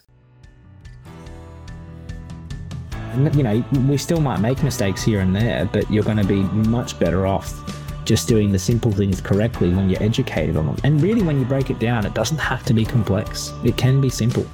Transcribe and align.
You 3.15 3.43
know, 3.43 3.63
we 3.87 3.97
still 3.97 4.19
might 4.19 4.41
make 4.41 4.61
mistakes 4.61 5.01
here 5.01 5.21
and 5.21 5.33
there, 5.33 5.69
but 5.71 5.89
you're 5.89 6.03
going 6.03 6.17
to 6.17 6.25
be 6.25 6.43
much 6.43 6.99
better 6.99 7.25
off 7.25 7.86
just 8.07 8.27
doing 8.27 8.53
the 8.53 8.57
simple 8.57 8.91
things 8.91 9.19
correctly 9.19 9.69
when 9.69 9.89
you're 9.89 10.01
educated 10.01 10.55
on 10.55 10.65
them. 10.65 10.77
And 10.85 11.01
really, 11.01 11.21
when 11.21 11.39
you 11.39 11.45
break 11.45 11.69
it 11.69 11.77
down, 11.77 12.05
it 12.05 12.13
doesn't 12.13 12.37
have 12.37 12.63
to 12.65 12.73
be 12.73 12.85
complex, 12.85 13.51
it 13.65 13.75
can 13.75 13.99
be 13.99 14.09
simple. 14.09 14.47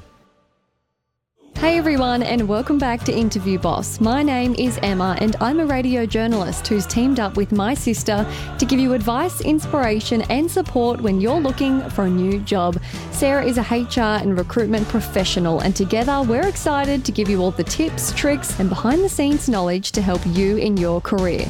Hey 1.57 1.77
everyone, 1.77 2.23
and 2.23 2.49
welcome 2.49 2.77
back 2.79 3.03
to 3.03 3.13
Interview 3.13 3.59
Boss. 3.59 4.01
My 4.01 4.23
name 4.23 4.55
is 4.55 4.79
Emma, 4.81 5.15
and 5.21 5.35
I'm 5.39 5.59
a 5.59 5.65
radio 5.65 6.05
journalist 6.05 6.67
who's 6.67 6.85
teamed 6.85 7.19
up 7.19 7.37
with 7.37 7.51
my 7.51 7.75
sister 7.75 8.25
to 8.57 8.65
give 8.65 8.79
you 8.79 8.93
advice, 8.93 9.39
inspiration, 9.39 10.23
and 10.23 10.49
support 10.49 10.99
when 10.99 11.21
you're 11.21 11.39
looking 11.39 11.87
for 11.91 12.05
a 12.05 12.09
new 12.09 12.39
job. 12.39 12.81
Sarah 13.11 13.45
is 13.45 13.59
a 13.59 13.61
HR 13.61 14.19
and 14.21 14.35
recruitment 14.37 14.87
professional, 14.89 15.59
and 15.59 15.75
together 15.75 16.23
we're 16.23 16.47
excited 16.47 17.05
to 17.05 17.11
give 17.11 17.29
you 17.29 17.39
all 17.39 17.51
the 17.51 17.63
tips, 17.63 18.11
tricks, 18.13 18.59
and 18.59 18.67
behind 18.67 19.03
the 19.03 19.09
scenes 19.09 19.47
knowledge 19.47 19.91
to 19.91 20.01
help 20.01 20.21
you 20.25 20.57
in 20.57 20.75
your 20.75 20.99
career. 20.99 21.49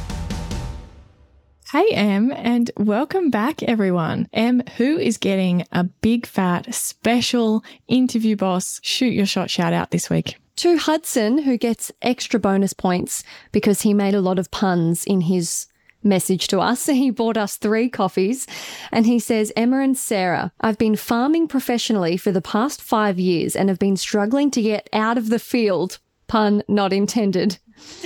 Hey, 1.73 1.89
Em, 1.95 2.31
and 2.31 2.69
welcome 2.77 3.31
back, 3.31 3.63
everyone. 3.63 4.29
Em, 4.31 4.61
who 4.77 4.99
is 4.99 5.17
getting 5.17 5.65
a 5.71 5.85
big 5.85 6.27
fat 6.27 6.71
special 6.71 7.63
interview 7.87 8.35
boss 8.35 8.79
shoot 8.83 9.11
your 9.11 9.25
shot 9.25 9.49
shout 9.49 9.73
out 9.73 9.89
this 9.89 10.07
week? 10.07 10.37
To 10.57 10.77
Hudson, 10.77 11.39
who 11.39 11.57
gets 11.57 11.91
extra 12.03 12.39
bonus 12.39 12.73
points 12.73 13.23
because 13.51 13.81
he 13.81 13.95
made 13.95 14.13
a 14.13 14.21
lot 14.21 14.37
of 14.37 14.51
puns 14.51 15.03
in 15.03 15.21
his 15.21 15.65
message 16.03 16.47
to 16.49 16.59
us. 16.59 16.85
He 16.89 17.09
bought 17.09 17.37
us 17.37 17.57
three 17.57 17.89
coffees 17.89 18.45
and 18.91 19.07
he 19.07 19.17
says, 19.17 19.51
Emma 19.55 19.79
and 19.79 19.97
Sarah, 19.97 20.51
I've 20.61 20.77
been 20.77 20.95
farming 20.95 21.47
professionally 21.47 22.17
for 22.17 22.31
the 22.31 22.39
past 22.39 22.83
five 22.83 23.17
years 23.17 23.55
and 23.55 23.69
have 23.69 23.79
been 23.79 23.97
struggling 23.97 24.51
to 24.51 24.61
get 24.61 24.87
out 24.93 25.17
of 25.17 25.29
the 25.29 25.39
field, 25.39 25.97
pun 26.27 26.61
not 26.67 26.93
intended, 26.93 27.57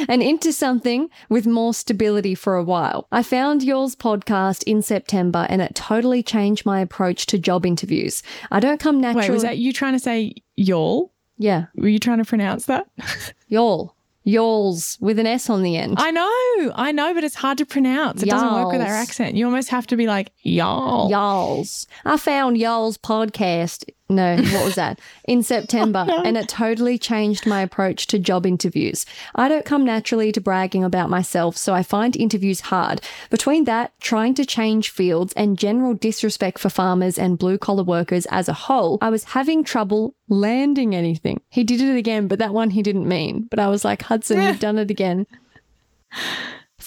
and 0.08 0.22
into 0.22 0.52
something 0.54 1.10
with 1.30 1.48
more 1.48 1.74
stability 1.74 2.36
for 2.36 2.56
a 2.56 2.64
while. 2.64 3.08
I 3.12 3.24
found 3.24 3.64
yours 3.64 3.96
podcast 3.96 4.64
in 4.66 4.82
September 4.82 5.46
and 5.50 5.62
it 5.62 5.76
totally 5.76 6.24
changed 6.24 6.66
my 6.66 6.80
approach 6.80 7.26
to 7.28 7.38
job 7.38 7.66
interviews. 7.66 8.24
I 8.52 8.60
don't 8.60 8.80
come 8.80 9.00
natural. 9.02 9.22
Wait, 9.24 9.32
was 9.32 9.44
that 9.44 9.58
you 9.58 9.74
trying 9.74 9.94
to 9.94 10.00
say 10.00 10.36
y'all? 10.56 11.12
Yeah, 11.38 11.66
Were 11.76 11.88
you 11.88 12.00
trying 12.00 12.18
to 12.18 12.26
pronounce 12.26 12.66
that? 12.66 12.88
y'all. 13.48 13.94
Y'alls 14.24 14.98
with 15.00 15.20
an 15.20 15.26
S 15.26 15.50
on 15.50 15.64
the 15.64 15.78
end. 15.78 15.96
I 15.98 16.12
know, 16.12 16.74
I 16.76 16.92
know, 16.92 17.14
but 17.14 17.24
it's 17.24 17.36
hard 17.36 17.60
to 17.60 17.66
pronounce. 17.66 18.22
It 18.22 18.30
doesn't 18.30 18.54
work 18.56 18.74
with 18.74 18.82
our 18.82 18.88
accent. 18.88 19.36
You 19.36 19.46
almost 19.46 19.70
have 19.70 19.88
to 19.88 19.96
be 19.96 20.06
like, 20.06 20.34
y'all. 20.42 21.10
Y'all's. 21.10 21.88
I 22.04 22.18
found 22.18 22.58
y'all's 22.58 22.98
podcast. 22.98 23.90
No, 24.10 24.38
what 24.38 24.64
was 24.64 24.76
that? 24.76 25.00
In 25.26 25.44
September, 25.44 26.06
and 26.26 26.38
it 26.38 26.48
totally 26.48 26.98
changed 26.98 27.46
my 27.46 27.62
approach 27.62 28.08
to 28.08 28.20
job 28.20 28.46
interviews. 28.46 29.06
I 29.36 29.50
don't 29.50 29.66
come 29.66 29.84
naturally 29.84 30.32
to 30.32 30.40
bragging 30.40 30.84
about 30.86 31.10
myself, 31.10 31.58
so 31.58 31.74
I 31.74 31.84
find 31.84 32.16
interviews 32.16 32.62
hard. 32.62 33.02
Between 33.30 33.66
that, 33.66 34.00
trying 34.00 34.34
to 34.36 34.46
change 34.46 34.90
fields, 34.90 35.34
and 35.34 35.58
general 35.58 35.94
disrespect 35.94 36.60
for 36.60 36.70
farmers 36.70 37.20
and 37.20 37.38
blue 37.38 37.58
collar 37.58 37.84
workers 37.84 38.26
as 38.28 38.48
a 38.48 38.54
whole, 38.54 38.98
I 39.02 39.10
was 39.10 39.26
having 39.26 39.64
trouble 39.64 40.16
landing 40.30 40.96
anything. 40.96 41.42
He 41.50 41.66
did 41.66 41.82
it 41.82 41.98
again, 41.98 42.28
but 42.28 42.40
that 42.40 42.54
one 42.54 42.70
he 42.70 42.82
didn't 42.82 43.08
mean. 43.08 43.48
But 43.50 43.60
I 43.60 43.68
was 43.68 43.84
like, 43.84 44.04
Hudson, 44.04 44.42
you've 44.42 44.60
done 44.62 44.78
it 44.78 44.90
again. 44.90 45.28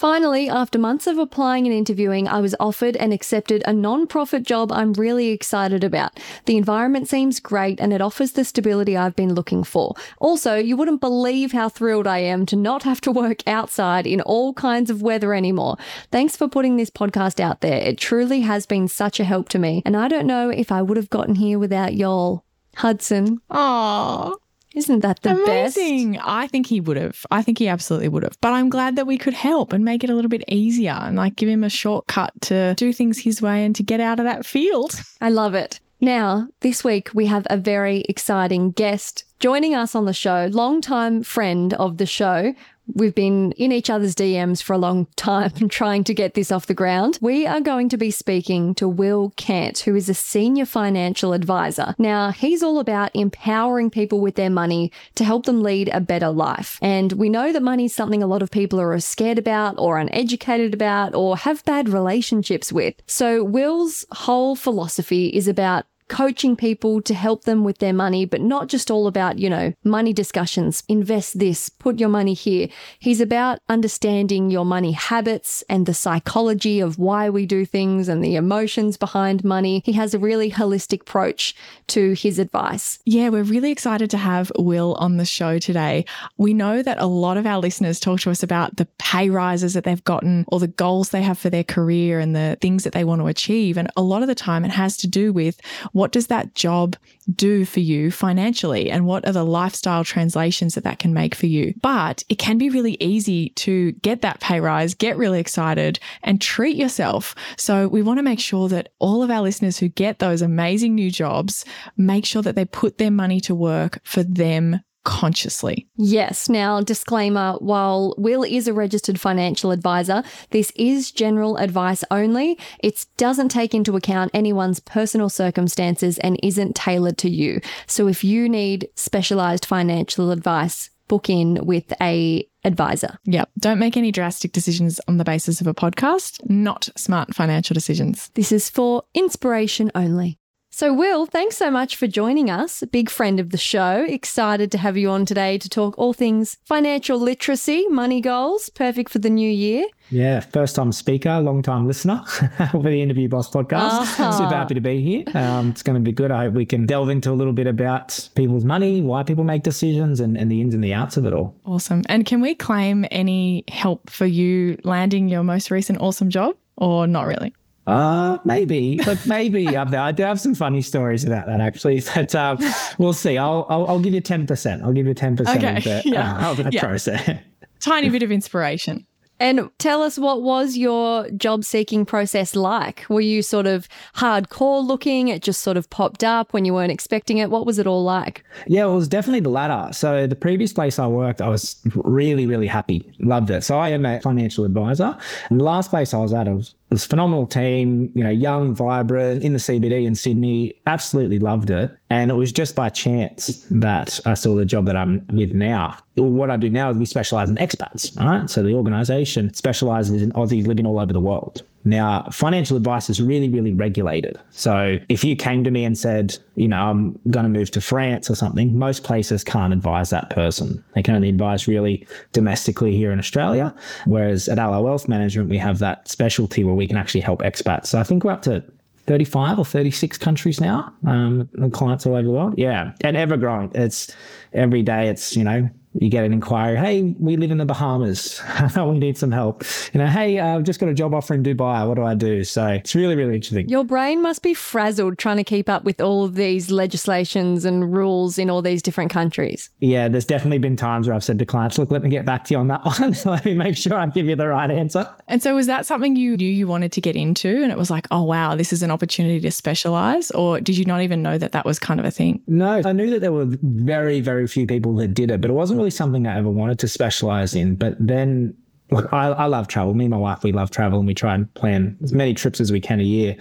Finally, 0.01 0.49
after 0.49 0.79
months 0.79 1.05
of 1.05 1.19
applying 1.19 1.67
and 1.67 1.75
interviewing, 1.75 2.27
I 2.27 2.39
was 2.39 2.55
offered 2.59 2.97
and 2.97 3.13
accepted 3.13 3.61
a 3.67 3.71
non 3.71 4.07
profit 4.07 4.41
job 4.41 4.71
I'm 4.71 4.93
really 4.93 5.27
excited 5.27 5.83
about. 5.83 6.19
The 6.45 6.57
environment 6.57 7.07
seems 7.07 7.39
great 7.39 7.79
and 7.79 7.93
it 7.93 8.01
offers 8.01 8.31
the 8.31 8.43
stability 8.43 8.97
I've 8.97 9.15
been 9.15 9.35
looking 9.35 9.63
for. 9.63 9.93
Also, 10.17 10.55
you 10.55 10.75
wouldn't 10.75 11.01
believe 11.01 11.51
how 11.51 11.69
thrilled 11.69 12.07
I 12.07 12.17
am 12.17 12.47
to 12.47 12.55
not 12.55 12.81
have 12.81 12.99
to 13.01 13.11
work 13.11 13.47
outside 13.47 14.07
in 14.07 14.21
all 14.21 14.55
kinds 14.55 14.89
of 14.89 15.03
weather 15.03 15.35
anymore. 15.35 15.77
Thanks 16.11 16.35
for 16.35 16.47
putting 16.47 16.77
this 16.77 16.89
podcast 16.89 17.39
out 17.39 17.61
there. 17.61 17.77
It 17.77 17.99
truly 17.99 18.41
has 18.41 18.65
been 18.65 18.87
such 18.87 19.19
a 19.19 19.23
help 19.23 19.49
to 19.49 19.59
me, 19.59 19.83
and 19.85 19.95
I 19.95 20.07
don't 20.07 20.25
know 20.25 20.49
if 20.49 20.71
I 20.71 20.81
would 20.81 20.97
have 20.97 21.11
gotten 21.11 21.35
here 21.35 21.59
without 21.59 21.93
y'all. 21.93 22.43
Hudson, 22.77 23.39
Aw, 23.51 24.33
isn't 24.75 24.99
that 25.01 25.21
the 25.21 25.29
best? 25.45 25.77
amazing. 25.77 26.17
I 26.19 26.47
think 26.47 26.67
he 26.67 26.79
would 26.79 26.97
have. 26.97 27.25
I 27.29 27.41
think 27.41 27.57
he 27.57 27.67
absolutely 27.67 28.09
would 28.09 28.23
have. 28.23 28.37
But 28.41 28.53
I'm 28.53 28.69
glad 28.69 28.95
that 28.95 29.07
we 29.07 29.17
could 29.17 29.33
help 29.33 29.73
and 29.73 29.83
make 29.83 30.03
it 30.03 30.09
a 30.09 30.15
little 30.15 30.29
bit 30.29 30.43
easier 30.47 30.97
and 30.97 31.17
like 31.17 31.35
give 31.35 31.49
him 31.49 31.63
a 31.63 31.69
shortcut 31.69 32.33
to 32.43 32.73
do 32.75 32.93
things 32.93 33.19
his 33.19 33.41
way 33.41 33.65
and 33.65 33.75
to 33.75 33.83
get 33.83 33.99
out 33.99 34.19
of 34.19 34.25
that 34.25 34.45
field. 34.45 35.01
I 35.21 35.29
love 35.29 35.53
it. 35.53 35.79
Now, 35.99 36.47
this 36.61 36.83
week 36.83 37.09
we 37.13 37.27
have 37.27 37.45
a 37.49 37.57
very 37.57 38.01
exciting 38.09 38.71
guest 38.71 39.25
joining 39.39 39.75
us 39.75 39.93
on 39.93 40.05
the 40.05 40.13
show, 40.13 40.49
longtime 40.51 41.21
friend 41.23 41.73
of 41.75 41.97
the 41.97 42.07
show. 42.07 42.55
We've 42.93 43.15
been 43.15 43.51
in 43.53 43.71
each 43.71 43.89
other's 43.89 44.15
DMs 44.15 44.61
for 44.61 44.73
a 44.73 44.77
long 44.77 45.07
time 45.15 45.51
trying 45.69 46.03
to 46.05 46.13
get 46.13 46.33
this 46.33 46.51
off 46.51 46.67
the 46.67 46.73
ground. 46.73 47.17
We 47.21 47.47
are 47.47 47.61
going 47.61 47.89
to 47.89 47.97
be 47.97 48.11
speaking 48.11 48.75
to 48.75 48.87
Will 48.87 49.33
Cant, 49.37 49.79
who 49.79 49.95
is 49.95 50.09
a 50.09 50.13
senior 50.13 50.65
financial 50.65 51.33
advisor. 51.33 51.95
Now, 51.97 52.31
he's 52.31 52.63
all 52.63 52.79
about 52.79 53.15
empowering 53.15 53.89
people 53.89 54.19
with 54.19 54.35
their 54.35 54.49
money 54.49 54.91
to 55.15 55.23
help 55.23 55.45
them 55.45 55.63
lead 55.63 55.89
a 55.93 56.01
better 56.01 56.29
life. 56.29 56.77
And 56.81 57.13
we 57.13 57.29
know 57.29 57.53
that 57.53 57.63
money 57.63 57.85
is 57.85 57.95
something 57.95 58.21
a 58.21 58.27
lot 58.27 58.41
of 58.41 58.51
people 58.51 58.79
are 58.79 58.99
scared 58.99 59.37
about 59.37 59.75
or 59.77 59.97
uneducated 59.97 60.73
about 60.73 61.15
or 61.15 61.37
have 61.37 61.63
bad 61.65 61.89
relationships 61.89 62.71
with. 62.71 62.95
So, 63.07 63.43
Will's 63.43 64.05
whole 64.11 64.55
philosophy 64.55 65.27
is 65.27 65.47
about 65.47 65.85
coaching 66.11 66.57
people 66.57 67.01
to 67.01 67.13
help 67.13 67.45
them 67.45 67.63
with 67.63 67.77
their 67.77 67.93
money, 67.93 68.25
but 68.25 68.41
not 68.41 68.67
just 68.67 68.91
all 68.91 69.07
about, 69.07 69.39
you 69.39 69.49
know, 69.49 69.71
money 69.85 70.11
discussions, 70.11 70.83
invest 70.89 71.39
this, 71.39 71.69
put 71.69 71.99
your 71.99 72.09
money 72.09 72.33
here. 72.33 72.67
He's 72.99 73.21
about 73.21 73.59
understanding 73.69 74.51
your 74.51 74.65
money 74.65 74.91
habits 74.91 75.63
and 75.69 75.85
the 75.85 75.93
psychology 75.93 76.81
of 76.81 76.99
why 76.99 77.29
we 77.29 77.45
do 77.45 77.65
things 77.65 78.09
and 78.09 78.21
the 78.21 78.35
emotions 78.35 78.97
behind 78.97 79.45
money. 79.45 79.81
He 79.85 79.93
has 79.93 80.13
a 80.13 80.19
really 80.19 80.51
holistic 80.51 81.03
approach 81.03 81.55
to 81.87 82.11
his 82.11 82.39
advice. 82.39 82.99
Yeah, 83.05 83.29
we're 83.29 83.43
really 83.43 83.71
excited 83.71 84.09
to 84.09 84.17
have 84.17 84.51
Will 84.57 84.95
on 84.95 85.15
the 85.15 85.23
show 85.23 85.59
today. 85.59 86.03
We 86.37 86.53
know 86.53 86.83
that 86.83 86.99
a 86.99 87.05
lot 87.05 87.37
of 87.37 87.45
our 87.45 87.59
listeners 87.59 88.01
talk 88.01 88.19
to 88.21 88.31
us 88.31 88.43
about 88.43 88.75
the 88.75 88.87
pay 88.99 89.29
rises 89.29 89.75
that 89.75 89.85
they've 89.85 90.03
gotten 90.03 90.43
or 90.49 90.59
the 90.59 90.67
goals 90.67 91.11
they 91.11 91.21
have 91.21 91.39
for 91.39 91.49
their 91.49 91.63
career 91.63 92.19
and 92.19 92.35
the 92.35 92.57
things 92.59 92.83
that 92.83 92.91
they 92.91 93.05
want 93.05 93.21
to 93.21 93.27
achieve. 93.27 93.77
And 93.77 93.89
a 93.95 94.01
lot 94.01 94.21
of 94.21 94.27
the 94.27 94.35
time 94.35 94.65
it 94.65 94.71
has 94.71 94.97
to 94.97 95.07
do 95.07 95.31
with 95.31 95.61
what 96.01 96.11
does 96.11 96.25
that 96.25 96.55
job 96.55 96.95
do 97.35 97.63
for 97.63 97.79
you 97.79 98.09
financially 98.09 98.89
and 98.89 99.05
what 99.05 99.23
are 99.27 99.31
the 99.31 99.43
lifestyle 99.43 100.03
translations 100.03 100.73
that 100.73 100.83
that 100.83 100.97
can 100.97 101.13
make 101.13 101.35
for 101.35 101.45
you. 101.45 101.75
But 101.79 102.23
it 102.27 102.39
can 102.39 102.57
be 102.57 102.71
really 102.71 102.97
easy 102.99 103.49
to 103.49 103.91
get 103.91 104.23
that 104.23 104.39
pay 104.39 104.59
rise, 104.59 104.95
get 104.95 105.15
really 105.15 105.39
excited 105.39 105.99
and 106.23 106.41
treat 106.41 106.75
yourself. 106.75 107.35
So 107.55 107.87
we 107.87 108.01
want 108.01 108.17
to 108.17 108.23
make 108.23 108.39
sure 108.39 108.67
that 108.69 108.93
all 108.97 109.21
of 109.21 109.29
our 109.29 109.43
listeners 109.43 109.77
who 109.77 109.89
get 109.89 110.17
those 110.17 110.41
amazing 110.41 110.95
new 110.95 111.11
jobs 111.11 111.65
make 111.97 112.25
sure 112.25 112.41
that 112.41 112.55
they 112.55 112.65
put 112.65 112.97
their 112.97 113.11
money 113.11 113.39
to 113.41 113.53
work 113.53 113.99
for 114.03 114.23
them 114.23 114.81
consciously. 115.03 115.87
Yes. 115.95 116.49
Now, 116.49 116.81
disclaimer 116.81 117.53
while 117.59 118.15
Will 118.17 118.43
is 118.43 118.67
a 118.67 118.73
registered 118.73 119.19
financial 119.19 119.71
advisor, 119.71 120.23
this 120.51 120.71
is 120.75 121.11
general 121.11 121.57
advice 121.57 122.03
only. 122.11 122.57
It 122.79 123.05
doesn't 123.17 123.49
take 123.49 123.73
into 123.73 123.95
account 123.95 124.31
anyone's 124.33 124.79
personal 124.79 125.29
circumstances 125.29 126.17
and 126.19 126.39
isn't 126.43 126.75
tailored 126.75 127.17
to 127.19 127.29
you. 127.29 127.61
So 127.87 128.07
if 128.07 128.23
you 128.23 128.47
need 128.47 128.89
specialized 128.95 129.65
financial 129.65 130.31
advice, 130.31 130.89
book 131.07 131.29
in 131.29 131.65
with 131.65 131.91
a 132.01 132.47
advisor. 132.63 133.17
Yep. 133.25 133.49
Don't 133.59 133.79
make 133.79 133.97
any 133.97 134.11
drastic 134.11 134.53
decisions 134.53 135.01
on 135.07 135.17
the 135.17 135.25
basis 135.25 135.59
of 135.59 135.67
a 135.67 135.73
podcast, 135.73 136.39
not 136.49 136.89
smart 136.95 137.35
financial 137.35 137.73
decisions. 137.73 138.29
This 138.35 138.51
is 138.51 138.69
for 138.69 139.03
inspiration 139.13 139.91
only. 139.93 140.37
So, 140.73 140.93
Will, 140.93 141.25
thanks 141.25 141.57
so 141.57 141.69
much 141.69 141.97
for 141.97 142.07
joining 142.07 142.49
us. 142.49 142.81
Big 142.93 143.09
friend 143.09 143.41
of 143.41 143.49
the 143.49 143.57
show. 143.57 144.05
Excited 144.07 144.71
to 144.71 144.77
have 144.77 144.95
you 144.95 145.09
on 145.09 145.25
today 145.25 145.57
to 145.57 145.67
talk 145.67 145.95
all 145.97 146.13
things 146.13 146.55
financial 146.63 147.19
literacy, 147.19 147.85
money 147.89 148.21
goals, 148.21 148.69
perfect 148.69 149.09
for 149.09 149.19
the 149.19 149.29
new 149.29 149.51
year. 149.51 149.85
Yeah, 150.11 150.39
first 150.39 150.77
time 150.77 150.93
speaker, 150.93 151.41
long 151.41 151.61
time 151.61 151.87
listener 151.87 152.23
for 152.71 152.83
the 152.83 153.01
Interview 153.01 153.27
Boss 153.27 153.49
podcast. 153.49 153.91
Uh-huh. 153.91 154.31
Super 154.31 154.55
happy 154.55 154.73
to 154.73 154.79
be 154.79 155.01
here. 155.01 155.25
Um, 155.35 155.71
it's 155.71 155.83
going 155.83 155.95
to 155.95 156.01
be 156.01 156.13
good. 156.13 156.31
I 156.31 156.45
hope 156.45 156.53
we 156.53 156.65
can 156.65 156.85
delve 156.85 157.09
into 157.09 157.31
a 157.31 157.33
little 157.35 157.53
bit 157.53 157.67
about 157.67 158.29
people's 158.35 158.63
money, 158.63 159.01
why 159.01 159.23
people 159.23 159.43
make 159.43 159.63
decisions, 159.63 160.21
and, 160.21 160.37
and 160.37 160.49
the 160.49 160.61
ins 160.61 160.73
and 160.73 160.81
the 160.81 160.93
outs 160.93 161.17
of 161.17 161.25
it 161.25 161.33
all. 161.33 161.53
Awesome. 161.65 162.03
And 162.07 162.25
can 162.25 162.39
we 162.39 162.55
claim 162.55 163.05
any 163.11 163.65
help 163.67 164.09
for 164.09 164.25
you 164.25 164.79
landing 164.85 165.27
your 165.27 165.43
most 165.43 165.69
recent 165.69 165.99
awesome 165.99 166.29
job 166.29 166.55
or 166.77 167.07
not 167.07 167.23
really? 167.27 167.53
Uh, 167.91 168.37
maybe, 168.45 168.97
but 169.05 169.25
maybe 169.25 169.75
up 169.75 169.89
there. 169.89 169.99
I 169.99 170.11
do 170.11 170.23
have 170.23 170.39
some 170.39 170.55
funny 170.55 170.81
stories 170.81 171.25
about 171.25 171.47
that 171.47 171.59
actually. 171.59 172.01
But 172.15 172.35
um, 172.35 172.59
we'll 172.97 173.13
see. 173.13 173.37
I'll, 173.37 173.65
I'll 173.69 173.87
I'll 173.87 173.99
give 173.99 174.13
you 174.13 174.21
ten 174.21 174.45
percent. 174.45 174.83
I'll 174.83 174.93
give 174.93 175.07
you 175.07 175.13
ten 175.13 175.35
percent 175.35 175.63
Okay, 175.63 175.77
of 175.77 175.83
the, 175.83 176.01
yeah, 176.09 176.47
uh, 176.47 176.51
of 176.51 176.57
the 176.57 176.71
yeah. 176.71 176.79
process. 176.79 177.39
Tiny 177.79 178.09
bit 178.09 178.23
of 178.23 178.31
inspiration. 178.31 179.05
And 179.41 179.71
tell 179.79 180.03
us 180.03 180.19
what 180.19 180.43
was 180.43 180.77
your 180.77 181.27
job 181.31 181.63
seeking 181.63 182.05
process 182.05 182.55
like? 182.55 183.07
Were 183.09 183.21
you 183.21 183.41
sort 183.41 183.65
of 183.65 183.87
hardcore 184.15 184.85
looking? 184.85 185.29
It 185.29 185.41
just 185.41 185.61
sort 185.61 185.77
of 185.77 185.89
popped 185.89 186.23
up 186.23 186.53
when 186.53 186.63
you 186.63 186.75
weren't 186.75 186.91
expecting 186.91 187.39
it. 187.39 187.49
What 187.49 187.65
was 187.65 187.79
it 187.79 187.87
all 187.87 188.03
like? 188.03 188.43
Yeah, 188.67 188.85
it 188.85 188.93
was 188.93 189.07
definitely 189.07 189.39
the 189.39 189.49
latter. 189.49 189.91
So 189.93 190.27
the 190.27 190.35
previous 190.35 190.73
place 190.73 190.99
I 190.99 191.07
worked, 191.07 191.41
I 191.41 191.49
was 191.49 191.81
really, 191.95 192.45
really 192.45 192.67
happy. 192.67 193.11
Loved 193.19 193.49
it. 193.49 193.63
So 193.63 193.79
I 193.79 193.89
am 193.89 194.05
a 194.05 194.21
financial 194.21 194.63
advisor. 194.63 195.17
And 195.49 195.59
the 195.59 195.63
last 195.63 195.89
place 195.89 196.13
I 196.13 196.19
was 196.19 196.33
at, 196.33 196.47
it 196.47 196.53
was, 196.53 196.75
was 196.91 197.05
phenomenal 197.05 197.47
team, 197.47 198.11
you 198.13 198.23
know, 198.23 198.29
young, 198.29 198.75
vibrant, 198.75 199.43
in 199.43 199.53
the 199.53 199.59
CBD 199.59 200.05
in 200.05 200.13
Sydney. 200.13 200.73
Absolutely 200.85 201.39
loved 201.39 201.69
it. 201.69 201.91
And 202.09 202.29
it 202.29 202.35
was 202.35 202.51
just 202.51 202.75
by 202.75 202.89
chance 202.89 203.65
that 203.71 204.19
I 204.25 204.33
saw 204.33 204.55
the 204.55 204.65
job 204.65 204.85
that 204.85 204.97
I'm 204.97 205.25
with 205.31 205.53
now. 205.53 205.97
What 206.15 206.51
I 206.51 206.57
do 206.57 206.69
now 206.69 206.91
is 206.91 206.97
we 206.97 207.05
specialize 207.05 207.49
in 207.49 207.55
expats, 207.55 208.17
right? 208.19 208.49
So 208.49 208.61
the 208.61 208.73
organization 208.73 209.53
specializes 209.53 210.21
in 210.21 210.31
Aussies 210.33 210.67
living 210.67 210.85
all 210.85 210.99
over 210.99 211.13
the 211.13 211.21
world. 211.21 211.63
Now, 211.83 212.27
financial 212.31 212.77
advice 212.77 213.09
is 213.09 213.21
really, 213.21 213.49
really 213.49 213.73
regulated. 213.73 214.39
So 214.51 214.97
if 215.09 215.23
you 215.23 215.35
came 215.35 215.63
to 215.63 215.71
me 215.71 215.83
and 215.83 215.97
said, 215.97 216.37
you 216.55 216.67
know, 216.67 216.77
I'm 216.77 217.19
going 217.29 217.43
to 217.43 217.49
move 217.49 217.71
to 217.71 217.81
France 217.81 218.29
or 218.29 218.35
something, 218.35 218.77
most 218.77 219.03
places 219.03 219.43
can't 219.43 219.73
advise 219.73 220.09
that 220.11 220.29
person. 220.29 220.83
They 220.93 221.01
can 221.01 221.15
only 221.15 221.29
advise 221.29 221.67
really 221.67 222.05
domestically 222.33 222.95
here 222.95 223.11
in 223.11 223.19
Australia. 223.19 223.73
Whereas 224.05 224.47
at 224.47 224.59
Allo 224.59 224.81
Wealth 224.83 225.07
Management, 225.07 225.49
we 225.49 225.57
have 225.57 225.79
that 225.79 226.07
specialty 226.07 226.63
where 226.63 226.75
we 226.75 226.87
can 226.87 226.97
actually 226.97 227.21
help 227.21 227.41
expats. 227.41 227.87
So 227.87 227.99
I 227.99 228.03
think 228.03 228.23
we're 228.23 228.31
up 228.31 228.43
to 228.43 228.63
35 229.07 229.59
or 229.59 229.65
36 229.65 230.17
countries 230.19 230.61
now, 230.61 230.93
um, 231.07 231.49
clients 231.71 232.05
all 232.05 232.13
over 232.13 232.23
the 232.23 232.31
world. 232.31 232.53
Yeah. 232.57 232.93
And 233.01 233.17
ever 233.17 233.37
growing. 233.37 233.71
It's 233.73 234.15
every 234.53 234.83
day, 234.83 235.09
it's, 235.09 235.35
you 235.35 235.43
know, 235.43 235.69
you 235.93 236.09
get 236.09 236.23
an 236.23 236.31
inquiry, 236.31 236.77
hey, 236.77 237.15
we 237.19 237.35
live 237.35 237.51
in 237.51 237.57
the 237.57 237.65
Bahamas. 237.65 238.41
we 238.77 238.97
need 238.97 239.17
some 239.17 239.31
help. 239.31 239.63
You 239.93 239.99
know, 239.99 240.07
hey, 240.07 240.39
uh, 240.39 240.55
I've 240.55 240.63
just 240.63 240.79
got 240.79 240.87
a 240.87 240.93
job 240.93 241.13
offer 241.13 241.33
in 241.33 241.43
Dubai. 241.43 241.85
What 241.85 241.95
do 241.95 242.03
I 242.03 242.15
do? 242.15 242.43
So 242.45 242.65
it's 242.67 242.95
really, 242.95 243.15
really 243.15 243.35
interesting. 243.35 243.67
Your 243.67 243.83
brain 243.83 244.21
must 244.21 244.41
be 244.41 244.53
frazzled 244.53 245.17
trying 245.17 245.37
to 245.37 245.43
keep 245.43 245.67
up 245.67 245.83
with 245.83 245.99
all 245.99 246.23
of 246.23 246.35
these 246.35 246.71
legislations 246.71 247.65
and 247.65 247.93
rules 247.93 248.37
in 248.37 248.49
all 248.49 248.61
these 248.61 248.81
different 248.81 249.11
countries. 249.11 249.69
Yeah, 249.79 250.07
there's 250.07 250.25
definitely 250.25 250.59
been 250.59 250.77
times 250.77 251.07
where 251.07 251.15
I've 251.15 251.23
said 251.23 251.39
to 251.39 251.45
clients, 251.45 251.77
look, 251.77 251.91
let 251.91 252.03
me 252.03 252.09
get 252.09 252.25
back 252.25 252.45
to 252.45 252.53
you 252.53 252.59
on 252.59 252.67
that 252.69 252.85
one. 252.99 253.15
let 253.25 253.43
me 253.43 253.53
make 253.53 253.75
sure 253.75 253.95
I 253.95 254.05
give 254.07 254.27
you 254.27 254.37
the 254.37 254.47
right 254.47 254.71
answer. 254.71 255.09
And 255.27 255.43
so, 255.43 255.55
was 255.55 255.67
that 255.67 255.85
something 255.85 256.15
you 256.15 256.37
knew 256.37 256.47
you 256.47 256.67
wanted 256.67 256.93
to 256.93 257.01
get 257.01 257.17
into? 257.17 257.49
And 257.63 257.71
it 257.71 257.77
was 257.77 257.89
like, 257.89 258.07
oh, 258.11 258.23
wow, 258.23 258.55
this 258.55 258.71
is 258.71 258.81
an 258.81 258.91
opportunity 258.91 259.41
to 259.41 259.51
specialize? 259.51 260.31
Or 260.31 260.61
did 260.61 260.77
you 260.77 260.85
not 260.85 261.01
even 261.01 261.21
know 261.21 261.37
that 261.37 261.51
that 261.51 261.65
was 261.65 261.79
kind 261.79 261.99
of 261.99 262.05
a 262.05 262.11
thing? 262.11 262.41
No, 262.47 262.81
I 262.85 262.93
knew 262.93 263.09
that 263.09 263.19
there 263.19 263.33
were 263.33 263.45
very, 263.61 264.21
very 264.21 264.47
few 264.47 264.65
people 264.65 264.95
that 264.95 265.09
did 265.09 265.31
it, 265.31 265.41
but 265.41 265.49
it 265.49 265.53
wasn't 265.53 265.80
really 265.81 265.91
something 265.91 266.27
I 266.27 266.37
ever 266.37 266.49
wanted 266.49 266.79
to 266.79 266.87
specialize 266.87 267.55
in. 267.55 267.75
But 267.75 267.95
then, 267.99 268.55
look, 268.91 269.11
I, 269.11 269.27
I 269.27 269.45
love 269.47 269.67
travel. 269.67 269.93
Me 269.93 270.05
and 270.05 270.11
my 270.11 270.17
wife, 270.17 270.43
we 270.43 270.51
love 270.51 270.69
travel 270.69 270.99
and 270.99 271.07
we 271.07 271.15
try 271.15 271.33
and 271.33 271.51
plan 271.55 271.97
as 272.03 272.13
many 272.13 272.33
trips 272.33 272.61
as 272.61 272.71
we 272.71 272.79
can 272.79 272.99
a 272.99 273.03
year. 273.03 273.35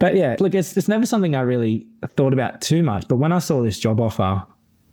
But 0.00 0.16
yeah, 0.16 0.36
look, 0.40 0.54
it's, 0.54 0.76
it's 0.76 0.88
never 0.88 1.06
something 1.06 1.36
I 1.36 1.40
really 1.40 1.86
thought 2.16 2.32
about 2.32 2.60
too 2.60 2.82
much. 2.82 3.06
But 3.06 3.16
when 3.16 3.32
I 3.32 3.38
saw 3.38 3.62
this 3.62 3.78
job 3.78 4.00
offer, 4.00 4.42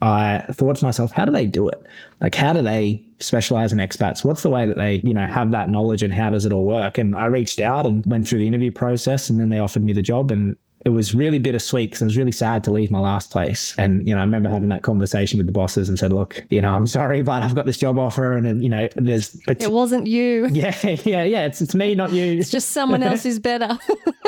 I 0.04 0.46
thought 0.52 0.78
to 0.78 0.86
myself, 0.86 1.12
how 1.12 1.26
do 1.26 1.32
they 1.32 1.46
do 1.46 1.68
it? 1.70 1.84
Like, 2.22 2.34
how 2.34 2.54
do 2.54 2.62
they 2.62 3.04
specialize 3.20 3.72
in 3.72 3.80
expats? 3.80 4.24
What's 4.24 4.42
the 4.42 4.50
way 4.50 4.66
that 4.66 4.78
they, 4.78 5.02
you 5.04 5.14
know, 5.14 5.28
have 5.28 5.52
that 5.52 5.70
knowledge 5.70 6.02
and 6.02 6.14
how 6.14 6.30
does 6.32 6.46
it 6.46 6.52
all 6.52 6.66
work? 6.66 6.98
And 6.98 7.16
I 7.16 7.26
reached 7.26 7.60
out 7.60 7.86
and 7.86 8.04
went 8.08 8.28
through 8.28 8.40
the 8.40 8.48
interview 8.48 8.72
process 8.72 9.30
and 9.30 9.40
then 9.40 9.50
they 9.50 9.60
offered 9.60 9.84
me 9.84 9.94
the 9.94 10.02
job 10.02 10.32
and 10.32 10.56
it 10.84 10.90
was 10.90 11.14
really 11.14 11.38
bittersweet 11.38 11.92
because 11.92 12.02
I 12.02 12.06
was 12.06 12.18
really 12.18 12.32
sad 12.32 12.64
to 12.64 12.72
leave 12.72 12.90
my 12.90 13.00
last 13.00 13.32
place. 13.32 13.76
And, 13.78 14.08
you 14.08 14.16
know, 14.16 14.20
I 14.20 14.24
remember 14.24 14.50
having 14.50 14.70
that 14.70 14.82
conversation 14.82 15.38
with 15.38 15.46
the 15.46 15.54
bosses 15.54 15.90
and 15.90 16.00
said, 16.00 16.12
look, 16.12 16.44
you 16.50 16.60
know, 16.62 16.74
I'm 16.74 16.88
sorry, 16.88 17.22
but 17.22 17.44
I've 17.44 17.54
got 17.54 17.68
this 17.68 17.78
job 17.78 18.00
offer 18.00 18.34
and, 18.34 18.48
and 18.48 18.64
you 18.64 18.70
know, 18.70 18.90
there's, 18.96 19.40
it's, 19.48 19.64
It 19.64 19.72
wasn't 19.72 20.08
you. 20.08 20.48
yeah, 20.52 20.76
yeah, 20.84 21.24
yeah, 21.24 21.46
it's, 21.46 21.62
it's 21.62 21.76
me, 21.76 21.94
not 21.94 22.12
you. 22.12 22.40
It's 22.40 22.50
just 22.50 22.70
someone 22.70 23.04
else 23.04 23.26
is 23.26 23.38
better. 23.40 23.78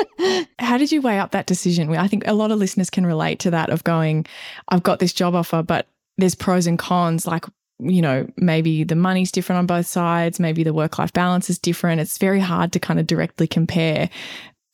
How 0.60 0.78
did 0.78 0.92
you 0.92 1.00
weigh 1.00 1.18
up 1.18 1.32
that 1.32 1.46
decision? 1.46 1.94
I 1.96 2.06
think 2.06 2.26
a 2.26 2.34
lot 2.34 2.52
of 2.52 2.58
listeners 2.58 2.88
can 2.88 3.04
relate 3.04 3.40
to 3.40 3.50
that 3.50 3.70
of 3.70 3.82
going, 3.82 4.24
I've 4.68 4.82
got 4.82 5.00
this 5.00 5.12
job 5.12 5.34
offer, 5.34 5.62
but 5.62 5.88
there's 6.18 6.36
pros 6.36 6.68
and 6.68 6.78
cons. 6.78 7.26
Like, 7.26 7.46
you 7.80 8.00
know, 8.00 8.28
maybe 8.36 8.84
the 8.84 8.94
money's 8.94 9.32
different 9.32 9.58
on 9.58 9.66
both 9.66 9.86
sides, 9.86 10.38
maybe 10.38 10.62
the 10.62 10.72
work 10.72 10.98
life 11.00 11.12
balance 11.12 11.50
is 11.50 11.58
different. 11.58 12.00
It's 12.00 12.18
very 12.18 12.40
hard 12.40 12.72
to 12.72 12.78
kind 12.78 13.00
of 13.00 13.08
directly 13.08 13.48
compare. 13.48 14.08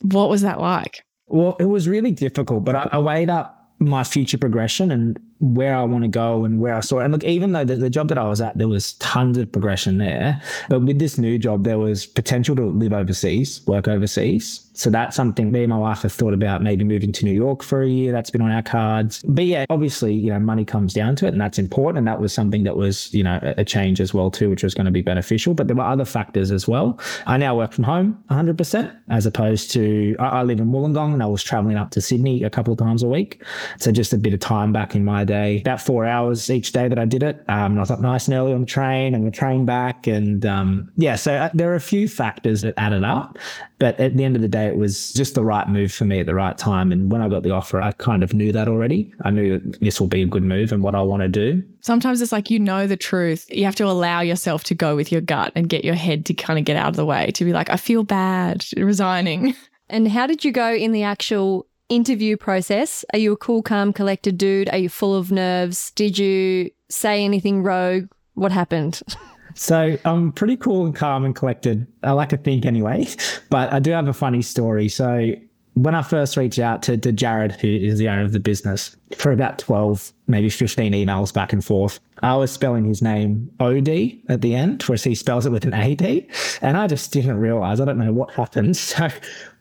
What 0.03 0.29
was 0.29 0.43
that 0.43 0.61
like? 0.61 1.05
Well, 1.31 1.57
it 1.61 1.67
was 1.67 1.89
really 1.89 2.11
difficult, 2.11 2.65
but 2.65 2.75
I, 2.75 2.89
I 2.93 2.99
weighed 2.99 3.31
up 3.31 3.73
my 3.79 4.03
future 4.05 4.37
progression 4.37 4.91
and 4.91 5.19
where 5.41 5.75
I 5.75 5.83
want 5.85 6.05
to 6.05 6.09
go 6.09 6.45
and 6.45 6.61
where 6.61 6.75
I 6.75 6.81
saw 6.81 7.01
it. 7.01 7.05
And 7.05 7.13
look, 7.13 7.25
even 7.25 7.53
though 7.53 7.65
the, 7.65 7.77
the 7.77 7.91
job 7.91 8.09
that 8.09 8.19
I 8.19 8.29
was 8.29 8.41
at, 8.41 8.57
there 8.59 8.69
was 8.69 8.93
tons 8.95 9.39
of 9.39 9.51
progression 9.51 9.99
there. 9.99 10.41
But 10.69 10.81
with 10.81 10.99
this 10.99 11.19
new 11.19 11.39
job, 11.39 11.65
there 11.65 11.79
was 11.79 12.07
potential 12.07 12.55
to 12.57 12.67
live 12.67 12.93
overseas, 12.93 13.63
work 13.67 13.89
overseas. 13.89 14.67
So 14.75 14.89
that's 14.89 15.17
something 15.17 15.51
me 15.51 15.65
and 15.65 15.71
my 15.71 15.79
wife 15.79 16.03
have 16.03 16.13
thought 16.13 16.33
about 16.33 16.63
maybe 16.63 16.85
moving 16.85 17.13
to 17.13 17.25
New 17.25 17.33
York 17.33 17.63
for 17.63 17.83
a 17.83 17.89
year. 17.89 18.13
That's 18.13 18.31
been 18.31 18.41
on 18.41 18.51
our 18.51 18.63
cards. 18.63 19.23
But 19.27 19.45
yeah, 19.45 19.67
obviously, 19.69 20.15
you 20.15 20.31
know, 20.31 20.39
money 20.39 20.65
comes 20.65 20.95
down 20.95 21.17
to 21.17 21.27
it 21.27 21.33
and 21.33 21.41
that's 21.41 21.59
important. 21.59 21.99
And 21.99 22.09
that 22.09 22.21
was 22.21 22.33
something 22.33 22.65
that 22.65 22.77
was, 22.77 23.13
you 23.13 23.23
know, 23.23 23.39
a 23.43 23.65
change 23.65 24.01
as 24.01 24.15
well 24.15 24.31
too, 24.31 24.49
which 24.49 24.63
was 24.63 24.75
going 24.75 24.87
to 24.87 24.91
be 24.91 25.03
beneficial. 25.03 25.55
But 25.55 25.67
there 25.67 25.77
were 25.77 25.85
other 25.85 26.05
factors 26.05 26.51
as 26.51 26.67
well. 26.67 26.99
I 27.27 27.37
now 27.37 27.57
work 27.57 27.73
from 27.73 27.85
home 27.85 28.23
100% 28.31 28.97
as 29.11 29.27
opposed 29.27 29.71
to, 29.73 30.17
I, 30.19 30.41
I 30.41 30.43
live 30.45 30.61
in 30.61 30.71
Wollongong 30.71 31.13
and 31.13 31.23
I 31.23 31.27
was 31.27 31.43
traveling 31.43 31.77
up 31.77 31.91
to 31.91 32.01
Sydney 32.01 32.43
a 32.45 32.51
couple 32.51 32.73
of 32.73 32.79
times 32.79 33.03
a 33.03 33.09
week. 33.09 33.43
So 33.79 33.93
just 33.93 34.13
a 34.13 34.19
bit 34.19 34.33
of 34.33 34.41
time 34.41 34.73
back 34.73 34.95
in 34.95 35.05
my 35.05 35.25
day, 35.31 35.61
about 35.61 35.81
four 35.81 36.05
hours 36.05 36.51
each 36.51 36.73
day 36.73 36.89
that 36.89 36.99
I 36.99 37.05
did 37.05 37.23
it. 37.23 37.45
Um, 37.49 37.77
I 37.77 37.81
was 37.81 37.91
up 37.91 38.01
nice 38.01 38.27
and 38.27 38.37
early 38.37 38.53
on 38.53 38.61
the 38.61 38.67
train 38.67 39.15
and 39.15 39.27
the 39.27 39.31
train 39.31 39.65
back. 39.65 40.07
And 40.07 40.45
um, 40.45 40.91
yeah, 40.97 41.17
so 41.17 41.35
uh, 41.35 41.51
there 41.55 41.71
are 41.71 41.77
a 41.77 41.81
few 41.81 42.09
factors 42.09 42.63
that 42.63 42.75
added 42.77 43.05
up. 43.05 43.39
But 43.79 43.99
at 43.99 44.17
the 44.17 44.25
end 44.25 44.37
of 44.37 44.43
the 44.43 44.49
day, 44.49 44.67
it 44.67 44.77
was 44.77 45.13
just 45.15 45.35
the 45.35 45.43
right 45.43 45.67
move 45.69 45.93
for 45.93 46.05
me 46.05 46.21
at 46.21 46.27
the 46.27 46.35
right 46.35 46.59
time. 46.59 46.93
And 46.93 47.11
when 47.11 47.23
I 47.23 47.29
got 47.29 47.43
the 47.43 47.51
offer, 47.51 47.81
I 47.81 47.93
kind 47.93 48.23
of 48.23 48.35
knew 48.35 48.53
that 48.53 48.69
already. 48.69 49.15
I 49.25 49.31
knew 49.31 49.59
that 49.59 49.81
this 49.81 50.01
will 50.01 50.09
be 50.09 50.23
a 50.23 50.27
good 50.27 50.43
move 50.43 50.73
and 50.73 50.83
what 50.83 50.95
I 50.95 51.01
want 51.01 51.23
to 51.23 51.29
do. 51.29 51.63
Sometimes 51.81 52.21
it's 52.21 52.33
like 52.33 52.51
you 52.51 52.59
know 52.59 52.87
the 52.87 52.97
truth. 52.97 53.47
You 53.49 53.65
have 53.65 53.77
to 53.77 53.87
allow 53.87 54.21
yourself 54.21 54.65
to 54.65 54.75
go 54.75 54.97
with 54.97 55.11
your 55.11 55.23
gut 55.23 55.53
and 55.55 55.69
get 55.69 55.85
your 55.85 55.95
head 55.95 56.27
to 56.27 56.35
kind 56.35 56.59
of 56.59 56.67
get 56.67 56.77
out 56.77 56.91
of 56.91 56.97
the 56.97 57.07
way, 57.07 57.31
to 57.33 57.45
be 57.45 57.53
like, 57.53 57.71
I 57.71 57.77
feel 57.77 58.03
bad 58.03 58.67
resigning. 58.77 59.55
and 59.89 60.09
how 60.09 60.27
did 60.27 60.45
you 60.45 60.53
go 60.53 60.75
in 60.75 60.93
the 60.93 61.05
actual 61.05 61.67
interview 61.91 62.37
process? 62.37 63.05
Are 63.13 63.19
you 63.19 63.33
a 63.33 63.37
cool, 63.37 63.63
calm, 63.63 63.93
collected 63.93 64.39
dude? 64.39 64.71
Are 64.71 64.79
you 64.79 64.89
full 64.89 65.15
of 65.15 65.31
nerves? 65.31 65.91
Did 65.91 66.17
you 66.17 66.71
say 66.89 67.25
anything 67.25 67.63
rogue? 67.63 68.09
What 68.35 68.53
happened? 68.53 69.03
So 69.57 69.99
I'm 70.05 70.33
pretty 70.33 70.57
cool 70.57 70.87
and 70.87 70.95
calm 70.95 71.25
and 71.25 71.35
collected. 71.35 71.87
I 72.03 72.13
like 72.13 72.29
to 72.31 72.37
think 72.37 72.65
anyway, 72.65 73.09
but 73.51 73.73
I 73.73 73.81
do 73.81 73.91
have 73.91 74.09
a 74.09 74.13
funny 74.13 74.43
story. 74.43 74.89
So 74.89 75.33
when 75.75 75.95
I 75.95 76.03
first 76.03 76.37
reached 76.37 76.59
out 76.59 76.83
to, 76.85 76.97
to 76.99 77.13
Jared, 77.13 77.53
who 77.53 77.69
is 77.69 77.99
the 77.99 78.09
owner 78.09 78.23
of 78.23 78.33
the 78.33 78.41
business, 78.41 78.97
for 79.17 79.33
about 79.33 79.59
12, 79.59 80.13
maybe 80.27 80.51
15 80.51 80.93
emails 80.93 81.33
back 81.33 81.53
and 81.53 81.65
forth, 81.65 82.01
I 82.23 82.37
was 82.37 82.51
spelling 82.51 82.85
his 82.85 83.03
name 83.03 83.51
OD 83.61 83.89
at 84.29 84.41
the 84.41 84.55
end, 84.55 84.83
whereas 84.83 85.05
he 85.05 85.15
spells 85.15 85.47
it 85.47 85.53
with 85.53 85.65
an 85.65 85.75
AD. 85.75 86.27
And 86.61 86.77
I 86.77 86.87
just 86.87 87.13
didn't 87.13 87.39
realize, 87.39 87.81
I 87.81 87.85
don't 87.85 87.99
know 87.99 88.13
what 88.13 88.31
happened. 88.33 88.77
So 88.91 89.09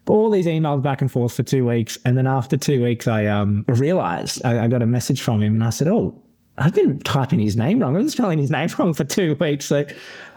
all 0.10 0.30
these 0.30 0.46
emails 0.46 0.82
back 0.82 1.02
and 1.02 1.12
forth 1.12 1.34
for 1.34 1.44
two 1.44 1.66
weeks. 1.66 1.98
And 2.06 2.18
then 2.18 2.28
after 2.28 2.58
two 2.58 2.84
weeks, 2.84 3.08
I 3.08 3.26
um, 3.28 3.64
realized 3.68 4.44
I, 4.44 4.66
I 4.66 4.68
got 4.68 4.82
a 4.82 4.86
message 4.86 5.22
from 5.22 5.42
him 5.42 5.54
and 5.54 5.64
I 5.64 5.70
said, 5.70 5.88
Oh, 5.88 6.22
I've 6.58 6.76
been 6.76 7.00
typing 7.00 7.40
his 7.40 7.56
name 7.56 7.80
wrong. 7.80 7.96
I 7.96 8.00
was 8.00 8.12
spelling 8.12 8.40
his 8.40 8.52
name 8.52 8.70
wrong 8.78 8.94
for 8.94 9.04
two 9.04 9.36
weeks. 9.36 9.66
So 9.66 9.86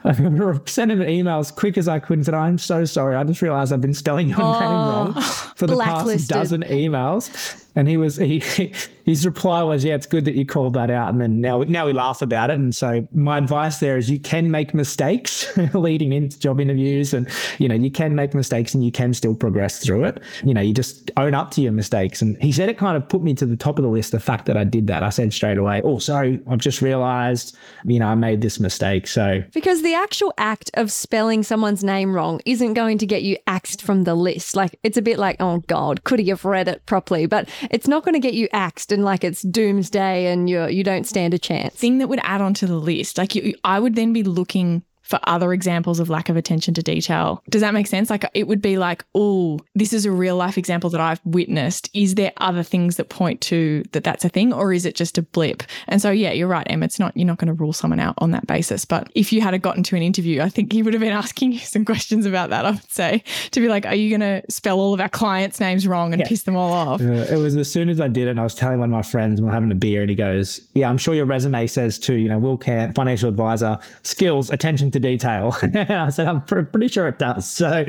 I 0.05 0.59
sent 0.67 0.91
him 0.91 1.01
an 1.01 1.09
email 1.09 1.39
as 1.39 1.51
quick 1.51 1.79
as 1.79 1.89
I 1.89 1.99
could 1.99 2.19
and 2.19 2.25
said, 2.25 2.35
I'm 2.35 2.59
so 2.59 2.85
sorry. 2.85 3.17
I 3.17 3.25
just 3.25 3.43
realized 3.43 3.73
I've 3.73 3.81
been 3.81 3.95
spelling 3.95 4.29
your 4.29 4.43
oh, 4.43 4.61
name 4.61 4.71
wrong 4.71 5.23
for 5.57 5.67
the 5.67 5.77
past 5.77 6.29
dozen 6.29 6.63
emails. 6.63 7.59
And 7.75 7.89
he 7.89 7.97
was 7.97 8.17
he 8.17 8.41
his 9.05 9.25
reply 9.25 9.63
was, 9.63 9.83
"Yeah, 9.83 9.95
it's 9.95 10.07
good 10.07 10.27
that 10.27 10.35
you 10.35 10.45
called 10.45 10.75
that 10.75 10.91
out." 10.91 11.09
And 11.09 11.21
then 11.21 11.41
now 11.41 11.63
now 11.63 11.87
we 11.87 11.95
laugh 11.95 12.21
about 12.21 12.51
it. 12.51 12.55
And 12.55 12.75
so 12.75 13.09
my 13.13 13.39
advice 13.39 13.79
there 13.79 13.97
is, 13.97 14.11
you 14.11 14.19
can 14.19 14.51
make 14.51 14.75
mistakes 14.75 15.57
leading 15.75 16.13
into 16.13 16.39
job 16.39 16.61
interviews, 16.61 17.15
and 17.15 17.27
you 17.59 17.69
know 17.69 17.75
you 17.75 17.91
can 17.91 18.15
make 18.15 18.35
mistakes 18.35 18.75
and 18.75 18.85
you 18.85 18.93
can 18.93 19.15
still 19.15 19.35
progress 19.35 19.83
through 19.83 20.05
it. 20.05 20.23
You 20.45 20.53
know, 20.53 20.61
you 20.61 20.75
just 20.75 21.11
own 21.17 21.33
up 21.35 21.51
to 21.53 21.63
your 21.63 21.73
mistakes. 21.73 22.21
And 22.21 22.37
he 22.43 22.53
said 22.53 22.69
it 22.69 22.77
kind 22.77 22.97
of 22.97 23.09
put 23.09 23.23
me 23.23 23.33
to 23.35 23.47
the 23.47 23.57
top 23.57 23.79
of 23.79 23.85
the 23.85 23.91
list. 23.91 24.13
The 24.13 24.21
fact 24.21 24.45
that 24.47 24.59
I 24.59 24.65
did 24.65 24.87
that, 24.89 25.03
I 25.03 25.09
said 25.09 25.33
straight 25.33 25.57
away, 25.57 25.81
"Oh, 25.83 25.99
sorry, 25.99 26.41
I've 26.51 26.59
just 26.59 26.83
realised, 26.83 27.57
you 27.87 27.99
know, 27.99 28.09
I 28.09 28.15
made 28.15 28.43
this 28.43 28.61
mistake." 28.61 29.07
So 29.07 29.43
because 29.55 29.81
the 29.81 29.92
actual 29.95 30.33
act 30.39 30.71
of 30.75 30.93
spelling 30.93 31.43
someone's 31.43 31.85
name 31.85 32.15
wrong 32.15 32.41
isn't 32.47 32.75
going 32.75 32.99
to 32.99 33.07
get 33.07 33.23
you 33.23 33.37
axed 33.47 33.83
from 33.83 34.05
the 34.05 34.15
list. 34.15 34.57
Like 34.57 34.79
it's 34.83 34.97
a 34.97 35.03
bit 35.03 35.19
like, 35.19 35.37
oh 35.41 35.59
God, 35.67 36.05
could 36.05 36.19
he 36.19 36.29
have 36.29 36.45
read 36.45 36.69
it 36.69 36.85
properly? 36.87 37.27
But 37.27 37.49
it's 37.71 37.89
not 37.89 38.05
going 38.05 38.15
to 38.15 38.21
get 38.21 38.35
you 38.35 38.49
axed 38.53 38.93
and 38.93 39.05
like 39.05 39.25
it's 39.25 39.43
doomsday 39.43 40.27
and 40.27 40.49
you're, 40.49 40.69
you 40.69 40.85
don't 40.85 41.07
stand 41.07 41.35
a 41.35 41.39
chance. 41.39 41.75
Thing 41.75 41.99
that 41.99 42.09
would 42.09 42.21
add 42.23 42.41
on 42.41 42.55
to 42.55 42.67
the 42.67 42.77
list, 42.77 43.19
like 43.19 43.35
you, 43.35 43.55
I 43.65 43.81
would 43.81 43.95
then 43.95 44.13
be 44.13 44.23
looking 44.23 44.83
for 45.13 45.21
other 45.25 45.53
examples 45.53 46.01
of 46.01 46.09
lack 46.09 46.31
of 46.31 46.39
attention 46.39 46.73
to 46.73 46.83
detail. 46.83 47.43
Does 47.51 47.61
that 47.61 47.75
make 47.75 47.87
sense? 47.87 48.09
Like 48.09 48.25
it 48.33 48.49
would 48.49 48.63
be 48.63 48.79
like, 48.79 49.05
oh, 49.15 49.61
this 49.75 49.93
is 49.93 50.07
a 50.07 50.11
real 50.11 50.37
life 50.37 50.57
example 50.57 50.89
that 50.89 51.03
I've 51.03 51.21
witnessed. 51.27 51.91
Is 51.93 52.15
there 52.15 52.33
other 52.39 52.63
things 52.63 52.97
that 52.97 53.11
point 53.11 53.43
to 53.43 53.85
that 53.93 54.05
that's 54.05 54.25
a 54.25 54.31
thing 54.31 54.55
or 54.55 54.73
is 54.73 54.87
it 54.87 54.95
just 54.95 55.19
a 55.19 55.23
blip? 55.23 55.65
And 55.87 56.01
so, 56.01 56.11
yeah, 56.11 56.33
you're 56.33 56.49
right, 56.49 56.67
Em. 56.71 56.83
It's 56.83 56.99
not, 56.99 57.15
you're 57.15 57.27
not 57.27 57.37
going 57.37 57.49
to 57.49 57.53
rule 57.53 57.75
someone 57.75 58.01
out 58.01 58.15
on 58.17 58.31
that 58.31 58.47
basis. 58.47 58.87
But 58.87 59.13
if 59.15 59.35
you 59.35 59.43
had 59.43 59.61
gotten 59.61 59.83
to 59.83 59.97
an 59.97 60.03
interview, 60.03 60.41
I 60.41 60.49
think 60.49 60.73
he 60.73 60.83
would 60.83 60.95
have 60.95 61.03
been 61.03 61.13
asking 61.25 61.53
you 61.53 61.59
some 61.59 61.85
questions 61.85 62.25
about 62.25 62.49
that, 62.49 62.65
I 62.65 62.71
would 62.71 62.91
say, 62.91 63.23
to 63.51 63.61
be 63.61 63.69
like, 63.69 63.85
are 63.85 63.95
you 63.95 64.17
going 64.17 64.21
to 64.21 64.51
spell 64.51 64.81
all 64.81 64.95
of 64.95 65.01
our 65.03 65.11
clients' 65.11 65.61
names 65.61 65.87
wrong 65.87 66.15
and 66.15 66.21
yeah. 66.21 66.27
piss 66.29 66.45
them 66.45 66.57
all 66.57 66.73
off? 66.73 67.03
It 67.03 67.37
was 67.37 67.55
as 67.55 67.71
soon 67.71 67.91
as 67.91 68.01
I 68.01 68.09
did 68.09 68.29
it, 68.29 68.31
and 68.31 68.41
I 68.41 68.45
was 68.45 68.55
telling 68.55 68.79
one 68.79 68.89
of 68.89 68.93
my 68.93 69.03
friends, 69.03 69.43
we 69.43 69.47
we're 69.47 69.53
having 69.53 69.71
a 69.73 69.75
beer, 69.75 70.01
and 70.01 70.09
he 70.09 70.17
goes, 70.17 70.63
yeah, 70.73 70.89
I'm 70.89 70.97
sure 70.97 71.15
your 71.15 71.27
resume 71.27 71.67
says 71.67 71.99
too, 71.99 72.15
you 72.15 72.31
know, 72.31 72.39
Will 72.39 72.57
Cant, 72.57 72.95
financial 72.95 73.29
advisor, 73.29 73.79
skills, 74.05 74.49
attention 74.49 74.91
to 74.93 75.02
detail. 75.03 75.55
I 75.63 76.09
said, 76.09 76.27
I'm 76.29 76.41
pretty 76.43 76.89
sure 76.89 77.09
it 77.09 77.19
does. 77.19 77.43
So, 77.63 77.85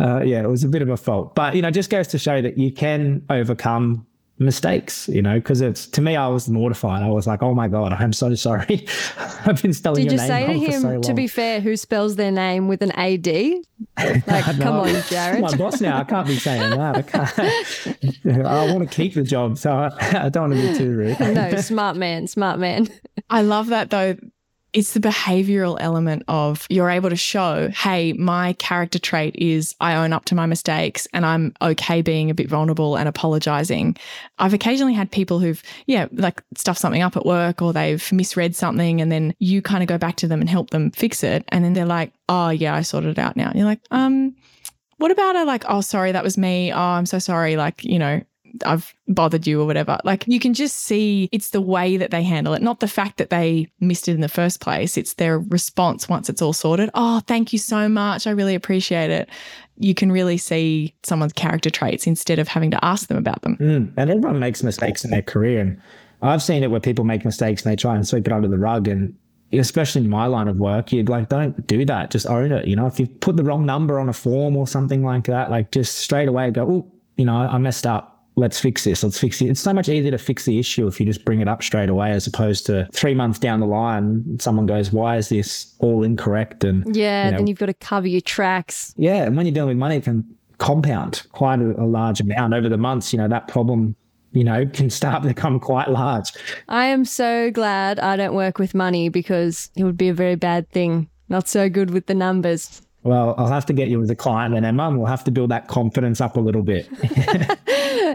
uh, 0.00 0.20
yeah, 0.22 0.42
it 0.42 0.48
was 0.48 0.64
a 0.64 0.68
bit 0.68 0.82
of 0.82 0.88
a 0.88 0.96
fault. 0.96 1.34
But, 1.34 1.54
you 1.54 1.62
know, 1.62 1.70
just 1.70 1.88
goes 1.88 2.08
to 2.08 2.18
show 2.18 2.42
that 2.42 2.58
you 2.58 2.70
can 2.72 3.24
overcome 3.30 4.06
mistakes, 4.38 5.08
you 5.08 5.22
know, 5.22 5.36
because 5.36 5.60
it's 5.60 5.86
to 5.88 6.00
me, 6.00 6.16
I 6.16 6.26
was 6.28 6.48
mortified. 6.48 7.02
I 7.02 7.08
was 7.08 7.26
like, 7.26 7.42
oh 7.42 7.54
my 7.54 7.68
God, 7.68 7.92
I'm 7.92 8.12
so 8.12 8.34
sorry. 8.34 8.86
I've 9.46 9.62
been 9.62 9.72
spelling 9.72 10.04
Did 10.04 10.12
you 10.12 10.18
say 10.18 10.46
to 10.46 10.52
him, 10.52 10.82
so 10.82 11.00
to 11.00 11.14
be 11.14 11.26
fair, 11.26 11.60
who 11.60 11.76
spells 11.76 12.16
their 12.16 12.32
name 12.32 12.68
with 12.68 12.82
an 12.82 12.90
AD? 12.92 13.26
Like, 13.96 14.26
no, 14.26 14.64
come 14.64 14.76
on, 14.76 15.02
Jared. 15.08 15.40
my 15.40 15.56
boss 15.56 15.80
now. 15.80 15.98
I 15.98 16.04
can't 16.04 16.26
be 16.26 16.36
saying 16.36 16.70
that. 16.70 16.96
I 16.96 17.02
can't. 17.02 18.46
I 18.46 18.72
want 18.72 18.88
to 18.88 18.94
keep 18.94 19.14
the 19.14 19.22
job, 19.22 19.58
so 19.58 19.72
I, 19.72 20.24
I 20.24 20.28
don't 20.28 20.50
want 20.50 20.60
to 20.60 20.72
be 20.72 20.78
too 20.78 20.90
rude. 20.90 21.20
no, 21.20 21.54
smart 21.60 21.96
man, 21.96 22.26
smart 22.26 22.58
man. 22.58 22.88
I 23.30 23.42
love 23.42 23.68
that 23.68 23.90
though 23.90 24.16
it's 24.74 24.92
the 24.92 25.00
behavioral 25.00 25.76
element 25.80 26.24
of 26.26 26.66
you're 26.68 26.90
able 26.90 27.08
to 27.08 27.16
show, 27.16 27.68
hey, 27.68 28.12
my 28.14 28.54
character 28.54 28.98
trait 28.98 29.36
is 29.36 29.74
I 29.80 29.94
own 29.94 30.12
up 30.12 30.24
to 30.26 30.34
my 30.34 30.46
mistakes 30.46 31.06
and 31.12 31.24
I'm 31.24 31.54
okay 31.62 32.02
being 32.02 32.28
a 32.28 32.34
bit 32.34 32.48
vulnerable 32.48 32.96
and 32.96 33.08
apologizing. 33.08 33.96
I've 34.38 34.52
occasionally 34.52 34.92
had 34.92 35.12
people 35.12 35.38
who've, 35.38 35.62
yeah, 35.86 36.08
like 36.12 36.42
stuffed 36.56 36.80
something 36.80 37.02
up 37.02 37.16
at 37.16 37.24
work 37.24 37.62
or 37.62 37.72
they've 37.72 38.12
misread 38.12 38.56
something 38.56 39.00
and 39.00 39.12
then 39.12 39.32
you 39.38 39.62
kind 39.62 39.84
of 39.84 39.88
go 39.88 39.96
back 39.96 40.16
to 40.16 40.26
them 40.26 40.40
and 40.40 40.50
help 40.50 40.70
them 40.70 40.90
fix 40.90 41.22
it. 41.22 41.44
And 41.48 41.64
then 41.64 41.74
they're 41.74 41.86
like, 41.86 42.12
oh, 42.28 42.50
yeah, 42.50 42.74
I 42.74 42.82
sorted 42.82 43.10
it 43.10 43.18
out 43.18 43.36
now. 43.36 43.50
And 43.50 43.56
you're 43.56 43.66
like, 43.66 43.80
um, 43.92 44.34
what 44.96 45.12
about 45.12 45.36
a 45.36 45.44
like, 45.44 45.64
oh, 45.68 45.82
sorry, 45.82 46.10
that 46.12 46.24
was 46.24 46.36
me. 46.36 46.72
Oh, 46.72 46.78
I'm 46.78 47.06
so 47.06 47.20
sorry. 47.20 47.56
Like, 47.56 47.84
you 47.84 48.00
know, 48.00 48.22
I've 48.64 48.94
bothered 49.08 49.46
you 49.46 49.60
or 49.60 49.66
whatever. 49.66 49.98
Like 50.04 50.24
you 50.26 50.38
can 50.38 50.54
just 50.54 50.78
see 50.78 51.28
it's 51.32 51.50
the 51.50 51.60
way 51.60 51.96
that 51.96 52.10
they 52.10 52.22
handle 52.22 52.54
it, 52.54 52.62
not 52.62 52.80
the 52.80 52.88
fact 52.88 53.18
that 53.18 53.30
they 53.30 53.68
missed 53.80 54.08
it 54.08 54.12
in 54.12 54.20
the 54.20 54.28
first 54.28 54.60
place. 54.60 54.96
It's 54.96 55.14
their 55.14 55.38
response 55.38 56.08
once 56.08 56.28
it's 56.28 56.42
all 56.42 56.52
sorted. 56.52 56.90
Oh, 56.94 57.20
thank 57.26 57.52
you 57.52 57.58
so 57.58 57.88
much. 57.88 58.26
I 58.26 58.30
really 58.30 58.54
appreciate 58.54 59.10
it. 59.10 59.28
You 59.76 59.94
can 59.94 60.12
really 60.12 60.38
see 60.38 60.94
someone's 61.02 61.32
character 61.32 61.70
traits 61.70 62.06
instead 62.06 62.38
of 62.38 62.48
having 62.48 62.70
to 62.70 62.84
ask 62.84 63.08
them 63.08 63.16
about 63.16 63.42
them. 63.42 63.56
Mm. 63.56 63.92
And 63.96 64.10
everyone 64.10 64.38
makes 64.38 64.62
mistakes 64.62 65.04
in 65.04 65.10
their 65.10 65.22
career. 65.22 65.60
And 65.60 65.80
I've 66.22 66.42
seen 66.42 66.62
it 66.62 66.70
where 66.70 66.80
people 66.80 67.04
make 67.04 67.24
mistakes 67.24 67.62
and 67.62 67.72
they 67.72 67.76
try 67.76 67.96
and 67.96 68.06
sweep 68.06 68.26
it 68.26 68.32
under 68.32 68.48
the 68.48 68.58
rug. 68.58 68.86
And 68.86 69.16
especially 69.52 70.02
in 70.02 70.10
my 70.10 70.26
line 70.26 70.48
of 70.48 70.56
work, 70.56 70.92
you'd 70.92 71.08
like, 71.08 71.28
don't 71.28 71.66
do 71.66 71.84
that. 71.86 72.10
Just 72.10 72.26
own 72.26 72.52
it. 72.52 72.66
You 72.68 72.76
know, 72.76 72.86
if 72.86 73.00
you 73.00 73.06
put 73.06 73.36
the 73.36 73.44
wrong 73.44 73.66
number 73.66 73.98
on 73.98 74.08
a 74.08 74.12
form 74.12 74.56
or 74.56 74.66
something 74.66 75.04
like 75.04 75.24
that, 75.24 75.50
like 75.50 75.72
just 75.72 75.96
straight 75.96 76.28
away 76.28 76.50
go, 76.50 76.66
oh, 76.70 76.92
you 77.16 77.24
know, 77.24 77.36
I 77.36 77.58
messed 77.58 77.86
up 77.86 78.13
let's 78.36 78.58
fix 78.58 78.84
this, 78.84 79.02
let's 79.02 79.18
fix 79.18 79.40
it. 79.40 79.46
It's 79.46 79.60
so 79.60 79.72
much 79.72 79.88
easier 79.88 80.10
to 80.10 80.18
fix 80.18 80.44
the 80.44 80.58
issue 80.58 80.86
if 80.86 80.98
you 80.98 81.06
just 81.06 81.24
bring 81.24 81.40
it 81.40 81.48
up 81.48 81.62
straight 81.62 81.88
away 81.88 82.10
as 82.10 82.26
opposed 82.26 82.66
to 82.66 82.88
three 82.92 83.14
months 83.14 83.38
down 83.38 83.60
the 83.60 83.66
line, 83.66 84.38
someone 84.40 84.66
goes, 84.66 84.92
why 84.92 85.16
is 85.16 85.28
this 85.28 85.74
all 85.78 86.02
incorrect? 86.02 86.64
And 86.64 86.96
yeah, 86.96 87.26
you 87.26 87.30
know, 87.30 87.36
then 87.38 87.46
you've 87.46 87.58
got 87.58 87.66
to 87.66 87.74
cover 87.74 88.08
your 88.08 88.20
tracks. 88.20 88.94
Yeah. 88.96 89.24
And 89.24 89.36
when 89.36 89.46
you're 89.46 89.54
dealing 89.54 89.68
with 89.68 89.78
money, 89.78 89.96
it 89.96 90.04
can 90.04 90.24
compound 90.58 91.26
quite 91.32 91.60
a, 91.60 91.80
a 91.80 91.86
large 91.86 92.20
amount 92.20 92.54
over 92.54 92.68
the 92.68 92.78
months. 92.78 93.12
You 93.12 93.18
know, 93.18 93.28
that 93.28 93.48
problem 93.48 93.96
you 94.34 94.42
know, 94.42 94.66
can 94.66 94.90
start 94.90 95.22
to 95.22 95.28
become 95.28 95.60
quite 95.60 95.88
large. 95.88 96.32
I 96.68 96.86
am 96.86 97.04
so 97.04 97.52
glad 97.52 98.00
I 98.00 98.16
don't 98.16 98.34
work 98.34 98.58
with 98.58 98.74
money 98.74 99.08
because 99.08 99.70
it 99.76 99.84
would 99.84 99.96
be 99.96 100.08
a 100.08 100.14
very 100.14 100.34
bad 100.34 100.68
thing. 100.70 101.08
Not 101.28 101.48
so 101.48 101.68
good 101.68 101.90
with 101.90 102.06
the 102.06 102.14
numbers. 102.14 102.82
Well, 103.04 103.34
I'll 103.36 103.48
have 103.48 103.66
to 103.66 103.72
get 103.72 103.88
you 103.88 104.02
as 104.02 104.08
a 104.10 104.16
client 104.16 104.54
and 104.54 104.64
then, 104.64 104.68
Emma, 104.68 104.88
and 104.88 104.98
we'll 104.98 105.06
have 105.06 105.24
to 105.24 105.30
build 105.30 105.50
that 105.50 105.68
confidence 105.68 106.20
up 106.20 106.36
a 106.36 106.40
little 106.40 106.62
bit. 106.62 106.88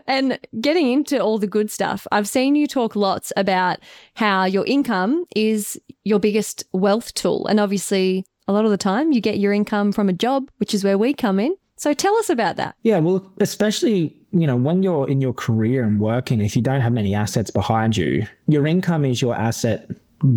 and 0.08 0.40
getting 0.60 0.92
into 0.92 1.20
all 1.20 1.38
the 1.38 1.48
good 1.48 1.70
stuff, 1.70 2.08
I've 2.12 2.28
seen 2.28 2.56
you 2.56 2.66
talk 2.66 2.96
lots 2.96 3.32
about 3.38 3.78
how 4.16 4.46
your 4.46 4.66
income 4.66 5.26
is 5.36 5.80
your 6.04 6.20
biggest 6.20 6.64
wealth 6.74 7.14
tool. 7.14 7.46
And 7.48 7.60
obviously, 7.60 8.26
a 8.48 8.52
lot 8.52 8.66
of 8.66 8.72
the 8.72 8.78
time, 8.78 9.12
you 9.12 9.22
get 9.22 9.38
your 9.38 9.54
income 9.54 9.92
from 9.92 10.10
a 10.10 10.14
job, 10.14 10.50
which 10.58 10.74
is 10.74 10.84
where 10.84 10.98
we 10.98 11.14
come 11.14 11.40
in. 11.40 11.56
So 11.76 11.94
tell 11.94 12.16
us 12.18 12.30
about 12.30 12.56
that. 12.58 12.76
Yeah, 12.82 13.00
well, 13.00 13.32
especially, 13.40 14.18
you 14.32 14.48
know, 14.48 14.58
when 14.58 14.82
you're 14.82 15.08
in 15.08 15.22
your 15.22 15.34
career 15.34 15.84
and 15.84 16.00
working, 16.00 16.42
if 16.42 16.56
you 16.56 16.62
don't 16.62 16.82
have 16.82 16.92
many 16.92 17.14
assets 17.14 17.52
behind 17.52 17.96
you, 17.96 18.26
your 18.48 18.66
income 18.66 19.06
is 19.06 19.22
your 19.22 19.36
asset 19.36 19.90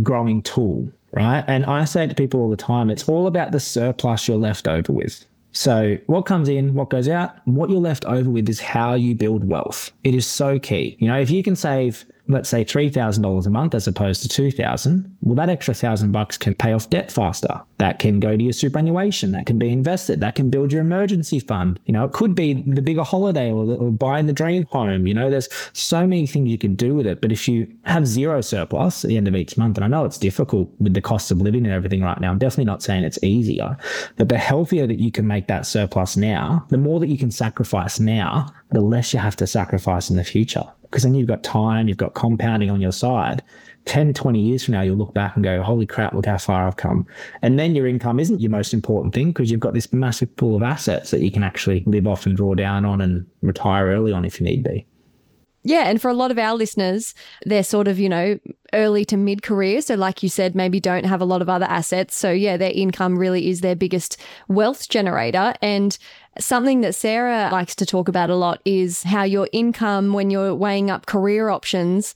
growing 0.03 0.43
tool 0.43 0.93
right? 1.13 1.45
And 1.47 1.65
I 1.67 1.85
say 1.85 2.07
to 2.07 2.15
people 2.15 2.41
all 2.41 2.51
the 2.51 2.57
time, 2.57 2.91
it's 2.91 3.09
all 3.09 3.27
about 3.27 3.53
the 3.53 3.61
surplus 3.61 4.27
you're 4.27 4.37
left 4.37 4.67
over 4.67 4.93
with. 4.93 5.25
So, 5.53 5.99
what 6.07 6.23
comes 6.23 6.49
in, 6.49 6.73
what 6.73 6.89
goes 6.89 7.09
out, 7.09 7.37
what 7.47 7.69
you're 7.69 7.79
left 7.79 8.07
over 8.07 8.31
with 8.31 8.49
is 8.49 8.59
how 8.59 8.95
you 8.95 9.15
build 9.15 9.45
wealth. 9.45 9.93
It 10.03 10.15
is 10.15 10.27
so 10.27 10.59
key. 10.59 10.97
You 10.99 11.09
know, 11.09 11.21
if 11.21 11.31
you 11.31 11.43
can 11.43 11.57
save 11.57 12.07
let's 12.29 12.49
say 12.49 12.65
$3,000 12.65 13.47
a 13.47 13.51
month 13.51 13.75
as 13.75 13.87
opposed 13.87 14.23
to 14.23 14.29
2000 14.29 15.17
well, 15.23 15.37
that 15.37 15.49
extra 15.49 15.75
thousand 15.75 16.13
bucks 16.13 16.37
can 16.37 16.55
pay 16.55 16.73
off 16.73 16.91
debt 16.91 17.11
faster. 17.11 17.61
That 17.79 17.99
can 17.99 18.21
go 18.21 18.37
to 18.37 18.43
your 18.43 18.53
superannuation. 18.53 19.33
That 19.33 19.47
can 19.47 19.59
be 19.59 19.71
invested. 19.71 20.21
That 20.21 20.35
can 20.35 20.51
build 20.51 20.73
your 20.73 20.81
emergency 20.81 21.39
fund. 21.39 21.79
You 21.87 21.93
know, 21.93 22.05
it 22.05 22.13
could 22.13 22.35
be 22.35 22.55
the 22.55 22.83
bigger 22.83 23.05
holiday 23.05 23.51
or, 23.51 23.65
or 23.75 23.91
buying 23.91 24.27
the 24.27 24.33
dream 24.33 24.67
home. 24.71 25.07
You 25.07 25.15
know, 25.15 25.31
there's 25.31 25.49
so 25.73 26.07
many 26.07 26.27
things 26.27 26.49
you 26.49 26.59
can 26.59 26.75
do 26.75 26.95
with 26.95 27.07
it. 27.07 27.21
But 27.21 27.31
if 27.31 27.47
you 27.49 27.73
have 27.85 28.07
zero 28.07 28.41
surplus 28.41 29.05
at 29.05 29.09
the 29.09 29.17
end 29.17 29.29
of 29.29 29.37
each 29.37 29.57
month, 29.57 29.77
and 29.77 29.85
I 29.85 29.89
know 29.89 30.05
it's 30.05 30.19
difficult 30.19 30.71
with 30.81 30.95
the 30.95 31.01
cost 31.01 31.31
of 31.31 31.41
living 31.41 31.65
and 31.65 31.75
everything 31.75 32.03
right 32.03 32.21
now, 32.21 32.31
I'm 32.31 32.39
definitely 32.39 32.65
not 32.65 32.83
saying 32.83 33.05
it's 33.05 33.23
easier, 33.23 33.77
but 34.17 34.29
the 34.29 34.39
healthier 34.39 34.87
that 34.87 34.99
you 34.99 35.13
can 35.13 35.27
make 35.27 35.47
that 35.47 35.67
surplus 35.67 36.17
now, 36.17 36.67
the 36.69 36.79
more 36.79 36.99
that 37.01 37.09
you 37.09 37.19
can 37.19 37.31
sacrifice 37.31 38.01
now, 38.01 38.53
the 38.71 38.81
less 38.81 39.13
you 39.13 39.21
have 39.21 39.37
to 39.37 39.47
sacrifice 39.47 40.11
in 40.11 40.17
the 40.17 40.25
future 40.25 40.65
because 40.93 41.05
then 41.05 41.15
you've 41.15 41.27
got 41.27 41.43
time, 41.43 41.89
you've 41.89 41.97
got 41.97 42.13
compounding 42.13 42.71
on 42.71 42.83
your 42.83 42.93
side. 42.93 43.43
10, 43.87 44.13
20 44.13 44.39
years 44.39 44.63
from 44.63 44.73
now, 44.73 44.83
you'll 44.83 44.97
look 44.97 45.15
back 45.15 45.35
and 45.35 45.43
go, 45.43 45.63
holy 45.63 45.87
crap, 45.87 46.13
look 46.13 46.27
how 46.27 46.37
far 46.37 46.67
I've 46.67 46.77
come. 46.77 47.07
And 47.41 47.59
then 47.59 47.75
your 47.75 47.89
income 47.89 48.21
isn't 48.21 48.41
your 48.41 48.51
most 48.51 48.75
important 48.75 49.15
thing 49.15 49.29
because 49.33 49.51
you've 49.51 49.59
got 49.59 49.73
this 49.73 49.91
massive 49.91 50.37
pool 50.37 50.55
of 50.55 50.63
assets 50.63 51.11
that 51.11 51.23
you 51.23 51.31
can 51.31 51.43
actually 51.43 51.83
live 51.87 52.07
off 52.07 52.27
and 52.27 52.37
draw 52.37 52.55
down 52.55 52.85
on 52.85 53.01
and 53.01 53.27
retire 53.41 53.87
early 53.87 54.13
on 54.13 54.27
if 54.27 54.39
you 54.39 54.45
need 54.45 54.63
be. 54.63 54.87
Yeah. 55.65 55.89
And 55.89 56.03
for 56.03 56.11
a 56.11 56.15
lot 56.15 56.31
of 56.31 56.39
our 56.39 56.55
listeners, 56.55 57.15
they're 57.47 57.63
sort 57.63 57.87
of, 57.89 57.99
you 57.99 58.09
know, 58.09 58.39
early 58.73 59.05
to 59.07 59.17
mid 59.17 59.43
career. 59.43 59.81
So, 59.81 59.95
like 59.95 60.23
you 60.23 60.29
said, 60.29 60.57
maybe 60.57 60.81
don't 60.81 61.07
have 61.07 61.21
a 61.21 61.25
lot 61.25 61.41
of 61.41 61.49
other 61.49 61.67
assets. 61.67 62.17
So, 62.17 62.33
yeah, 62.33 62.57
their 62.57 62.73
income 62.73 63.17
really 63.17 63.49
is 63.49 63.61
their 63.61 63.77
biggest 63.77 64.17
wealth 64.49 64.89
generator. 64.89 65.55
And 65.63 65.97
something 66.39 66.81
that 66.83 66.95
Sarah 66.95 67.49
likes 67.53 67.75
to 67.77 67.87
talk 67.87 68.09
about 68.09 68.31
a 68.31 68.37
lot 68.37 68.61
is 68.65 69.03
how 69.03 69.23
your 69.23 69.49
income, 69.53 70.13
when 70.13 70.31
you're 70.31 70.55
weighing 70.55 70.91
up 70.91 71.07
career 71.07 71.49
options, 71.49 72.15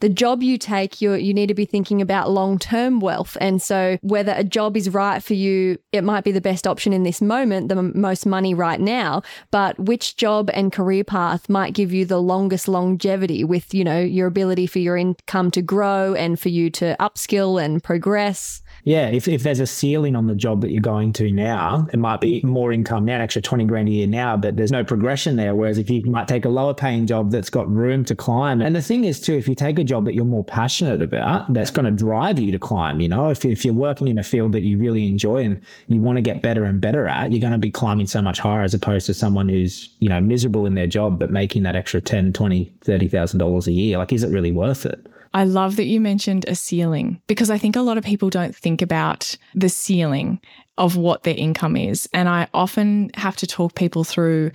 the 0.00 0.08
job 0.10 0.42
you 0.42 0.58
take, 0.58 1.00
you 1.00 1.14
you 1.14 1.32
need 1.32 1.46
to 1.46 1.54
be 1.54 1.64
thinking 1.64 2.02
about 2.02 2.30
long 2.30 2.58
term 2.58 3.00
wealth. 3.00 3.36
And 3.40 3.62
so, 3.62 3.96
whether 4.02 4.34
a 4.36 4.44
job 4.44 4.76
is 4.76 4.90
right 4.90 5.22
for 5.22 5.34
you, 5.34 5.78
it 5.92 6.04
might 6.04 6.22
be 6.22 6.32
the 6.32 6.40
best 6.40 6.66
option 6.66 6.92
in 6.92 7.02
this 7.02 7.22
moment, 7.22 7.68
the 7.68 7.78
m- 7.78 7.92
most 7.94 8.26
money 8.26 8.52
right 8.52 8.80
now. 8.80 9.22
But 9.50 9.78
which 9.78 10.16
job 10.16 10.50
and 10.52 10.70
career 10.70 11.02
path 11.02 11.48
might 11.48 11.72
give 11.72 11.94
you 11.94 12.04
the 12.04 12.20
longest 12.20 12.68
longevity 12.68 13.42
with 13.42 13.72
you 13.72 13.84
know 13.84 13.98
your 14.00 14.26
ability 14.26 14.66
for 14.66 14.80
your 14.80 14.98
income 14.98 15.50
to 15.52 15.62
grow 15.62 16.14
and 16.14 16.38
for 16.38 16.50
you 16.50 16.68
to 16.72 16.94
upskill 17.00 17.62
and 17.62 17.82
progress. 17.82 18.62
Yeah, 18.86 19.08
if, 19.08 19.26
if 19.26 19.42
there's 19.42 19.58
a 19.58 19.66
ceiling 19.66 20.14
on 20.14 20.28
the 20.28 20.34
job 20.36 20.60
that 20.60 20.70
you're 20.70 20.80
going 20.80 21.12
to 21.14 21.32
now, 21.32 21.88
it 21.92 21.98
might 21.98 22.20
be 22.20 22.38
mm-hmm. 22.38 22.48
more 22.48 22.72
income 22.72 23.04
now, 23.04 23.16
an 23.16 23.20
extra 23.20 23.42
20 23.42 23.64
grand 23.64 23.88
a 23.88 23.90
year 23.90 24.06
now, 24.06 24.36
but 24.36 24.56
there's 24.56 24.70
no 24.70 24.84
progression 24.84 25.34
there. 25.34 25.56
Whereas 25.56 25.76
if 25.76 25.90
you 25.90 26.04
might 26.04 26.28
take 26.28 26.44
a 26.44 26.48
lower 26.48 26.72
paying 26.72 27.04
job 27.04 27.32
that's 27.32 27.50
got 27.50 27.68
room 27.68 28.04
to 28.04 28.14
climb. 28.14 28.62
And 28.62 28.76
the 28.76 28.80
thing 28.80 29.02
is, 29.02 29.20
too, 29.20 29.34
if 29.34 29.48
you 29.48 29.56
take 29.56 29.80
a 29.80 29.84
job 29.84 30.04
that 30.04 30.14
you're 30.14 30.24
more 30.24 30.44
passionate 30.44 31.02
about, 31.02 31.52
that's 31.52 31.72
going 31.72 31.86
to 31.86 31.90
drive 31.90 32.38
you 32.38 32.52
to 32.52 32.60
climb. 32.60 33.00
You 33.00 33.08
know, 33.08 33.28
if, 33.28 33.44
if 33.44 33.64
you're 33.64 33.74
working 33.74 34.06
in 34.06 34.18
a 34.18 34.22
field 34.22 34.52
that 34.52 34.62
you 34.62 34.78
really 34.78 35.08
enjoy 35.08 35.42
and 35.42 35.60
you 35.88 36.00
want 36.00 36.18
to 36.18 36.22
get 36.22 36.40
better 36.40 36.62
and 36.62 36.80
better 36.80 37.08
at, 37.08 37.32
you're 37.32 37.40
going 37.40 37.52
to 37.54 37.58
be 37.58 37.72
climbing 37.72 38.06
so 38.06 38.22
much 38.22 38.38
higher 38.38 38.62
as 38.62 38.72
opposed 38.72 39.06
to 39.06 39.14
someone 39.14 39.48
who's, 39.48 39.90
you 39.98 40.08
know, 40.08 40.20
miserable 40.20 40.64
in 40.64 40.76
their 40.76 40.86
job, 40.86 41.18
but 41.18 41.32
making 41.32 41.64
that 41.64 41.74
extra 41.74 42.00
10, 42.00 42.32
20, 42.32 42.72
$30,000 42.84 43.66
a 43.66 43.72
year. 43.72 43.98
Like, 43.98 44.12
is 44.12 44.22
it 44.22 44.30
really 44.30 44.52
worth 44.52 44.86
it? 44.86 45.08
I 45.36 45.44
love 45.44 45.76
that 45.76 45.84
you 45.84 46.00
mentioned 46.00 46.46
a 46.48 46.54
ceiling 46.54 47.20
because 47.26 47.50
I 47.50 47.58
think 47.58 47.76
a 47.76 47.82
lot 47.82 47.98
of 47.98 48.04
people 48.04 48.30
don't 48.30 48.56
think 48.56 48.80
about 48.80 49.36
the 49.54 49.68
ceiling 49.68 50.40
of 50.78 50.96
what 50.96 51.24
their 51.24 51.34
income 51.36 51.76
is. 51.76 52.08
And 52.14 52.26
I 52.26 52.48
often 52.54 53.10
have 53.12 53.36
to 53.36 53.46
talk 53.46 53.74
people 53.74 54.02
through 54.02 54.52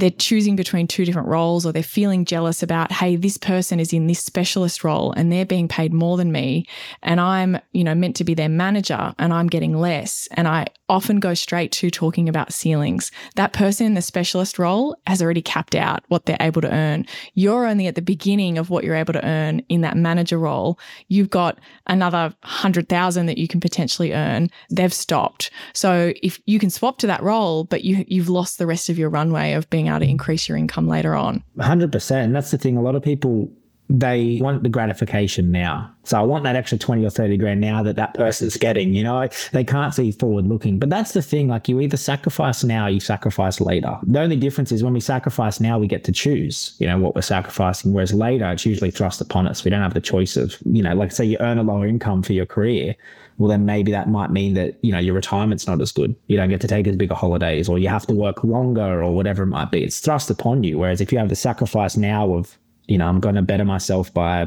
they're 0.00 0.10
choosing 0.10 0.56
between 0.56 0.86
two 0.86 1.04
different 1.04 1.28
roles 1.28 1.64
or 1.64 1.72
they're 1.72 1.82
feeling 1.82 2.24
jealous 2.24 2.62
about 2.62 2.90
hey 2.90 3.16
this 3.16 3.36
person 3.36 3.78
is 3.78 3.92
in 3.92 4.06
this 4.06 4.20
specialist 4.20 4.82
role 4.82 5.12
and 5.12 5.30
they're 5.30 5.46
being 5.46 5.68
paid 5.68 5.92
more 5.92 6.16
than 6.16 6.32
me 6.32 6.66
and 7.02 7.20
i'm 7.20 7.58
you 7.72 7.84
know 7.84 7.94
meant 7.94 8.16
to 8.16 8.24
be 8.24 8.34
their 8.34 8.48
manager 8.48 9.14
and 9.18 9.32
i'm 9.32 9.46
getting 9.48 9.76
less. 9.76 10.28
And 10.32 10.48
i 10.48 10.66
often 10.90 11.20
go 11.20 11.32
straight 11.32 11.70
to 11.70 11.88
talking 11.88 12.28
about 12.28 12.52
ceilings. 12.52 13.12
That 13.36 13.52
person 13.52 13.86
in 13.86 13.94
the 13.94 14.02
specialist 14.02 14.58
role 14.58 14.96
has 15.06 15.22
already 15.22 15.40
capped 15.40 15.76
out 15.76 16.02
what 16.08 16.26
they're 16.26 16.36
able 16.40 16.60
to 16.62 16.72
earn. 16.74 17.06
You're 17.34 17.66
only 17.66 17.86
at 17.86 17.94
the 17.94 18.02
beginning 18.02 18.58
of 18.58 18.70
what 18.70 18.82
you're 18.82 18.96
able 18.96 19.12
to 19.12 19.24
earn 19.24 19.60
in 19.68 19.82
that 19.82 19.96
manager 19.96 20.36
role. 20.36 20.78
You've 21.06 21.30
got 21.30 21.58
another 21.86 22.34
100,000 22.42 23.26
that 23.26 23.38
you 23.38 23.46
can 23.46 23.60
potentially 23.60 24.12
earn. 24.12 24.50
They've 24.68 24.92
stopped. 24.92 25.50
So 25.74 26.12
if 26.22 26.40
you 26.46 26.58
can 26.58 26.70
swap 26.70 26.98
to 26.98 27.06
that 27.06 27.22
role 27.22 27.64
but 27.64 27.84
you 27.84 28.04
you've 28.08 28.28
lost 28.28 28.58
the 28.58 28.66
rest 28.66 28.88
of 28.88 28.98
your 28.98 29.10
runway 29.10 29.52
of 29.52 29.70
being 29.70 29.88
able 29.90 30.00
to 30.00 30.08
increase 30.08 30.48
your 30.48 30.56
income 30.56 30.88
later 30.88 31.14
on. 31.14 31.42
100%. 31.58 32.10
And 32.24 32.34
that's 32.34 32.50
the 32.50 32.58
thing. 32.58 32.76
A 32.76 32.82
lot 32.82 32.94
of 32.94 33.02
people, 33.02 33.50
they 33.88 34.38
want 34.40 34.62
the 34.62 34.68
gratification 34.68 35.50
now. 35.50 35.92
So 36.04 36.16
I 36.18 36.22
want 36.22 36.44
that 36.44 36.54
extra 36.54 36.78
20 36.78 37.04
or 37.04 37.10
30 37.10 37.36
grand 37.36 37.60
now 37.60 37.82
that 37.82 37.96
that 37.96 38.14
person's 38.14 38.56
getting, 38.56 38.94
you 38.94 39.02
know, 39.02 39.28
they 39.52 39.64
can't 39.64 39.92
see 39.92 40.12
forward 40.12 40.46
looking. 40.46 40.78
But 40.78 40.90
that's 40.90 41.12
the 41.12 41.22
thing. 41.22 41.48
Like 41.48 41.68
you 41.68 41.80
either 41.80 41.96
sacrifice 41.96 42.62
now, 42.62 42.86
or 42.86 42.90
you 42.90 43.00
sacrifice 43.00 43.60
later. 43.60 43.98
The 44.04 44.20
only 44.20 44.36
difference 44.36 44.70
is 44.70 44.84
when 44.84 44.94
we 44.94 45.00
sacrifice 45.00 45.60
now, 45.60 45.78
we 45.78 45.88
get 45.88 46.04
to 46.04 46.12
choose, 46.12 46.76
you 46.78 46.86
know, 46.86 46.98
what 46.98 47.16
we're 47.16 47.22
sacrificing. 47.22 47.92
Whereas 47.92 48.14
later, 48.14 48.50
it's 48.52 48.64
usually 48.64 48.92
thrust 48.92 49.20
upon 49.20 49.48
us. 49.48 49.64
We 49.64 49.70
don't 49.70 49.82
have 49.82 49.94
the 49.94 50.00
choice 50.00 50.36
of, 50.36 50.56
you 50.64 50.82
know, 50.82 50.94
like 50.94 51.10
say 51.10 51.24
you 51.24 51.36
earn 51.40 51.58
a 51.58 51.62
lower 51.62 51.86
income 51.86 52.22
for 52.22 52.32
your 52.32 52.46
career 52.46 52.94
well, 53.40 53.48
then 53.48 53.64
maybe 53.64 53.90
that 53.90 54.06
might 54.06 54.30
mean 54.30 54.52
that, 54.52 54.78
you 54.82 54.92
know, 54.92 54.98
your 54.98 55.14
retirement's 55.14 55.66
not 55.66 55.80
as 55.80 55.92
good. 55.92 56.14
You 56.26 56.36
don't 56.36 56.50
get 56.50 56.60
to 56.60 56.68
take 56.68 56.86
as 56.86 56.94
big 56.94 57.10
a 57.10 57.14
holidays 57.14 57.70
or 57.70 57.78
you 57.78 57.88
have 57.88 58.06
to 58.08 58.12
work 58.12 58.44
longer 58.44 59.02
or 59.02 59.14
whatever 59.14 59.44
it 59.44 59.46
might 59.46 59.70
be. 59.70 59.82
It's 59.82 59.98
thrust 59.98 60.28
upon 60.28 60.62
you. 60.62 60.78
Whereas 60.78 61.00
if 61.00 61.10
you 61.10 61.16
have 61.16 61.30
the 61.30 61.36
sacrifice 61.36 61.96
now 61.96 62.34
of, 62.34 62.58
you 62.86 62.98
know, 62.98 63.08
I'm 63.08 63.18
going 63.18 63.36
to 63.36 63.42
better 63.42 63.64
myself 63.64 64.12
by 64.12 64.46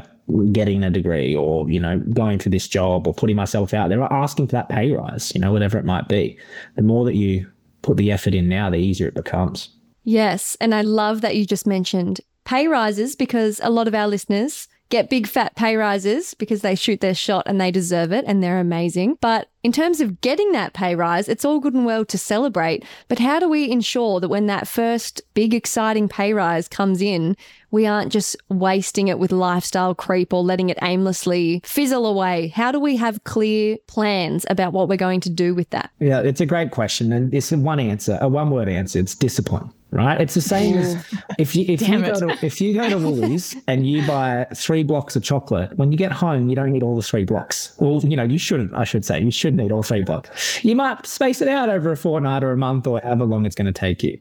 getting 0.52 0.84
a 0.84 0.90
degree 0.90 1.34
or, 1.34 1.68
you 1.68 1.80
know, 1.80 1.98
going 2.12 2.38
for 2.38 2.50
this 2.50 2.68
job 2.68 3.08
or 3.08 3.14
putting 3.14 3.34
myself 3.34 3.74
out 3.74 3.88
there, 3.88 4.00
asking 4.12 4.46
for 4.46 4.52
that 4.52 4.68
pay 4.68 4.92
rise, 4.92 5.32
you 5.34 5.40
know, 5.40 5.50
whatever 5.50 5.76
it 5.76 5.84
might 5.84 6.06
be. 6.06 6.38
The 6.76 6.82
more 6.82 7.04
that 7.04 7.16
you 7.16 7.50
put 7.82 7.96
the 7.96 8.12
effort 8.12 8.32
in 8.32 8.48
now, 8.48 8.70
the 8.70 8.76
easier 8.76 9.08
it 9.08 9.14
becomes. 9.14 9.70
Yes. 10.04 10.56
And 10.60 10.72
I 10.72 10.82
love 10.82 11.20
that 11.22 11.34
you 11.34 11.46
just 11.46 11.66
mentioned 11.66 12.20
pay 12.44 12.68
rises 12.68 13.16
because 13.16 13.60
a 13.64 13.70
lot 13.70 13.88
of 13.88 13.94
our 13.96 14.06
listeners 14.06 14.68
get 14.88 15.10
big 15.10 15.26
fat 15.26 15.54
pay 15.56 15.76
rises 15.76 16.34
because 16.34 16.62
they 16.62 16.74
shoot 16.74 17.00
their 17.00 17.14
shot 17.14 17.44
and 17.46 17.60
they 17.60 17.70
deserve 17.70 18.12
it 18.12 18.24
and 18.26 18.42
they're 18.42 18.60
amazing. 18.60 19.18
But 19.20 19.48
in 19.62 19.72
terms 19.72 20.00
of 20.00 20.20
getting 20.20 20.52
that 20.52 20.74
pay 20.74 20.94
rise, 20.94 21.28
it's 21.28 21.44
all 21.44 21.58
good 21.58 21.74
and 21.74 21.86
well 21.86 22.04
to 22.04 22.18
celebrate. 22.18 22.84
But 23.08 23.18
how 23.18 23.38
do 23.38 23.48
we 23.48 23.70
ensure 23.70 24.20
that 24.20 24.28
when 24.28 24.46
that 24.46 24.68
first 24.68 25.22
big, 25.32 25.54
exciting 25.54 26.08
pay 26.08 26.34
rise 26.34 26.68
comes 26.68 27.00
in, 27.00 27.36
we 27.70 27.86
aren't 27.86 28.12
just 28.12 28.36
wasting 28.50 29.08
it 29.08 29.18
with 29.18 29.32
lifestyle 29.32 29.94
creep 29.94 30.32
or 30.32 30.42
letting 30.42 30.68
it 30.68 30.78
aimlessly 30.82 31.62
fizzle 31.64 32.06
away? 32.06 32.48
How 32.48 32.70
do 32.70 32.78
we 32.78 32.96
have 32.96 33.24
clear 33.24 33.78
plans 33.86 34.44
about 34.50 34.72
what 34.72 34.88
we're 34.88 34.96
going 34.96 35.20
to 35.20 35.30
do 35.30 35.54
with 35.54 35.70
that? 35.70 35.90
Yeah, 35.98 36.20
it's 36.20 36.40
a 36.40 36.46
great 36.46 36.70
question. 36.70 37.12
And 37.12 37.32
it's 37.32 37.50
one 37.50 37.80
answer, 37.80 38.18
a 38.20 38.28
one 38.28 38.50
word 38.50 38.68
answer 38.68 38.98
it's 38.98 39.14
discipline 39.14 39.70
right? 39.94 40.20
It's 40.20 40.34
the 40.34 40.40
same 40.40 40.76
as 40.76 40.96
if 41.38 41.54
you 41.54 41.64
if 41.68 41.88
you 41.88 42.00
go 42.00 42.14
to 42.14 42.44
if 42.44 42.60
you 42.60 42.74
go 42.74 42.88
to 42.90 42.98
Woolies 42.98 43.56
and 43.68 43.88
you 43.88 44.04
buy 44.06 44.46
three 44.54 44.82
blocks 44.82 45.14
of 45.14 45.22
chocolate, 45.22 45.76
when 45.78 45.92
you 45.92 45.96
get 45.96 46.10
home, 46.10 46.48
you 46.48 46.56
don't 46.56 46.74
eat 46.74 46.82
all 46.82 46.96
the 46.96 47.02
three 47.02 47.24
blocks. 47.24 47.74
Well, 47.78 48.00
you 48.00 48.16
know, 48.16 48.24
you 48.24 48.38
shouldn't. 48.38 48.74
I 48.74 48.84
should 48.84 49.04
say 49.04 49.20
you 49.20 49.30
shouldn't 49.30 49.62
eat 49.62 49.70
all 49.70 49.84
three 49.84 50.02
blocks. 50.02 50.64
You 50.64 50.74
might 50.74 51.06
space 51.06 51.40
it 51.40 51.48
out 51.48 51.68
over 51.68 51.92
a 51.92 51.96
fortnight 51.96 52.42
or 52.42 52.50
a 52.50 52.56
month 52.56 52.86
or 52.86 53.00
however 53.00 53.24
long 53.24 53.46
it's 53.46 53.54
going 53.54 53.66
to 53.66 53.72
take 53.72 54.02
you. 54.02 54.18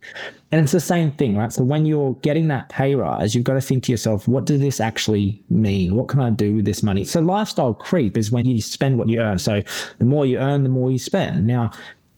And 0.52 0.62
it's 0.62 0.72
the 0.72 0.80
same 0.80 1.12
thing, 1.14 1.36
right? 1.36 1.52
So 1.52 1.64
when 1.64 1.88
you're 1.88 2.14
getting 2.22 2.48
that 2.50 2.70
pay 2.70 2.94
rise, 2.94 3.34
you've 3.34 3.44
got 3.44 3.56
to 3.56 3.62
think 3.62 3.84
to 3.86 3.92
yourself, 3.92 4.28
what 4.28 4.46
does 4.46 4.62
this 4.62 4.80
actually 4.80 5.42
mean? 5.50 5.96
What 5.96 6.10
can 6.10 6.20
I 6.20 6.30
do 6.30 6.58
with 6.58 6.66
this 6.66 6.84
money? 6.84 7.06
So 7.06 7.22
lifestyle 7.22 7.74
creep 7.74 8.16
is 8.18 8.32
when 8.32 8.46
you 8.46 8.62
spend 8.62 9.00
what 9.00 9.10
you 9.10 9.20
earn. 9.20 9.40
So 9.40 9.64
the 9.98 10.06
more 10.06 10.28
you 10.28 10.38
earn, 10.38 10.62
the 10.62 10.70
more 10.70 10.92
you 10.92 11.00
spend. 11.00 11.48
Now, 11.48 11.72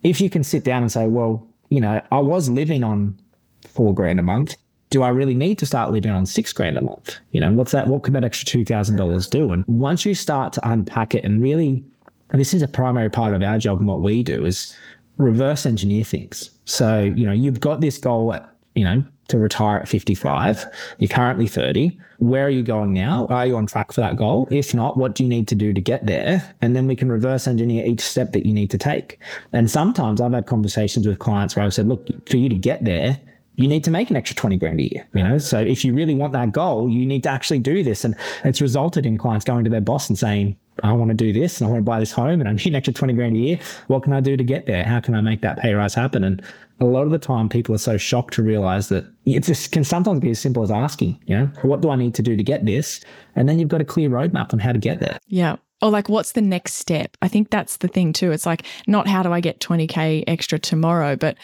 if 0.04 0.20
you 0.20 0.30
can 0.30 0.44
sit 0.44 0.66
down 0.66 0.82
and 0.82 0.92
say, 0.92 1.08
well, 1.08 1.48
you 1.70 1.80
know, 1.80 2.02
I 2.12 2.20
was 2.20 2.50
living 2.50 2.84
on 2.84 3.18
four 3.68 3.94
grand 3.94 4.20
a 4.20 4.24
month. 4.24 4.56
Do 4.90 5.04
I 5.04 5.10
really 5.10 5.34
need 5.34 5.58
to 5.60 5.66
start 5.66 5.92
living 5.92 6.12
on 6.12 6.26
six 6.26 6.54
grand 6.54 6.78
a 6.78 6.82
month? 6.82 7.18
You 7.32 7.42
know, 7.42 7.52
what's 7.52 7.72
that? 7.72 7.88
What 7.88 8.04
could 8.04 8.14
that 8.14 8.24
extra 8.24 8.46
two 8.46 8.66
thousand 8.66 8.98
dollars 8.98 9.28
do? 9.28 9.52
And 9.52 9.66
once 9.68 10.06
you 10.06 10.14
start 10.14 10.54
to 10.54 10.70
unpack 10.70 11.16
it 11.16 11.24
and 11.24 11.42
really, 11.42 11.84
and 12.30 12.40
this 12.40 12.54
is 12.54 12.62
a 12.62 12.68
primary 12.68 13.10
part 13.10 13.34
of 13.34 13.42
our 13.42 13.58
job 13.58 13.80
and 13.80 13.88
what 13.88 14.02
we 14.02 14.24
do 14.24 14.46
is 14.46 14.76
reverse 15.18 15.66
engineer 15.66 16.04
things. 16.04 16.52
So 16.66 17.02
you 17.02 17.26
know, 17.26 17.34
you've 17.34 17.60
got 17.60 17.82
this 17.82 17.98
goal 17.98 18.34
at 18.34 18.50
you 18.76 18.84
know 18.84 19.04
to 19.28 19.38
retire 19.38 19.78
at 19.78 19.88
55. 19.88 20.66
You're 21.00 21.10
currently 21.10 21.48
30. 21.48 21.98
Where 22.20 22.46
are 22.46 22.50
you 22.50 22.64
going 22.64 22.94
now? 22.94 23.28
Are 23.28 23.46
you 23.46 23.58
on 23.58 23.66
track 23.66 23.92
for 23.92 24.02
that 24.02 24.18
goal? 24.18 24.48
If 24.52 24.74
not, 24.74 24.98
what 24.98 25.16
do 25.16 25.24
you 25.24 25.30
need 25.30 25.48
to 25.50 25.56
do 25.56 25.74
to 25.74 25.82
get 25.82 26.06
there? 26.06 26.56
And 26.62 26.76
then 26.76 26.88
we 26.88 26.96
can 26.96 27.12
reverse 27.12 27.48
engineer 27.48 27.86
each 27.86 28.02
step 28.02 28.34
that 28.34 28.46
you 28.46 28.54
need 28.54 28.70
to 28.72 28.78
take. 28.78 29.20
And 29.52 29.70
sometimes 29.70 30.22
I've 30.22 30.34
had 30.34 30.46
conversations 30.46 31.08
with 31.08 31.20
clients 31.20 31.56
where 31.56 31.66
I've 31.66 31.74
said, 31.74 31.88
look, 31.88 32.08
for 32.30 32.38
you 32.38 32.50
to 32.50 32.56
get 32.56 32.86
there, 32.86 33.20
you 33.58 33.68
need 33.68 33.84
to 33.84 33.92
make 33.92 34.10
an 34.10 34.16
extra 34.16 34.36
20 34.36 34.58
grand 34.58 34.80
a 34.80 34.84
year, 34.84 35.08
you 35.14 35.24
know? 35.24 35.38
So 35.38 35.60
if 35.60 35.86
you 35.86 35.94
really 35.94 36.16
want 36.16 36.34
that 36.34 36.52
goal, 36.52 36.90
you 36.90 37.06
need 37.06 37.24
to 37.24 37.30
actually 37.30 37.60
do 37.60 37.84
this. 37.84 38.04
And 38.04 38.16
it's 38.44 38.62
resulted 38.62 39.06
in 39.06 39.18
clients 39.18 39.46
going 39.46 39.64
to 39.64 39.70
their 39.70 39.82
boss 39.82 40.10
and 40.10 40.18
saying, 40.18 40.58
I 40.84 40.92
want 40.92 41.10
to 41.10 41.16
do 41.16 41.32
this 41.32 41.60
and 41.60 41.68
I 41.68 41.72
want 41.72 41.80
to 41.80 41.90
buy 41.90 42.00
this 42.00 42.12
home 42.12 42.42
and 42.42 42.50
I 42.50 42.52
need 42.52 42.68
an 42.68 42.76
extra 42.76 42.94
20 42.94 43.14
grand 43.14 43.36
a 43.36 43.40
year. 43.40 43.60
What 43.88 44.04
can 44.04 44.12
I 44.12 44.20
do 44.20 44.36
to 44.36 44.44
get 44.44 44.66
there? 44.66 44.84
How 44.84 45.00
can 45.00 45.16
I 45.16 45.22
make 45.22 45.42
that 45.42 45.58
pay 45.58 45.74
rise 45.74 45.94
happen? 45.94 46.24
And 46.24 46.44
a 46.82 46.86
lot 46.86 47.04
of 47.04 47.12
the 47.12 47.18
time 47.18 47.48
people 47.48 47.74
are 47.74 47.80
so 47.80 47.96
shocked 47.98 48.34
to 48.34 48.44
realize 48.44 48.90
that 48.90 49.06
it 49.26 49.44
just 49.44 49.72
can 49.72 49.86
sometimes 49.86 50.20
be 50.20 50.32
as 50.32 50.40
simple 50.40 50.64
as 50.64 50.72
asking, 50.72 51.18
you 51.28 51.38
know, 51.38 51.50
what 51.62 51.82
do 51.82 51.90
I 51.90 51.96
need 51.96 52.14
to 52.16 52.22
do 52.22 52.36
to 52.36 52.44
get 52.44 52.66
this? 52.66 53.00
And 53.36 53.48
then 53.48 53.58
you've 53.58 53.70
got 53.70 53.80
a 53.80 53.86
clear 53.86 54.10
roadmap 54.10 54.52
on 54.52 54.60
how 54.60 54.74
to 54.74 54.80
get 54.80 55.00
there. 55.00 55.18
Yeah. 55.28 55.56
Or 55.82 55.90
like, 55.90 56.10
what's 56.10 56.34
the 56.34 56.42
next 56.42 56.74
step? 56.74 57.16
I 57.22 57.28
think 57.28 57.52
that's 57.52 57.78
the 57.78 57.88
thing 57.88 58.12
too. 58.12 58.32
It's 58.32 58.46
like, 58.46 58.64
not 58.88 59.08
how 59.08 59.24
do 59.24 59.32
I 59.32 59.40
get 59.40 59.60
20K 59.60 60.24
extra 60.28 60.58
tomorrow, 60.60 61.16
but 61.16 61.38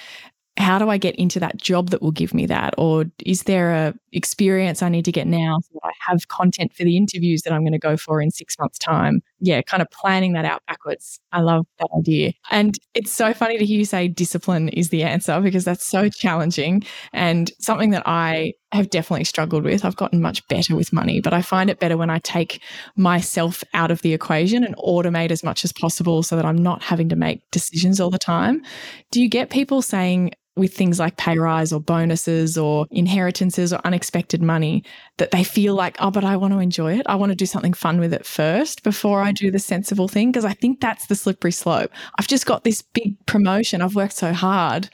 how 0.62 0.80
do 0.80 0.90
I 0.90 0.98
get 0.98 1.16
into 1.16 1.40
that 1.40 1.58
job 1.58 1.90
that 1.90 2.02
will 2.02 2.12
give 2.12 2.34
me 2.34 2.46
that? 2.46 2.74
Or 2.78 3.06
is 3.26 3.44
there 3.44 3.72
a 3.72 3.94
experience 4.14 4.82
I 4.82 4.90
need 4.90 5.06
to 5.06 5.12
get 5.12 5.28
now 5.28 5.60
so 5.60 5.80
I 5.84 5.92
have 6.08 6.28
content 6.28 6.74
for 6.74 6.84
the 6.84 6.98
interviews 6.98 7.42
that 7.44 7.54
I'm 7.54 7.62
going 7.62 7.72
to 7.74 7.80
go 7.80 7.98
for 7.98 8.22
in 8.22 8.32
six 8.32 8.58
months' 8.60 8.78
time? 8.78 9.22
Yeah, 9.40 9.62
kind 9.62 9.82
of 9.82 9.90
planning 9.90 10.34
that 10.34 10.46
out 10.46 10.62
backwards. 10.68 11.20
I 11.32 11.42
love 11.42 11.66
that 11.80 11.88
idea. 11.98 12.34
And 12.52 12.78
it's 12.94 13.12
so 13.12 13.34
funny 13.34 13.58
to 13.58 13.66
hear 13.66 13.80
you 13.80 13.86
say 13.86 14.08
discipline 14.08 14.70
is 14.70 14.90
the 14.90 15.04
answer 15.04 15.42
because 15.42 15.66
that's 15.66 15.86
so 15.86 16.10
challenging 16.10 16.84
and 17.14 17.52
something 17.60 17.90
that 17.92 18.04
I 18.06 18.54
have 18.74 18.90
definitely 18.90 19.26
struggled 19.26 19.64
with. 19.64 19.84
I've 19.84 19.96
gotten 19.96 20.22
much 20.22 20.48
better 20.48 20.76
with 20.76 20.94
money, 20.94 21.20
but 21.20 21.34
I 21.34 21.42
find 21.42 21.70
it 21.70 21.80
better 21.80 21.98
when 21.98 22.10
I 22.10 22.20
take 22.20 22.62
myself 22.96 23.64
out 23.74 23.92
of 23.92 24.02
the 24.02 24.14
equation 24.14 24.64
and 24.64 24.76
automate 24.78 25.32
as 25.32 25.44
much 25.44 25.66
as 25.66 25.74
possible 25.74 26.24
so 26.24 26.36
that 26.36 26.46
I'm 26.46 26.62
not 26.62 26.82
having 26.82 27.10
to 27.10 27.16
make 27.16 27.50
decisions 27.52 28.00
all 28.00 28.10
the 28.10 28.20
time. 28.20 28.64
Do 29.12 29.22
you 29.22 29.30
get 29.30 29.50
people 29.50 29.82
saying, 29.82 30.32
with 30.58 30.74
things 30.74 31.00
like 31.00 31.18
pay 31.18 31.38
rise 31.38 31.72
or 31.72 31.80
bonuses 31.80 32.58
or 32.58 32.86
inheritances 32.92 33.72
or 33.72 33.80
unexpected 33.86 34.42
money 34.42 34.84
that 35.18 35.32
they 35.32 35.44
feel 35.44 35.76
like, 35.76 35.96
oh, 36.00 36.12
but 36.12 36.26
I 36.26 36.36
want 36.36 36.54
to 36.54 36.60
enjoy 36.60 36.98
it. 36.98 37.06
I 37.08 37.16
want 37.16 37.32
to 37.32 37.36
do 37.36 37.46
something 37.46 37.74
fun 37.74 38.00
with 38.00 38.14
it 38.14 38.26
first 38.26 38.84
before 38.84 39.22
I 39.22 39.32
do 39.32 39.50
the 39.50 39.60
sensible 39.60 40.08
thing. 40.08 40.32
Because 40.32 40.46
I 40.46 40.54
think 40.54 40.82
that's 40.82 41.08
the 41.08 41.16
slippery 41.16 41.54
slope. 41.54 41.92
I've 42.20 42.28
just 42.28 42.46
got 42.46 42.64
this 42.64 42.82
big 42.82 43.16
promotion. 43.26 43.82
I've 43.82 43.96
worked 43.96 44.16
so 44.16 44.34
hard. 44.34 44.90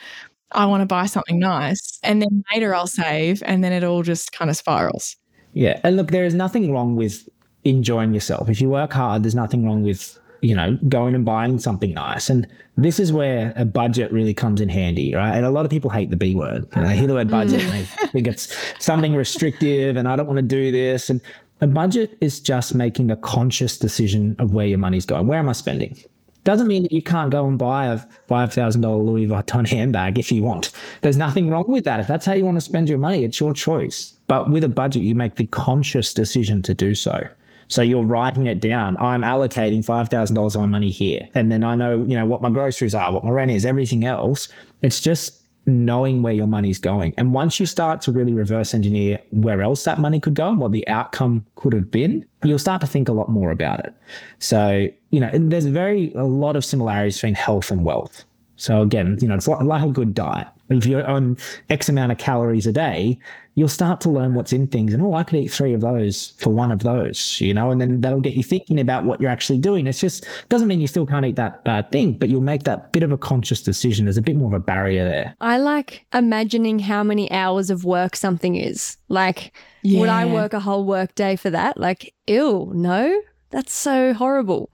I 0.52 0.66
want 0.68 0.82
to 0.82 0.86
buy 0.86 1.08
something 1.08 1.40
nice. 1.40 2.00
And 2.04 2.22
then 2.22 2.44
later 2.54 2.76
I'll 2.76 2.88
save. 2.88 3.42
And 3.46 3.64
then 3.64 3.74
it 3.74 3.84
all 3.84 4.04
just 4.04 4.32
kind 4.32 4.52
of 4.52 4.58
spirals. 4.58 5.16
Yeah. 5.54 5.80
And 5.84 5.98
look, 5.98 6.12
there 6.12 6.26
is 6.26 6.36
nothing 6.36 6.72
wrong 6.72 6.96
with 6.96 7.28
enjoying 7.64 8.14
yourself. 8.14 8.48
If 8.48 8.62
you 8.62 8.70
work 8.70 8.94
hard, 8.94 9.24
there's 9.24 9.36
nothing 9.36 9.66
wrong 9.66 9.84
with 9.84 10.20
you 10.42 10.56
know, 10.56 10.78
going 10.90 11.16
and 11.16 11.26
buying 11.26 11.60
something 11.60 11.94
nice. 11.94 12.30
And 12.30 12.48
this 12.76 13.00
is 13.00 13.12
where 13.12 13.54
a 13.56 13.66
budget 13.66 14.12
really 14.12 14.34
comes 14.34 14.62
in 14.62 14.70
handy, 14.70 15.14
right? 15.16 15.36
And 15.36 15.46
a 15.46 15.50
lot 15.50 15.66
of 15.66 15.72
people 15.72 15.90
hate 15.90 16.10
the 16.10 16.16
B 16.16 16.36
word. 16.36 16.68
You 16.76 16.82
know, 16.82 16.88
they 16.88 16.98
hear 16.98 17.08
the 17.08 17.14
word 17.14 17.30
budget 17.30 17.64
and 17.64 17.72
they 17.72 17.84
mm. 17.84 18.10
think 18.12 18.28
it's 18.28 18.56
something 18.80 19.16
restrictive 19.16 19.98
and 19.98 20.08
I 20.08 20.16
don't 20.16 20.28
want 20.28 20.38
to 20.38 20.44
do 20.44 20.72
this. 20.72 21.10
And 21.10 21.22
a 21.62 21.68
budget 21.68 22.18
is 22.22 22.40
just 22.40 22.76
making 22.76 23.10
a 23.10 23.16
conscious 23.16 23.78
decision 23.78 24.36
of 24.38 24.54
where 24.54 24.68
your 24.68 24.78
money's 24.78 25.06
going. 25.06 25.28
Where 25.28 25.40
am 25.40 25.50
I 25.50 25.54
spending? 25.54 25.98
Doesn't 26.44 26.68
mean 26.68 26.84
that 26.84 26.94
you 26.94 27.02
can't 27.02 27.30
go 27.30 27.46
and 27.46 27.58
buy 27.58 27.88
a 27.88 28.00
$5,000 28.30 29.06
Louis 29.06 29.28
Vuitton 29.28 29.68
handbag 29.68 30.18
if 30.18 30.32
you 30.32 30.44
want. 30.44 30.72
There's 31.02 31.18
nothing 31.18 31.50
wrong 31.50 31.66
with 31.68 31.84
that. 31.84 32.00
If 32.00 32.08
that's 32.08 32.26
how 32.26 32.34
you 32.34 32.46
want 32.46 32.56
to 32.56 32.62
spend 32.62 32.88
your 32.88 33.00
money, 33.00 33.26
it's 33.26 33.40
your 33.40 33.54
choice. 33.54 34.14
But 34.28 34.50
with 34.50 34.64
a 34.64 34.70
budget, 34.70 35.04
you 35.04 35.14
make 35.14 35.36
the 35.36 35.48
conscious 35.48 36.14
decision 36.14 36.62
to 36.62 36.74
do 36.74 36.96
so. 36.96 37.28
So 37.68 37.82
you're 37.82 38.04
writing 38.04 38.48
it 38.48 38.60
down. 38.60 38.98
I'm 38.98 39.22
allocating 39.22 39.86
$5,000 39.86 40.56
of 40.56 40.62
my 40.62 40.68
money 40.68 40.90
here. 40.90 41.28
And 41.34 41.52
then 41.52 41.64
I 41.64 41.76
know, 41.76 42.04
you 42.04 42.18
know, 42.18 42.26
what 42.26 42.42
my 42.42 42.50
groceries 42.50 42.96
are, 42.96 43.12
what 43.12 43.24
my 43.24 43.32
rent 43.32 43.52
is, 43.52 43.66
everything 43.66 44.06
else. 44.06 44.48
It's 44.82 45.02
just 45.02 45.44
knowing 45.66 46.22
where 46.22 46.34
your 46.34 46.48
money's 46.48 46.80
going. 46.80 47.14
And 47.18 47.34
once 47.34 47.60
you 47.60 47.66
start 47.66 48.00
to 48.02 48.12
really 48.12 48.34
reverse 48.34 48.74
engineer 48.74 49.20
where 49.32 49.62
else 49.62 49.84
that 49.84 50.00
money 50.00 50.20
could 50.20 50.34
go 50.34 50.48
and 50.48 50.60
what 50.60 50.72
the 50.72 50.88
outcome 50.88 51.46
could 51.56 51.74
have 51.74 51.92
been, 51.92 52.26
you'll 52.44 52.58
start 52.58 52.80
to 52.82 52.88
think 52.88 53.10
a 53.10 53.12
lot 53.12 53.28
more 53.28 53.52
about 53.52 53.82
it. 53.82 53.94
So, 54.40 54.88
you 55.12 55.20
know, 55.20 55.30
there's 55.34 55.66
very, 55.66 56.14
a 56.14 56.24
lot 56.24 56.56
of 56.56 56.64
similarities 56.64 57.18
between 57.18 57.36
health 57.36 57.70
and 57.70 57.84
wealth. 57.84 58.24
So 58.56 58.82
again, 58.82 59.18
you 59.22 59.28
know, 59.28 59.36
it's 59.36 59.48
like, 59.48 59.62
like 59.62 59.84
a 59.84 59.90
good 59.90 60.14
diet. 60.14 60.48
If 60.70 60.86
you're 60.86 61.06
on 61.06 61.38
X 61.70 61.90
amount 61.90 62.14
of 62.14 62.18
calories 62.18 62.66
a 62.66 62.72
day, 62.72 63.20
you'll 63.58 63.68
start 63.68 64.00
to 64.00 64.10
learn 64.10 64.36
what's 64.36 64.54
in 64.54 64.68
things. 64.68 64.94
And 64.94 65.02
oh, 65.02 65.16
I 65.16 65.24
could 65.24 65.40
eat 65.40 65.48
three 65.48 65.74
of 65.74 65.82
those 65.82 66.34
for 66.38 66.52
one 66.52 66.72
of 66.72 66.80
those, 66.80 67.42
you 67.42 67.56
know, 67.56 67.72
and 67.72 67.82
then 67.82 68.02
that'll 68.02 68.22
get 68.22 68.36
you 68.36 68.44
thinking 68.44 68.80
about 68.80 69.04
what 69.04 69.20
you're 69.20 69.32
actually 69.32 69.58
doing. 69.58 69.88
It's 69.88 70.00
just 70.00 70.28
doesn't 70.50 70.68
mean 70.68 70.80
you 70.80 70.86
still 70.86 71.08
can't 71.08 71.26
eat 71.26 71.38
that 71.38 71.64
bad 71.64 71.92
thing, 71.92 72.14
but 72.14 72.30
you'll 72.30 72.42
make 72.42 72.64
that 72.64 72.94
bit 72.94 73.02
of 73.02 73.12
a 73.12 73.18
conscious 73.18 73.64
decision. 73.64 74.06
There's 74.06 74.16
a 74.16 74.22
bit 74.22 74.36
more 74.36 74.48
of 74.48 74.54
a 74.54 74.64
barrier 74.64 75.04
there. 75.06 75.36
I 75.42 75.58
like 75.58 76.06
imagining 76.14 76.78
how 76.78 77.02
many 77.02 77.32
hours 77.32 77.72
of 77.72 77.84
work 77.84 78.16
something 78.16 78.56
is. 78.56 78.96
Like, 79.10 79.58
yeah. 79.82 80.02
would 80.02 80.10
I 80.10 80.26
work 80.26 80.54
a 80.54 80.60
whole 80.60 80.86
work 80.86 81.16
day 81.16 81.36
for 81.36 81.50
that? 81.50 81.78
Like, 81.78 82.14
ew, 82.28 82.72
no, 82.76 83.22
that's 83.50 83.74
so 83.74 84.14
horrible 84.14 84.70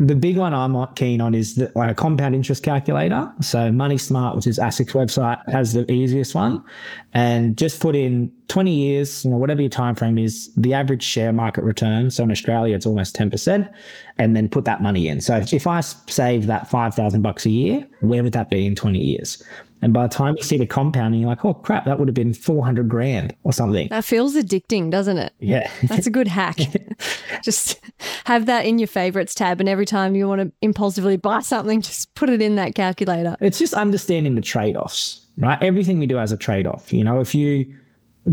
the 0.00 0.14
big 0.14 0.36
one 0.36 0.54
I'm 0.54 0.76
keen 0.94 1.20
on 1.20 1.34
is 1.34 1.54
the, 1.56 1.70
like 1.74 1.90
a 1.90 1.94
compound 1.94 2.34
interest 2.34 2.62
calculator. 2.62 3.32
So 3.40 3.70
Money 3.72 3.98
Smart, 3.98 4.36
which 4.36 4.46
is 4.46 4.58
ASIC's 4.58 4.92
website, 4.92 5.46
has 5.50 5.72
the 5.72 5.90
easiest 5.90 6.34
one, 6.34 6.62
and 7.14 7.56
just 7.56 7.80
put 7.80 7.94
in 7.94 8.32
20 8.48 8.70
years, 8.70 9.24
you 9.24 9.30
know, 9.30 9.36
whatever 9.36 9.60
your 9.60 9.70
time 9.70 9.94
frame 9.94 10.18
is, 10.18 10.52
the 10.56 10.74
average 10.74 11.02
share 11.02 11.32
market 11.32 11.64
return. 11.64 12.10
So 12.10 12.22
in 12.24 12.30
Australia, 12.30 12.74
it's 12.74 12.86
almost 12.86 13.16
10%, 13.16 13.72
and 14.18 14.36
then 14.36 14.48
put 14.48 14.64
that 14.64 14.82
money 14.82 15.08
in. 15.08 15.20
So 15.20 15.42
if 15.52 15.66
I 15.66 15.80
save 15.80 16.46
that 16.46 16.68
5,000 16.68 17.22
bucks 17.22 17.46
a 17.46 17.50
year, 17.50 17.86
where 18.00 18.22
would 18.22 18.32
that 18.34 18.50
be 18.50 18.66
in 18.66 18.74
20 18.74 18.98
years? 18.98 19.42
And 19.82 19.92
by 19.92 20.06
the 20.06 20.14
time 20.14 20.36
you 20.36 20.44
see 20.44 20.56
the 20.56 20.66
compounding, 20.66 21.20
you're 21.20 21.28
like, 21.28 21.44
oh 21.44 21.54
crap, 21.54 21.84
that 21.84 21.98
would 21.98 22.08
have 22.08 22.14
been 22.14 22.32
400 22.32 22.88
grand 22.88 23.34
or 23.42 23.52
something. 23.52 23.88
That 23.88 24.04
feels 24.04 24.36
addicting, 24.36 24.90
doesn't 24.90 25.18
it? 25.18 25.34
Yeah. 25.40 25.68
That's 25.82 26.06
a 26.06 26.10
good 26.10 26.28
hack. 26.28 26.58
just 27.42 27.80
have 28.24 28.46
that 28.46 28.64
in 28.64 28.78
your 28.78 28.86
favorites 28.86 29.34
tab. 29.34 29.58
And 29.58 29.68
every 29.68 29.84
time 29.84 30.14
you 30.14 30.28
want 30.28 30.40
to 30.40 30.52
impulsively 30.62 31.16
buy 31.16 31.40
something, 31.40 31.82
just 31.82 32.14
put 32.14 32.30
it 32.30 32.40
in 32.40 32.54
that 32.56 32.76
calculator. 32.76 33.36
It's 33.40 33.58
just 33.58 33.74
understanding 33.74 34.36
the 34.36 34.40
trade 34.40 34.76
offs, 34.76 35.26
right? 35.36 35.60
Everything 35.60 35.98
we 35.98 36.06
do 36.06 36.16
has 36.16 36.30
a 36.30 36.36
trade 36.36 36.66
off. 36.66 36.92
You 36.92 37.02
know, 37.02 37.20
if 37.20 37.34
you 37.34 37.76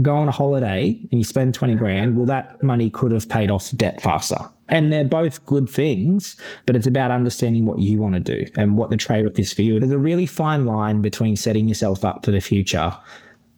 go 0.02 0.16
on 0.16 0.28
a 0.28 0.32
holiday 0.32 1.00
and 1.12 1.20
you 1.20 1.24
spend 1.24 1.54
20 1.54 1.76
grand, 1.76 2.16
well, 2.16 2.26
that 2.26 2.62
money 2.62 2.90
could 2.90 3.12
have 3.12 3.28
paid 3.28 3.50
off 3.50 3.72
debt 3.76 4.02
faster. 4.02 4.38
And 4.68 4.94
they're 4.94 5.04
both 5.04 5.44
good 5.46 5.68
things, 5.68 6.36
but 6.66 6.76
it's 6.76 6.86
about 6.86 7.10
understanding 7.10 7.66
what 7.66 7.80
you 7.80 7.98
want 7.98 8.14
to 8.14 8.20
do 8.20 8.46
and 8.56 8.78
what 8.78 8.92
the 8.92 8.98
trade 8.98 9.26
off 9.26 9.40
is 9.40 9.52
for 9.52 9.64
you. 9.64 9.80
There's 9.80 9.92
a 9.92 9.98
really 9.98 10.28
fine 10.28 10.66
line 10.66 11.02
between 11.02 11.36
setting 11.36 11.68
yourself 11.68 12.06
up 12.06 12.24
for 12.24 12.32
the 12.32 12.40
future, 12.40 12.96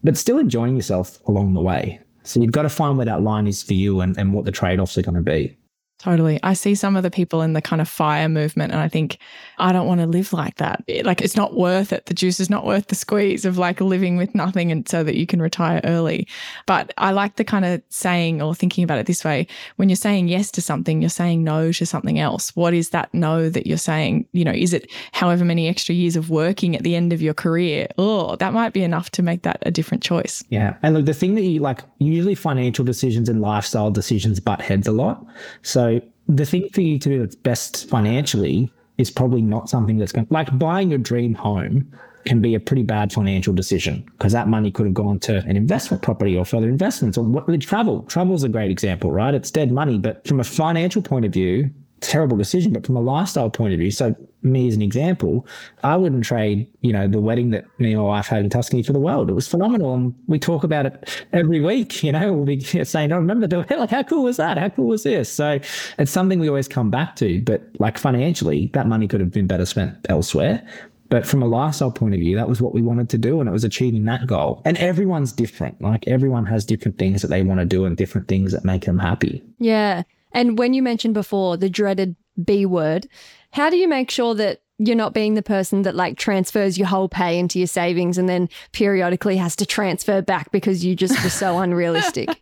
but 0.02 0.16
still 0.16 0.38
enjoying 0.38 0.74
yourself 0.74 1.18
along 1.28 1.52
the 1.52 1.60
way. 1.60 2.00
So 2.24 2.40
you've 2.40 2.52
got 2.52 2.62
to 2.62 2.70
find 2.70 2.96
where 2.96 3.06
that 3.06 3.22
line 3.22 3.46
is 3.46 3.62
for 3.62 3.74
you 3.74 4.00
and, 4.00 4.16
and 4.16 4.32
what 4.32 4.44
the 4.44 4.52
trade 4.52 4.80
offs 4.80 4.96
are 4.96 5.02
going 5.02 5.16
to 5.16 5.20
be. 5.20 5.56
Totally. 6.02 6.40
I 6.42 6.54
see 6.54 6.74
some 6.74 6.96
of 6.96 7.04
the 7.04 7.12
people 7.12 7.42
in 7.42 7.52
the 7.52 7.62
kind 7.62 7.80
of 7.80 7.88
fire 7.88 8.28
movement, 8.28 8.72
and 8.72 8.80
I 8.80 8.88
think, 8.88 9.18
I 9.58 9.70
don't 9.70 9.86
want 9.86 10.00
to 10.00 10.06
live 10.08 10.32
like 10.32 10.56
that. 10.56 10.82
Like, 11.04 11.20
it's 11.20 11.36
not 11.36 11.54
worth 11.54 11.92
it. 11.92 12.06
The 12.06 12.14
juice 12.14 12.40
is 12.40 12.50
not 12.50 12.66
worth 12.66 12.88
the 12.88 12.96
squeeze 12.96 13.44
of 13.44 13.56
like 13.56 13.80
living 13.80 14.16
with 14.16 14.34
nothing 14.34 14.72
and 14.72 14.88
so 14.88 15.04
that 15.04 15.14
you 15.14 15.28
can 15.28 15.40
retire 15.40 15.80
early. 15.84 16.26
But 16.66 16.92
I 16.98 17.12
like 17.12 17.36
the 17.36 17.44
kind 17.44 17.64
of 17.64 17.80
saying 17.88 18.42
or 18.42 18.52
thinking 18.52 18.82
about 18.82 18.98
it 18.98 19.06
this 19.06 19.24
way 19.24 19.46
when 19.76 19.88
you're 19.88 19.94
saying 19.94 20.26
yes 20.26 20.50
to 20.52 20.60
something, 20.60 21.00
you're 21.00 21.08
saying 21.08 21.44
no 21.44 21.70
to 21.70 21.86
something 21.86 22.18
else. 22.18 22.56
What 22.56 22.74
is 22.74 22.90
that 22.90 23.14
no 23.14 23.48
that 23.48 23.68
you're 23.68 23.78
saying? 23.78 24.26
You 24.32 24.44
know, 24.44 24.52
is 24.52 24.72
it 24.72 24.90
however 25.12 25.44
many 25.44 25.68
extra 25.68 25.94
years 25.94 26.16
of 26.16 26.30
working 26.30 26.74
at 26.74 26.82
the 26.82 26.96
end 26.96 27.12
of 27.12 27.22
your 27.22 27.34
career? 27.34 27.86
Oh, 27.96 28.34
that 28.36 28.52
might 28.52 28.72
be 28.72 28.82
enough 28.82 29.10
to 29.10 29.22
make 29.22 29.42
that 29.42 29.62
a 29.62 29.70
different 29.70 30.02
choice. 30.02 30.42
Yeah. 30.48 30.74
And 30.82 30.94
look, 30.94 31.06
the 31.06 31.14
thing 31.14 31.36
that 31.36 31.42
you 31.42 31.60
like, 31.60 31.82
usually 31.98 32.34
financial 32.34 32.84
decisions 32.84 33.28
and 33.28 33.40
lifestyle 33.40 33.92
decisions 33.92 34.40
butt 34.40 34.60
heads 34.60 34.88
a 34.88 34.92
lot. 34.92 35.24
So, 35.62 35.91
the 36.28 36.46
thing 36.46 36.68
for 36.72 36.80
you 36.80 36.98
to 36.98 37.08
do 37.08 37.18
that's 37.18 37.34
best 37.34 37.88
financially 37.88 38.72
is 38.98 39.10
probably 39.10 39.42
not 39.42 39.68
something 39.68 39.98
that's 39.98 40.12
going 40.12 40.26
like 40.30 40.56
buying 40.58 40.90
your 40.90 40.98
dream 40.98 41.34
home 41.34 41.90
can 42.24 42.40
be 42.40 42.54
a 42.54 42.60
pretty 42.60 42.82
bad 42.82 43.12
financial 43.12 43.52
decision 43.52 44.04
because 44.12 44.32
that 44.32 44.48
money 44.48 44.70
could 44.70 44.86
have 44.86 44.94
gone 44.94 45.18
to 45.18 45.38
an 45.38 45.56
investment 45.56 46.02
property 46.02 46.36
or 46.36 46.44
further 46.44 46.68
investments 46.68 47.18
or 47.18 47.24
what 47.24 47.60
travel. 47.60 48.02
Travel 48.04 48.34
is 48.34 48.44
a 48.44 48.48
great 48.48 48.70
example, 48.70 49.10
right? 49.10 49.34
It's 49.34 49.50
dead 49.50 49.72
money, 49.72 49.98
but 49.98 50.26
from 50.26 50.40
a 50.40 50.44
financial 50.44 51.02
point 51.02 51.24
of 51.24 51.32
view, 51.32 51.70
terrible 52.02 52.36
decision, 52.36 52.72
but 52.72 52.84
from 52.84 52.96
a 52.96 53.00
lifestyle 53.00 53.48
point 53.48 53.72
of 53.72 53.78
view, 53.78 53.90
so 53.90 54.14
me 54.42 54.68
as 54.68 54.74
an 54.74 54.82
example, 54.82 55.46
I 55.82 55.96
wouldn't 55.96 56.24
trade, 56.24 56.66
you 56.80 56.92
know, 56.92 57.06
the 57.06 57.20
wedding 57.20 57.50
that 57.50 57.64
me 57.78 57.92
and 57.92 58.02
my 58.02 58.08
wife 58.08 58.26
had 58.26 58.40
in 58.40 58.50
Tuscany 58.50 58.82
for 58.82 58.92
the 58.92 58.98
world. 58.98 59.30
It 59.30 59.34
was 59.34 59.46
phenomenal. 59.46 59.94
And 59.94 60.14
we 60.26 60.38
talk 60.38 60.64
about 60.64 60.86
it 60.86 61.24
every 61.32 61.60
week, 61.60 62.02
you 62.02 62.12
know, 62.12 62.32
we'll 62.32 62.44
be 62.44 62.60
saying, 62.60 63.12
I 63.12 63.16
remember 63.16 63.46
doing 63.46 63.66
it. 63.70 63.78
Like, 63.78 63.90
how 63.90 64.02
cool 64.02 64.24
was 64.24 64.36
that? 64.36 64.58
How 64.58 64.68
cool 64.68 64.88
was 64.88 65.04
this? 65.04 65.32
So 65.32 65.60
it's 65.98 66.10
something 66.10 66.40
we 66.40 66.48
always 66.48 66.68
come 66.68 66.90
back 66.90 67.16
to. 67.16 67.40
But 67.42 67.62
like 67.78 67.98
financially, 67.98 68.70
that 68.74 68.86
money 68.86 69.06
could 69.06 69.20
have 69.20 69.30
been 69.30 69.46
better 69.46 69.66
spent 69.66 69.96
elsewhere. 70.08 70.66
But 71.08 71.26
from 71.26 71.42
a 71.42 71.46
lifestyle 71.46 71.90
point 71.90 72.14
of 72.14 72.20
view, 72.20 72.36
that 72.36 72.48
was 72.48 72.62
what 72.62 72.72
we 72.72 72.80
wanted 72.80 73.10
to 73.10 73.18
do. 73.18 73.38
And 73.38 73.46
it 73.48 73.52
was 73.52 73.64
achieving 73.64 74.06
that 74.06 74.26
goal. 74.26 74.62
And 74.64 74.78
everyone's 74.78 75.30
different. 75.30 75.80
Like 75.82 76.08
everyone 76.08 76.46
has 76.46 76.64
different 76.64 76.98
things 76.98 77.20
that 77.20 77.28
they 77.28 77.42
want 77.42 77.60
to 77.60 77.66
do 77.66 77.84
and 77.84 77.96
different 77.98 78.28
things 78.28 78.50
that 78.52 78.64
make 78.64 78.86
them 78.86 78.98
happy. 78.98 79.42
Yeah. 79.58 80.04
And 80.32 80.58
when 80.58 80.74
you 80.74 80.82
mentioned 80.82 81.14
before 81.14 81.56
the 81.56 81.70
dreaded 81.70 82.16
B 82.42 82.66
word, 82.66 83.08
how 83.52 83.70
do 83.70 83.76
you 83.76 83.88
make 83.88 84.10
sure 84.10 84.34
that 84.34 84.62
you're 84.78 84.96
not 84.96 85.14
being 85.14 85.34
the 85.34 85.42
person 85.42 85.82
that 85.82 85.94
like 85.94 86.18
transfers 86.18 86.76
your 86.76 86.88
whole 86.88 87.08
pay 87.08 87.38
into 87.38 87.58
your 87.58 87.68
savings 87.68 88.18
and 88.18 88.28
then 88.28 88.48
periodically 88.72 89.36
has 89.36 89.54
to 89.56 89.66
transfer 89.66 90.22
back 90.22 90.50
because 90.50 90.84
you 90.84 90.96
just 90.96 91.22
were 91.22 91.30
so 91.30 91.58
unrealistic? 91.58 92.28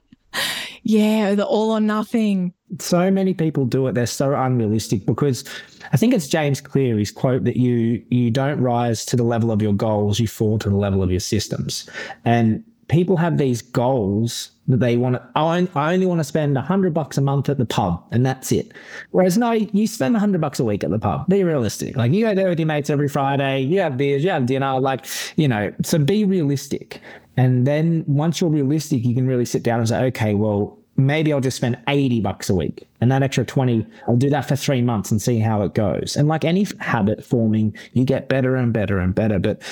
Yeah, 0.82 1.34
the 1.34 1.44
all 1.44 1.72
or 1.72 1.80
nothing. 1.80 2.54
So 2.78 3.10
many 3.10 3.34
people 3.34 3.66
do 3.66 3.86
it. 3.86 3.94
They're 3.94 4.06
so 4.06 4.34
unrealistic 4.34 5.04
because 5.04 5.44
I 5.92 5.96
think 5.96 6.14
it's 6.14 6.28
James 6.28 6.60
Clear's 6.60 7.10
quote 7.10 7.44
that 7.44 7.56
you 7.56 8.02
you 8.10 8.30
don't 8.30 8.60
rise 8.60 9.04
to 9.06 9.16
the 9.16 9.22
level 9.22 9.50
of 9.50 9.60
your 9.60 9.72
goals, 9.72 10.18
you 10.18 10.28
fall 10.28 10.58
to 10.60 10.70
the 10.70 10.76
level 10.76 11.02
of 11.02 11.10
your 11.10 11.20
systems. 11.20 11.88
And 12.24 12.64
people 12.90 13.16
have 13.16 13.38
these 13.38 13.62
goals 13.62 14.50
that 14.66 14.80
they 14.80 14.96
want 14.96 15.14
to, 15.14 15.22
oh, 15.36 15.46
I, 15.46 15.92
only 15.92 16.06
want 16.06 16.18
to 16.18 16.24
spend 16.24 16.58
a 16.58 16.60
hundred 16.60 16.92
bucks 16.92 17.16
a 17.16 17.20
month 17.20 17.48
at 17.48 17.56
the 17.56 17.64
pub 17.64 18.04
and 18.10 18.26
that's 18.26 18.50
it. 18.50 18.72
Whereas 19.12 19.38
no, 19.38 19.52
you 19.52 19.86
spend 19.86 20.16
a 20.16 20.18
hundred 20.18 20.40
bucks 20.40 20.58
a 20.58 20.64
week 20.64 20.82
at 20.82 20.90
the 20.90 20.98
pub. 20.98 21.28
Be 21.28 21.44
realistic. 21.44 21.96
Like 21.96 22.12
you 22.12 22.26
go 22.26 22.34
there 22.34 22.48
with 22.48 22.58
your 22.58 22.66
mates 22.66 22.90
every 22.90 23.08
Friday, 23.08 23.60
you 23.60 23.80
have 23.80 23.96
beers, 23.96 24.24
you 24.24 24.30
have 24.30 24.46
dinner, 24.46 24.78
like, 24.80 25.06
you 25.36 25.46
know, 25.46 25.72
so 25.82 25.98
be 25.98 26.24
realistic. 26.24 27.00
And 27.36 27.66
then 27.66 28.04
once 28.06 28.40
you're 28.40 28.50
realistic, 28.50 29.04
you 29.04 29.14
can 29.14 29.26
really 29.26 29.44
sit 29.44 29.62
down 29.62 29.78
and 29.78 29.88
say, 29.88 30.04
okay, 30.06 30.34
well, 30.34 30.76
maybe 30.96 31.32
I'll 31.32 31.40
just 31.40 31.56
spend 31.56 31.78
80 31.88 32.20
bucks 32.20 32.50
a 32.50 32.54
week 32.54 32.86
and 33.00 33.10
that 33.12 33.22
extra 33.22 33.44
20, 33.44 33.86
I'll 34.08 34.16
do 34.16 34.30
that 34.30 34.46
for 34.46 34.56
three 34.56 34.82
months 34.82 35.12
and 35.12 35.22
see 35.22 35.38
how 35.38 35.62
it 35.62 35.74
goes. 35.74 36.16
And 36.16 36.26
like 36.26 36.44
any 36.44 36.66
habit 36.80 37.24
forming, 37.24 37.74
you 37.92 38.04
get 38.04 38.28
better 38.28 38.56
and 38.56 38.72
better 38.72 38.98
and 38.98 39.14
better, 39.14 39.38
but 39.38 39.62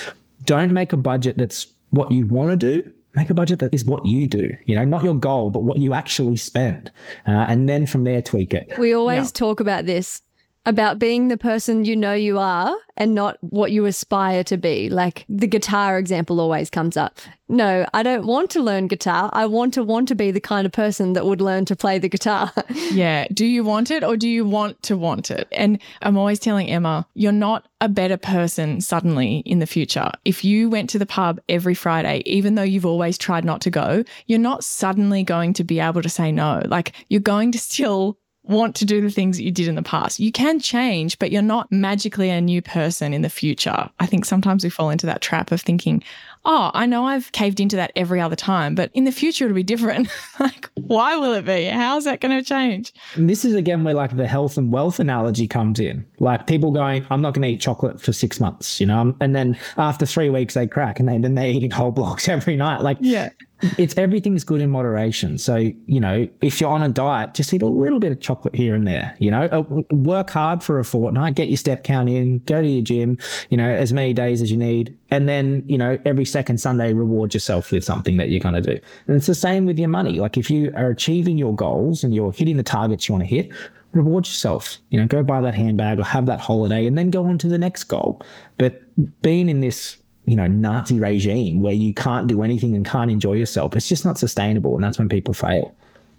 don't 0.44 0.72
make 0.72 0.92
a 0.92 0.96
budget 0.96 1.36
that's 1.36 1.66
what 1.90 2.12
you 2.12 2.26
want 2.26 2.50
to 2.50 2.56
do 2.56 2.92
make 3.14 3.30
a 3.30 3.34
budget 3.34 3.58
that 3.60 3.74
is 3.74 3.84
what 3.84 4.04
you 4.06 4.26
do, 4.26 4.50
you 4.66 4.74
know, 4.74 4.84
not 4.84 5.02
your 5.02 5.14
goal, 5.14 5.50
but 5.50 5.62
what 5.62 5.78
you 5.78 5.94
actually 5.94 6.36
spend. 6.36 6.90
Uh, 7.26 7.46
and 7.48 7.68
then 7.68 7.86
from 7.86 8.04
there, 8.04 8.22
tweak 8.22 8.54
it. 8.54 8.72
We 8.78 8.94
always 8.94 9.32
talk 9.32 9.60
about 9.60 9.86
this 9.86 10.22
about 10.68 10.98
being 10.98 11.28
the 11.28 11.38
person 11.38 11.86
you 11.86 11.96
know 11.96 12.12
you 12.12 12.38
are 12.38 12.76
and 12.98 13.14
not 13.14 13.38
what 13.40 13.72
you 13.72 13.86
aspire 13.86 14.44
to 14.44 14.58
be. 14.58 14.90
Like 14.90 15.24
the 15.26 15.46
guitar 15.46 15.98
example 15.98 16.40
always 16.40 16.68
comes 16.68 16.94
up. 16.94 17.20
No, 17.48 17.86
I 17.94 18.02
don't 18.02 18.26
want 18.26 18.50
to 18.50 18.60
learn 18.60 18.86
guitar. 18.86 19.30
I 19.32 19.46
want 19.46 19.72
to 19.74 19.82
want 19.82 20.08
to 20.08 20.14
be 20.14 20.30
the 20.30 20.42
kind 20.42 20.66
of 20.66 20.72
person 20.72 21.14
that 21.14 21.24
would 21.24 21.40
learn 21.40 21.64
to 21.64 21.76
play 21.76 21.98
the 21.98 22.10
guitar. 22.10 22.52
yeah. 22.92 23.26
Do 23.32 23.46
you 23.46 23.64
want 23.64 23.90
it 23.90 24.04
or 24.04 24.18
do 24.18 24.28
you 24.28 24.44
want 24.44 24.82
to 24.82 24.98
want 24.98 25.30
it? 25.30 25.48
And 25.52 25.80
I'm 26.02 26.18
always 26.18 26.38
telling 26.38 26.68
Emma, 26.68 27.06
you're 27.14 27.32
not 27.32 27.66
a 27.80 27.88
better 27.88 28.18
person 28.18 28.82
suddenly 28.82 29.38
in 29.46 29.60
the 29.60 29.66
future. 29.66 30.10
If 30.26 30.44
you 30.44 30.68
went 30.68 30.90
to 30.90 30.98
the 30.98 31.06
pub 31.06 31.40
every 31.48 31.74
Friday, 31.74 32.22
even 32.26 32.56
though 32.56 32.62
you've 32.62 32.84
always 32.84 33.16
tried 33.16 33.46
not 33.46 33.62
to 33.62 33.70
go, 33.70 34.04
you're 34.26 34.38
not 34.38 34.64
suddenly 34.64 35.22
going 35.22 35.54
to 35.54 35.64
be 35.64 35.80
able 35.80 36.02
to 36.02 36.10
say 36.10 36.30
no. 36.30 36.60
Like 36.66 36.92
you're 37.08 37.20
going 37.22 37.52
to 37.52 37.58
still 37.58 38.18
want 38.48 38.74
to 38.76 38.84
do 38.84 39.00
the 39.00 39.10
things 39.10 39.36
that 39.36 39.44
you 39.44 39.52
did 39.52 39.68
in 39.68 39.74
the 39.74 39.82
past. 39.82 40.18
You 40.18 40.32
can 40.32 40.58
change, 40.58 41.18
but 41.18 41.30
you're 41.30 41.42
not 41.42 41.70
magically 41.70 42.30
a 42.30 42.40
new 42.40 42.62
person 42.62 43.12
in 43.12 43.22
the 43.22 43.28
future. 43.28 43.88
I 44.00 44.06
think 44.06 44.24
sometimes 44.24 44.64
we 44.64 44.70
fall 44.70 44.90
into 44.90 45.06
that 45.06 45.20
trap 45.20 45.52
of 45.52 45.60
thinking, 45.60 46.02
oh, 46.44 46.70
I 46.72 46.86
know 46.86 47.04
I've 47.04 47.30
caved 47.32 47.60
into 47.60 47.76
that 47.76 47.92
every 47.94 48.20
other 48.20 48.36
time, 48.36 48.74
but 48.74 48.90
in 48.94 49.04
the 49.04 49.12
future 49.12 49.44
it'll 49.44 49.54
be 49.54 49.62
different. 49.62 50.08
like, 50.40 50.70
why 50.74 51.16
will 51.16 51.34
it 51.34 51.44
be? 51.44 51.66
How's 51.66 52.04
that 52.04 52.20
going 52.20 52.36
to 52.36 52.44
change? 52.44 52.92
And 53.14 53.28
this 53.28 53.44
is 53.44 53.54
again 53.54 53.84
where 53.84 53.94
like 53.94 54.16
the 54.16 54.26
health 54.26 54.56
and 54.56 54.72
wealth 54.72 54.98
analogy 54.98 55.46
comes 55.46 55.78
in. 55.78 56.06
Like 56.18 56.46
people 56.46 56.72
going, 56.72 57.06
I'm 57.10 57.20
not 57.20 57.34
going 57.34 57.42
to 57.42 57.48
eat 57.48 57.60
chocolate 57.60 58.00
for 58.00 58.12
six 58.12 58.40
months, 58.40 58.80
you 58.80 58.86
know, 58.86 59.14
and 59.20 59.36
then 59.36 59.58
after 59.76 60.06
three 60.06 60.30
weeks 60.30 60.54
they 60.54 60.66
crack 60.66 60.98
and 60.98 61.08
then, 61.08 61.20
then 61.20 61.34
they're 61.34 61.50
eating 61.50 61.70
whole 61.70 61.92
blocks 61.92 62.28
every 62.28 62.56
night. 62.56 62.80
Like, 62.80 62.96
yeah 63.00 63.30
it's 63.76 63.96
everything's 63.96 64.44
good 64.44 64.60
in 64.60 64.70
moderation. 64.70 65.38
So, 65.38 65.56
you 65.56 66.00
know, 66.00 66.28
if 66.40 66.60
you're 66.60 66.70
on 66.70 66.82
a 66.82 66.88
diet, 66.88 67.34
just 67.34 67.52
eat 67.52 67.62
a 67.62 67.66
little 67.66 67.98
bit 67.98 68.12
of 68.12 68.20
chocolate 68.20 68.54
here 68.54 68.74
and 68.74 68.86
there, 68.86 69.16
you 69.18 69.30
know, 69.30 69.42
uh, 69.44 69.94
work 69.94 70.30
hard 70.30 70.62
for 70.62 70.78
a 70.78 70.84
fortnight, 70.84 71.34
get 71.34 71.48
your 71.48 71.56
step 71.56 71.84
count 71.84 72.08
in, 72.08 72.38
go 72.40 72.62
to 72.62 72.68
your 72.68 72.82
gym, 72.82 73.18
you 73.50 73.56
know, 73.56 73.68
as 73.68 73.92
many 73.92 74.12
days 74.12 74.40
as 74.42 74.50
you 74.50 74.56
need. 74.56 74.96
And 75.10 75.28
then, 75.28 75.64
you 75.66 75.78
know, 75.78 75.98
every 76.04 76.24
second 76.24 76.58
Sunday, 76.58 76.92
reward 76.92 77.34
yourself 77.34 77.72
with 77.72 77.84
something 77.84 78.16
that 78.16 78.30
you're 78.30 78.40
going 78.40 78.54
to 78.54 78.60
do. 78.60 78.80
And 79.06 79.16
it's 79.16 79.26
the 79.26 79.34
same 79.34 79.66
with 79.66 79.78
your 79.78 79.88
money. 79.88 80.20
Like 80.20 80.36
if 80.36 80.50
you 80.50 80.72
are 80.76 80.90
achieving 80.90 81.38
your 81.38 81.54
goals 81.54 82.04
and 82.04 82.14
you're 82.14 82.32
hitting 82.32 82.56
the 82.56 82.62
targets 82.62 83.08
you 83.08 83.14
want 83.14 83.28
to 83.28 83.34
hit, 83.34 83.50
reward 83.92 84.26
yourself. 84.26 84.78
You 84.90 85.00
know, 85.00 85.06
go 85.06 85.22
buy 85.22 85.40
that 85.40 85.54
handbag 85.54 85.98
or 85.98 86.04
have 86.04 86.26
that 86.26 86.40
holiday 86.40 86.86
and 86.86 86.96
then 86.96 87.10
go 87.10 87.24
on 87.26 87.38
to 87.38 87.48
the 87.48 87.58
next 87.58 87.84
goal. 87.84 88.22
But 88.56 88.82
being 89.22 89.48
in 89.48 89.60
this 89.60 89.97
you 90.30 90.36
know, 90.36 90.46
Nazi 90.46 90.98
regime 90.98 91.60
where 91.60 91.72
you 91.72 91.94
can't 91.94 92.26
do 92.26 92.42
anything 92.42 92.74
and 92.74 92.84
can't 92.84 93.10
enjoy 93.10 93.34
yourself. 93.34 93.74
It's 93.74 93.88
just 93.88 94.04
not 94.04 94.18
sustainable. 94.18 94.74
And 94.74 94.84
that's 94.84 94.98
when 94.98 95.08
people 95.08 95.34
fail. 95.34 95.74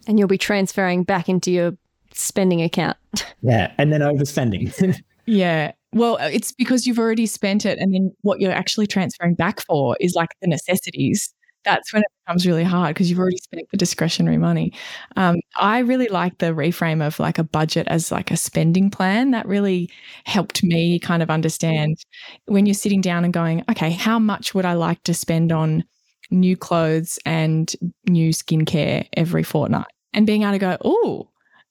And 0.07 0.17
you'll 0.17 0.27
be 0.27 0.37
transferring 0.37 1.03
back 1.03 1.29
into 1.29 1.51
your 1.51 1.73
spending 2.13 2.61
account. 2.61 2.97
Yeah. 3.41 3.71
And 3.77 3.93
then 3.93 4.01
overspending. 4.01 5.01
yeah. 5.25 5.71
Well, 5.93 6.17
it's 6.17 6.51
because 6.51 6.85
you've 6.85 6.99
already 6.99 7.25
spent 7.25 7.65
it. 7.65 7.79
And 7.79 7.93
then 7.93 8.13
what 8.21 8.41
you're 8.41 8.51
actually 8.51 8.85
transferring 8.85 9.35
back 9.35 9.61
for 9.61 9.95
is 10.01 10.13
like 10.13 10.31
the 10.41 10.47
necessities 10.47 11.33
that's 11.63 11.93
when 11.93 12.01
it 12.03 12.11
becomes 12.25 12.47
really 12.47 12.63
hard 12.63 12.95
because 12.95 13.09
you've 13.09 13.19
already 13.19 13.37
spent 13.37 13.69
the 13.71 13.77
discretionary 13.77 14.37
money. 14.37 14.73
Um, 15.15 15.37
I 15.55 15.79
really 15.79 16.07
like 16.07 16.37
the 16.37 16.47
reframe 16.47 17.05
of 17.05 17.19
like 17.19 17.37
a 17.37 17.43
budget 17.43 17.87
as 17.87 18.11
like 18.11 18.31
a 18.31 18.37
spending 18.37 18.89
plan. 18.89 19.31
That 19.31 19.47
really 19.47 19.89
helped 20.25 20.63
me 20.63 20.99
kind 20.99 21.21
of 21.21 21.29
understand 21.29 21.97
when 22.45 22.65
you're 22.65 22.73
sitting 22.73 23.01
down 23.01 23.23
and 23.23 23.33
going, 23.33 23.63
okay, 23.69 23.91
how 23.91 24.19
much 24.19 24.53
would 24.53 24.65
I 24.65 24.73
like 24.73 25.03
to 25.03 25.13
spend 25.13 25.51
on 25.51 25.83
new 26.31 26.55
clothes 26.55 27.19
and 27.25 27.73
new 28.07 28.31
skincare 28.31 29.07
every 29.13 29.43
fortnight? 29.43 29.87
And 30.13 30.25
being 30.25 30.43
able 30.43 30.53
to 30.53 30.59
go, 30.59 30.77
oh, 30.83 31.29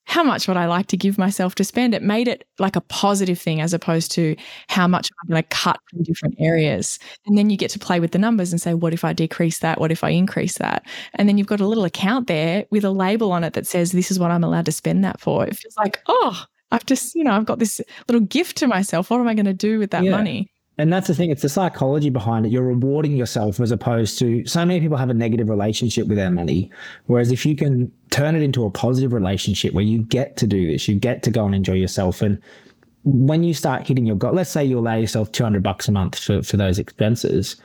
how 0.08 0.24
much 0.24 0.48
would 0.48 0.56
I 0.56 0.64
like 0.64 0.86
to 0.86 0.96
give 0.96 1.18
myself 1.18 1.54
to 1.56 1.64
spend? 1.64 1.94
It 1.94 2.02
made 2.02 2.28
it 2.28 2.48
like 2.58 2.76
a 2.76 2.80
positive 2.80 3.38
thing 3.38 3.60
as 3.60 3.74
opposed 3.74 4.10
to 4.12 4.34
how 4.68 4.88
much 4.88 5.10
I'm 5.12 5.28
going 5.28 5.42
to 5.42 5.48
cut 5.50 5.78
from 5.90 6.02
different 6.02 6.34
areas. 6.38 6.98
And 7.26 7.36
then 7.36 7.50
you 7.50 7.58
get 7.58 7.70
to 7.72 7.78
play 7.78 8.00
with 8.00 8.12
the 8.12 8.18
numbers 8.18 8.50
and 8.50 8.58
say, 8.58 8.72
what 8.72 8.94
if 8.94 9.04
I 9.04 9.12
decrease 9.12 9.58
that? 9.58 9.78
What 9.78 9.92
if 9.92 10.02
I 10.02 10.08
increase 10.08 10.56
that? 10.58 10.86
And 11.14 11.28
then 11.28 11.36
you've 11.36 11.46
got 11.46 11.60
a 11.60 11.66
little 11.66 11.84
account 11.84 12.26
there 12.26 12.64
with 12.70 12.84
a 12.84 12.90
label 12.90 13.32
on 13.32 13.44
it 13.44 13.52
that 13.52 13.66
says, 13.66 13.92
this 13.92 14.10
is 14.10 14.18
what 14.18 14.30
I'm 14.30 14.42
allowed 14.42 14.64
to 14.64 14.72
spend 14.72 15.04
that 15.04 15.20
for. 15.20 15.46
It 15.46 15.58
feels 15.58 15.76
like, 15.76 16.00
oh, 16.06 16.42
I've 16.70 16.86
just, 16.86 17.14
you 17.14 17.22
know, 17.22 17.32
I've 17.32 17.44
got 17.44 17.58
this 17.58 17.78
little 18.08 18.26
gift 18.26 18.56
to 18.58 18.66
myself. 18.66 19.10
What 19.10 19.20
am 19.20 19.28
I 19.28 19.34
going 19.34 19.44
to 19.44 19.52
do 19.52 19.78
with 19.78 19.90
that 19.90 20.04
yeah. 20.04 20.12
money? 20.12 20.50
And 20.78 20.92
that's 20.92 21.08
the 21.08 21.14
thing, 21.14 21.30
it's 21.30 21.42
the 21.42 21.48
psychology 21.48 22.08
behind 22.08 22.46
it. 22.46 22.52
You're 22.52 22.62
rewarding 22.62 23.16
yourself 23.16 23.58
as 23.58 23.72
opposed 23.72 24.16
to 24.20 24.46
so 24.46 24.64
many 24.64 24.80
people 24.80 24.96
have 24.96 25.10
a 25.10 25.14
negative 25.14 25.48
relationship 25.48 26.06
with 26.06 26.16
their 26.16 26.30
money. 26.30 26.70
Whereas 27.06 27.32
if 27.32 27.44
you 27.44 27.56
can 27.56 27.90
turn 28.10 28.36
it 28.36 28.42
into 28.42 28.64
a 28.64 28.70
positive 28.70 29.12
relationship 29.12 29.74
where 29.74 29.84
you 29.84 29.98
get 30.04 30.36
to 30.36 30.46
do 30.46 30.70
this, 30.70 30.86
you 30.86 30.94
get 30.94 31.24
to 31.24 31.32
go 31.32 31.44
and 31.44 31.54
enjoy 31.54 31.72
yourself. 31.72 32.22
And 32.22 32.40
when 33.02 33.42
you 33.42 33.54
start 33.54 33.88
hitting 33.88 34.06
your 34.06 34.16
goal, 34.16 34.32
let's 34.32 34.50
say 34.50 34.64
you 34.64 34.78
allow 34.78 34.94
yourself 34.94 35.32
200 35.32 35.64
bucks 35.64 35.88
a 35.88 35.92
month 35.92 36.16
for, 36.16 36.42
for 36.42 36.56
those 36.56 36.78
expenses 36.78 37.56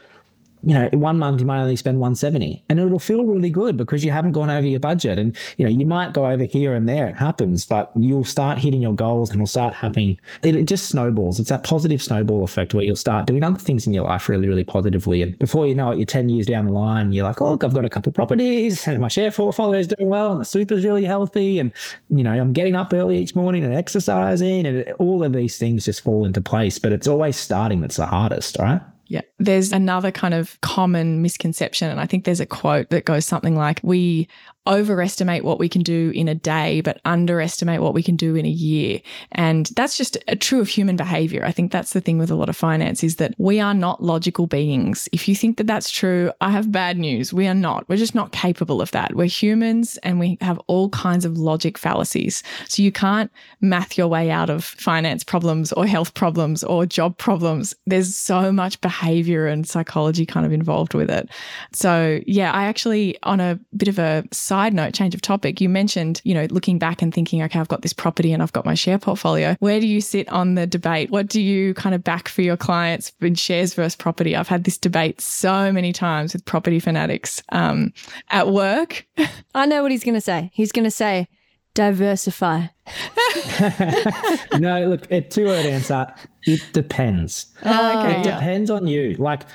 you 0.65 0.73
know, 0.73 0.89
in 0.91 0.99
one 1.01 1.19
month 1.19 1.41
you 1.41 1.45
might 1.45 1.61
only 1.61 1.75
spend 1.75 1.99
170 1.99 2.63
and 2.69 2.79
it'll 2.79 2.99
feel 2.99 3.25
really 3.25 3.49
good 3.49 3.75
because 3.75 4.03
you 4.05 4.11
haven't 4.11 4.31
gone 4.31 4.49
over 4.49 4.65
your 4.65 4.79
budget. 4.79 5.19
And, 5.19 5.35
you 5.57 5.65
know, 5.65 5.71
you 5.71 5.85
might 5.85 6.13
go 6.13 6.25
over 6.25 6.45
here 6.45 6.73
and 6.73 6.87
there. 6.87 7.07
It 7.07 7.15
happens, 7.15 7.65
but 7.65 7.91
you'll 7.97 8.23
start 8.23 8.57
hitting 8.57 8.81
your 8.81 8.95
goals 8.95 9.29
and 9.29 9.39
you'll 9.39 9.47
start 9.47 9.73
having, 9.73 10.17
it, 10.41 10.55
it 10.55 10.65
just 10.65 10.87
snowballs. 10.87 11.39
It's 11.39 11.49
that 11.49 11.63
positive 11.63 12.01
snowball 12.01 12.43
effect 12.43 12.73
where 12.73 12.83
you'll 12.83 12.95
start 12.95 13.27
doing 13.27 13.43
other 13.43 13.59
things 13.59 13.85
in 13.85 13.93
your 13.93 14.05
life 14.05 14.29
really, 14.29 14.47
really 14.47 14.63
positively. 14.63 15.21
And 15.21 15.37
before 15.37 15.67
you 15.67 15.75
know 15.75 15.91
it, 15.91 15.97
you're 15.97 16.05
10 16.05 16.29
years 16.29 16.45
down 16.45 16.67
the 16.67 16.71
line, 16.71 17.11
you're 17.11 17.25
like, 17.25 17.41
oh, 17.41 17.51
look, 17.51 17.63
I've 17.65 17.73
got 17.73 17.83
a 17.83 17.89
couple 17.89 18.09
of 18.11 18.15
properties 18.15 18.87
and 18.87 19.01
my 19.01 19.09
share 19.09 19.31
portfolio 19.31 19.79
is 19.79 19.87
doing 19.87 20.09
well 20.09 20.31
and 20.31 20.39
the 20.39 20.45
super's 20.45 20.85
really 20.85 21.03
healthy. 21.03 21.59
And, 21.59 21.73
you 22.09 22.23
know, 22.23 22.31
I'm 22.31 22.53
getting 22.53 22.75
up 22.75 22.93
early 22.93 23.17
each 23.17 23.35
morning 23.35 23.65
and 23.65 23.73
exercising 23.73 24.65
and 24.65 24.89
all 24.99 25.23
of 25.25 25.33
these 25.33 25.57
things 25.57 25.83
just 25.83 26.01
fall 26.01 26.25
into 26.25 26.39
place. 26.39 26.79
But 26.79 26.93
it's 26.93 27.07
always 27.07 27.35
starting 27.35 27.81
that's 27.81 27.97
the 27.97 28.05
hardest, 28.05 28.57
right? 28.59 28.81
Yeah. 29.13 29.21
There's 29.37 29.71
another 29.71 30.09
kind 30.09 30.33
of 30.33 30.59
common 30.61 31.21
misconception. 31.21 31.87
And 31.87 31.99
I 31.99 32.07
think 32.07 32.25
there's 32.25 32.39
a 32.39 32.47
quote 32.47 32.89
that 32.89 33.05
goes 33.05 33.27
something 33.27 33.55
like, 33.55 33.79
We 33.83 34.27
overestimate 34.65 35.43
what 35.43 35.59
we 35.59 35.67
can 35.67 35.81
do 35.81 36.11
in 36.15 36.27
a 36.27 36.35
day, 36.35 36.81
but 36.81 37.01
underestimate 37.05 37.81
what 37.81 37.93
we 37.93 38.03
can 38.03 38.15
do 38.15 38.35
in 38.35 38.45
a 38.45 38.49
year. 38.49 39.01
And 39.33 39.65
that's 39.75 39.97
just 39.97 40.17
a 40.27 40.35
true 40.35 40.61
of 40.61 40.69
human 40.69 40.95
behavior. 40.95 41.43
I 41.45 41.51
think 41.51 41.71
that's 41.71 41.93
the 41.93 42.01
thing 42.01 42.17
with 42.17 42.31
a 42.31 42.35
lot 42.35 42.49
of 42.49 42.55
finance 42.55 43.03
is 43.03 43.17
that 43.17 43.33
we 43.37 43.59
are 43.59 43.73
not 43.73 44.01
logical 44.01 44.47
beings. 44.47 45.09
If 45.11 45.27
you 45.27 45.35
think 45.35 45.57
that 45.57 45.67
that's 45.67 45.89
true, 45.89 46.31
I 46.39 46.49
have 46.51 46.71
bad 46.71 46.97
news. 46.97 47.33
We 47.33 47.47
are 47.47 47.53
not. 47.53 47.87
We're 47.89 47.97
just 47.97 48.15
not 48.15 48.31
capable 48.31 48.81
of 48.81 48.91
that. 48.91 49.15
We're 49.15 49.25
humans 49.25 49.97
and 49.97 50.19
we 50.19 50.37
have 50.41 50.59
all 50.67 50.89
kinds 50.89 51.25
of 51.25 51.37
logic 51.37 51.77
fallacies. 51.77 52.41
So 52.67 52.81
you 52.81 52.91
can't 52.91 53.31
math 53.59 53.97
your 53.97 54.07
way 54.07 54.31
out 54.31 54.49
of 54.49 54.63
finance 54.63 55.23
problems 55.23 55.73
or 55.73 55.85
health 55.85 56.13
problems 56.13 56.63
or 56.63 56.85
job 56.85 57.17
problems. 57.17 57.75
There's 57.85 58.15
so 58.15 58.51
much 58.51 58.79
behavior 58.81 59.47
and 59.47 59.67
psychology 59.67 60.25
kind 60.25 60.45
of 60.45 60.53
involved 60.53 60.93
with 60.93 61.09
it. 61.09 61.29
So 61.73 62.21
yeah, 62.25 62.51
I 62.51 62.65
actually, 62.65 63.17
on 63.23 63.39
a 63.39 63.59
bit 63.75 63.89
of 63.89 63.99
a 63.99 64.23
side 64.53 64.71
note, 64.71 64.93
change 64.93 65.15
of 65.15 65.21
topic, 65.21 65.59
you 65.59 65.67
mentioned, 65.67 66.21
you 66.23 66.35
know, 66.35 66.45
looking 66.51 66.77
back 66.77 67.01
and 67.01 67.11
thinking, 67.11 67.41
okay, 67.41 67.59
I've 67.59 67.69
got 67.69 67.81
this 67.81 67.91
property 67.91 68.31
and 68.33 68.43
I've 68.43 68.53
got 68.53 68.65
my 68.65 68.75
share 68.75 68.99
portfolio. 68.99 69.55
Where 69.61 69.79
do 69.79 69.87
you 69.87 69.99
sit 69.99 70.29
on 70.29 70.53
the 70.53 70.67
debate? 70.67 71.09
What 71.09 71.27
do 71.27 71.41
you 71.41 71.73
kind 71.73 71.95
of 71.95 72.03
back 72.03 72.27
for 72.27 72.43
your 72.43 72.55
clients 72.55 73.11
in 73.19 73.33
shares 73.33 73.73
versus 73.73 73.95
property? 73.95 74.35
I've 74.35 74.47
had 74.47 74.65
this 74.65 74.77
debate 74.77 75.19
so 75.21 75.71
many 75.71 75.91
times 75.91 76.33
with 76.33 76.45
property 76.45 76.79
fanatics 76.79 77.41
um, 77.49 77.93
at 78.29 78.49
work. 78.49 79.07
I 79.55 79.65
know 79.65 79.81
what 79.81 79.91
he's 79.91 80.03
going 80.03 80.13
to 80.13 80.21
say. 80.21 80.51
He's 80.53 80.71
going 80.71 80.85
to 80.85 80.91
say, 80.91 81.27
diversify. 81.73 82.67
no, 84.59 84.85
look, 84.87 85.09
a 85.11 85.21
two 85.21 85.45
word 85.45 85.65
answer. 85.65 86.13
It 86.43 86.61
depends. 86.73 87.47
Oh, 87.63 87.99
okay, 87.99 88.19
it 88.19 88.25
yeah. 88.27 88.35
depends 88.35 88.69
on 88.69 88.85
you. 88.85 89.15
Like, 89.15 89.47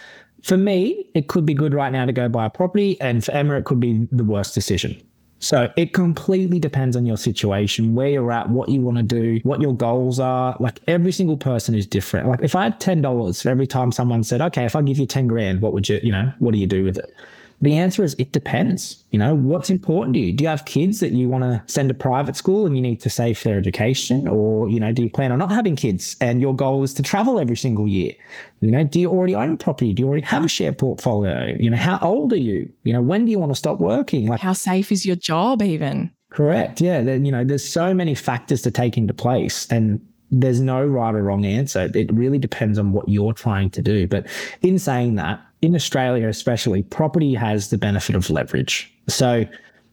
for 0.49 0.57
me, 0.57 1.05
it 1.15 1.29
could 1.29 1.45
be 1.45 1.53
good 1.53 1.75
right 1.75 1.93
now 1.93 2.07
to 2.07 2.13
go 2.13 2.27
buy 2.27 2.47
a 2.47 2.51
property, 2.51 2.99
and 3.03 3.23
for 3.23 3.33
Emma, 3.33 3.59
it 3.59 3.67
could 3.67 3.81
be 3.81 4.09
the 4.11 4.25
worst 4.25 4.55
decision. 4.55 5.01
So 5.41 5.71
it 5.77 5.93
completely 5.93 6.59
depends 6.59 6.97
on 6.97 7.05
your 7.05 7.19
situation, 7.19 7.95
where 7.95 8.09
you're 8.09 8.33
at, 8.33 8.49
what 8.49 8.71
you 8.71 8.81
want 8.81 8.97
to 8.97 9.03
do, 9.03 9.41
what 9.43 9.61
your 9.61 9.75
goals 9.75 10.19
are. 10.19 10.57
Like 10.59 10.81
every 10.89 11.13
single 11.13 11.37
person 11.37 11.75
is 11.75 11.87
different. 11.87 12.29
Like 12.29 12.41
if 12.43 12.57
I 12.57 12.65
had 12.65 12.81
ten 12.81 13.03
dollars 13.03 13.45
every 13.45 13.67
time 13.67 13.93
someone 13.93 14.25
said, 14.25 14.41
"Okay, 14.41 14.65
if 14.65 14.75
I 14.75 14.81
give 14.81 14.99
you 14.99 15.07
ten 15.07 15.27
grand, 15.27 15.61
what 15.61 15.75
would 15.75 15.87
you, 15.87 16.01
you 16.03 16.11
know, 16.11 16.33
what 16.39 16.53
do 16.53 16.59
you 16.59 16.67
do 16.67 16.83
with 16.83 16.97
it?" 16.97 17.15
The 17.61 17.75
answer 17.75 18.05
is 18.05 18.15
it 18.19 18.33
depends. 18.33 19.05
You 19.11 19.19
know, 19.19 19.35
what's 19.35 19.69
important 19.69 20.15
to 20.15 20.21
you? 20.21 20.33
Do 20.33 20.45
you 20.45 20.49
have 20.49 20.65
kids 20.65 21.01
that 21.01 21.13
you 21.13 21.29
want 21.29 21.45
to 21.45 21.63
send 21.67 21.89
to 21.89 21.95
private 21.95 22.37
school 22.37 22.67
and 22.67 22.77
you 22.77 22.83
need 22.83 23.01
to 23.01 23.11
save 23.11 23.39
for 23.39 23.49
their 23.49 23.59
education? 23.59 24.29
Or, 24.29 24.69
you 24.69 24.79
know, 24.79 24.93
do 24.93 25.03
you 25.03 25.11
plan 25.11 25.33
on 25.33 25.39
not 25.39 25.51
having 25.51 25.75
kids 25.75 26.17
and 26.21 26.41
your 26.41 26.55
goal 26.55 26.85
is 26.85 26.95
to 26.95 27.03
travel 27.03 27.41
every 27.41 27.57
single 27.57 27.89
year? 27.89 28.13
You 28.61 28.71
know, 28.71 28.85
do 28.85 29.01
you 29.01 29.11
already 29.11 29.35
own 29.35 29.57
property? 29.57 29.93
Do 29.93 30.03
you 30.03 30.09
already 30.09 30.25
have 30.27 30.45
a 30.45 30.49
share 30.49 30.73
portfolio? 30.73 31.57
You 31.59 31.71
know, 31.71 31.77
how 31.77 31.99
old 32.01 32.33
are 32.33 32.37
you? 32.37 32.71
You 32.85 32.93
know, 32.93 33.03
when 33.03 33.25
do 33.25 33.33
you 33.33 33.39
want 33.39 33.51
to 33.51 33.57
stop 33.57 33.81
working? 33.81 34.29
Like 34.29 34.41
how 34.41 34.53
safe 34.53 34.93
is 34.93 35.05
your 35.05 35.17
job 35.17 35.63
even? 35.63 36.13
Correct. 36.31 36.81
Yeah. 36.81 37.03
Then, 37.03 37.25
you 37.25 37.33
know, 37.33 37.45
there's 37.45 37.69
so 37.69 37.93
many 37.93 38.15
factors 38.15 38.63
to 38.63 38.71
take 38.71 38.97
into 38.97 39.15
place 39.15 39.67
and 39.71 40.01
there's 40.31 40.61
no 40.61 40.85
right 40.85 41.15
or 41.15 41.23
wrong 41.23 41.45
answer. 41.45 41.91
It 41.95 42.13
really 42.13 42.39
depends 42.39 42.79
on 42.79 42.93
what 42.93 43.09
you're 43.09 43.33
trying 43.33 43.71
to 43.71 43.83
do. 43.83 44.07
But 44.07 44.27
in 44.63 44.79
saying 44.79 45.15
that, 45.15 45.41
in 45.63 45.75
Australia, 45.75 46.29
especially, 46.29 46.83
property 46.83 47.35
has 47.35 47.71
the 47.71 47.79
benefit 47.79 48.15
of 48.15 48.29
leverage. 48.31 48.93
So 49.09 49.45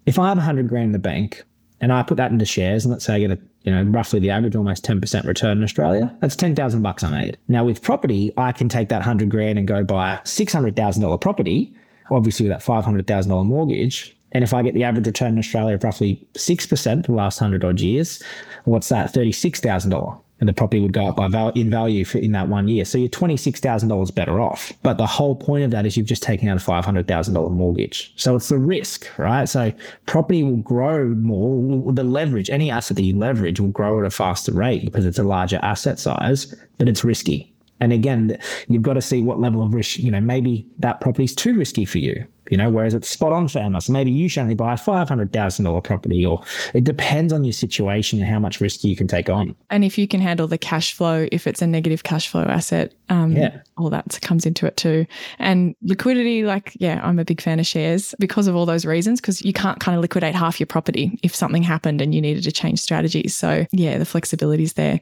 if 0.06 0.20
I 0.20 0.28
have 0.28 0.38
100 0.38 0.68
grand 0.68 0.86
in 0.86 0.92
the 0.92 1.00
bank 1.00 1.44
and 1.82 1.92
I 1.92 2.04
put 2.04 2.18
that 2.18 2.32
into 2.32 2.46
shares, 2.46 2.86
and 2.86 2.92
let's 2.92 3.06
say 3.06 3.16
I 3.16 3.20
get 3.20 3.32
a 3.32 3.40
you 3.66 3.72
know, 3.72 3.82
roughly 3.84 4.20
the 4.20 4.30
average, 4.30 4.56
almost 4.56 4.86
10% 4.86 5.26
return 5.26 5.58
in 5.58 5.64
Australia. 5.64 6.16
That's 6.22 6.36
10,000 6.36 6.82
bucks 6.84 7.04
I 7.04 7.10
made. 7.10 7.38
Now 7.48 7.66
with 7.66 7.82
property, 7.82 8.32
I 8.38 8.52
can 8.52 8.70
take 8.70 8.90
that 8.90 8.98
100 8.98 9.30
grand 9.30 9.58
and 9.58 9.68
go 9.68 9.84
buy 9.84 10.14
a 10.14 10.20
$600,000 10.20 11.20
property, 11.22 11.76
obviously 12.12 12.48
with 12.48 12.56
that 12.56 12.64
$500,000 12.64 13.46
mortgage. 13.46 14.16
And 14.34 14.44
if 14.44 14.54
I 14.54 14.62
get 14.62 14.76
the 14.76 14.84
average 14.84 15.08
return 15.08 15.34
in 15.34 15.40
Australia 15.40 15.76
of 15.76 15.84
roughly 15.84 16.28
6% 16.34 17.06
for 17.06 17.12
the 17.12 17.18
last 17.18 17.42
100 17.42 17.66
odd 17.66 17.80
years, 17.80 18.22
what's 18.66 18.90
that? 18.90 19.12
$36,000 19.12 20.22
and 20.40 20.50
the 20.50 20.54
property 20.54 20.82
would 20.82 20.94
go 20.94 21.08
up 21.08 21.16
by 21.16 21.28
val- 21.28 21.50
in 21.50 21.70
value 21.70 22.04
for 22.04 22.18
in 22.18 22.34
that 22.34 22.50
one 22.50 22.68
year. 22.68 22.86
So 22.86 22.98
you're 22.98 23.08
twenty 23.08 23.38
six 23.38 23.60
thousand 23.60 23.90
dollars 23.90 24.12
better 24.12 24.40
off. 24.40 24.74
But 24.84 24.98
the 24.98 25.06
whole 25.06 25.36
point 25.36 25.64
of 25.64 25.72
that 25.72 25.86
is 25.86 25.96
you've 25.96 26.06
just 26.06 26.24
taken 26.24 26.50
out 26.50 26.58
a 26.58 26.60
five 26.60 26.86
hundred 26.86 27.08
thousand 27.08 27.34
dollar 27.34 27.50
mortgage. 27.50 28.14
So 28.16 28.36
it's 28.36 28.50
the 28.50 28.58
risk, 28.58 29.08
right? 29.18 29.48
So 29.48 29.72
property 30.06 30.44
will 30.44 30.58
grow 30.58 31.08
more. 31.10 31.92
The 31.94 32.04
leverage, 32.04 32.50
any 32.50 32.70
asset 32.70 32.98
that 32.98 33.04
you 33.04 33.18
leverage, 33.18 33.60
will 33.60 33.70
grow 33.70 34.00
at 34.00 34.06
a 34.06 34.10
faster 34.10 34.52
rate 34.52 34.86
because 34.86 35.06
it's 35.06 35.20
a 35.20 35.24
larger 35.24 35.60
asset 35.62 36.00
size, 36.00 36.54
but 36.78 36.90
it's 36.90 37.04
risky. 37.04 37.55
And 37.82 37.92
again, 37.92 38.38
you've 38.70 38.84
got 38.84 38.94
to 38.94 39.02
see 39.02 39.22
what 39.22 39.40
level 39.40 39.62
of 39.62 39.74
risk, 39.74 40.00
you 40.00 40.10
know, 40.10 40.22
maybe 40.22 40.66
that 40.80 41.02
property 41.02 41.26
is 41.26 41.36
too 41.36 41.58
risky 41.58 41.84
for 41.84 41.98
you, 41.98 42.26
you 42.50 42.56
know, 42.56 42.70
whereas 42.70 42.94
it's 42.94 43.10
spot 43.10 43.34
on 43.34 43.50
for 43.50 43.60
Emma. 43.60 43.82
So 43.82 43.92
maybe 43.92 44.12
you 44.12 44.30
should 44.30 44.42
only 44.44 44.56
buy 44.56 44.74
a 44.74 44.78
$500,000 44.78 45.84
property, 45.84 46.26
or 46.26 46.42
it 46.74 46.86
depends 46.86 47.34
on 47.34 47.44
your 47.44 47.52
situation 47.52 48.20
and 48.20 48.28
how 48.30 48.40
much 48.40 48.62
risk 48.62 48.86
you 48.86 48.96
can 48.96 49.08
take 49.08 49.30
on. 49.30 49.56
And 49.70 49.84
if 49.84 49.98
you 49.98 50.08
can 50.08 50.22
handle 50.22 50.48
the 50.48 50.58
cash 50.58 50.94
flow, 50.94 51.28
if 51.34 51.48
it's 51.48 51.62
a 51.62 51.68
negative 51.68 52.04
cash 52.04 52.30
flow 52.30 52.44
asset, 52.44 52.94
um, 53.10 53.34
Yeah. 53.34 53.58
all 53.78 53.90
that 53.90 54.20
comes 54.22 54.46
into 54.46 54.66
it 54.66 54.78
too. 54.78 55.06
And 55.38 55.76
liquidity, 55.84 56.44
like, 56.46 56.78
yeah, 56.80 57.02
I'm 57.04 57.20
a 57.20 57.26
big 57.26 57.42
fan 57.42 57.60
of 57.60 57.68
shares 57.68 58.16
because 58.20 58.48
of 58.48 58.56
all 58.56 58.66
those 58.66 58.86
reasons, 58.86 59.20
because 59.20 59.44
you 59.44 59.52
can't 59.52 59.82
kind 59.82 59.98
of 59.98 60.02
liquidate 60.02 60.34
half 60.34 60.62
your 60.62 60.68
property 60.68 61.20
if 61.24 61.36
something 61.36 61.62
happened 61.62 62.00
and 62.00 62.16
you 62.16 62.22
needed 62.22 62.44
to 62.46 62.54
change 62.54 62.80
strategies. 62.80 63.36
So, 63.36 63.66
yeah, 63.74 63.98
the 63.98 64.06
flexibility 64.06 64.64
is 64.64 64.74
there. 64.74 65.02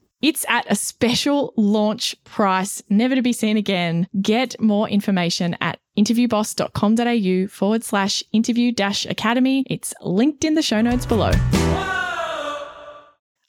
It's 0.21 0.45
at 0.47 0.65
a 0.69 0.75
special 0.75 1.53
launch 1.57 2.15
price, 2.23 2.81
never 2.89 3.15
to 3.15 3.21
be 3.21 3.33
seen 3.33 3.57
again. 3.57 4.07
Get 4.21 4.59
more 4.61 4.87
information 4.87 5.57
at 5.61 5.79
interviewboss.com.au 5.97 7.47
forward 7.47 7.83
slash 7.83 8.23
interview 8.31 8.71
dash 8.71 9.05
academy. 9.05 9.65
It's 9.69 9.93
linked 10.01 10.43
in 10.45 10.53
the 10.53 10.61
show 10.61 10.81
notes 10.81 11.05
below. 11.05 11.31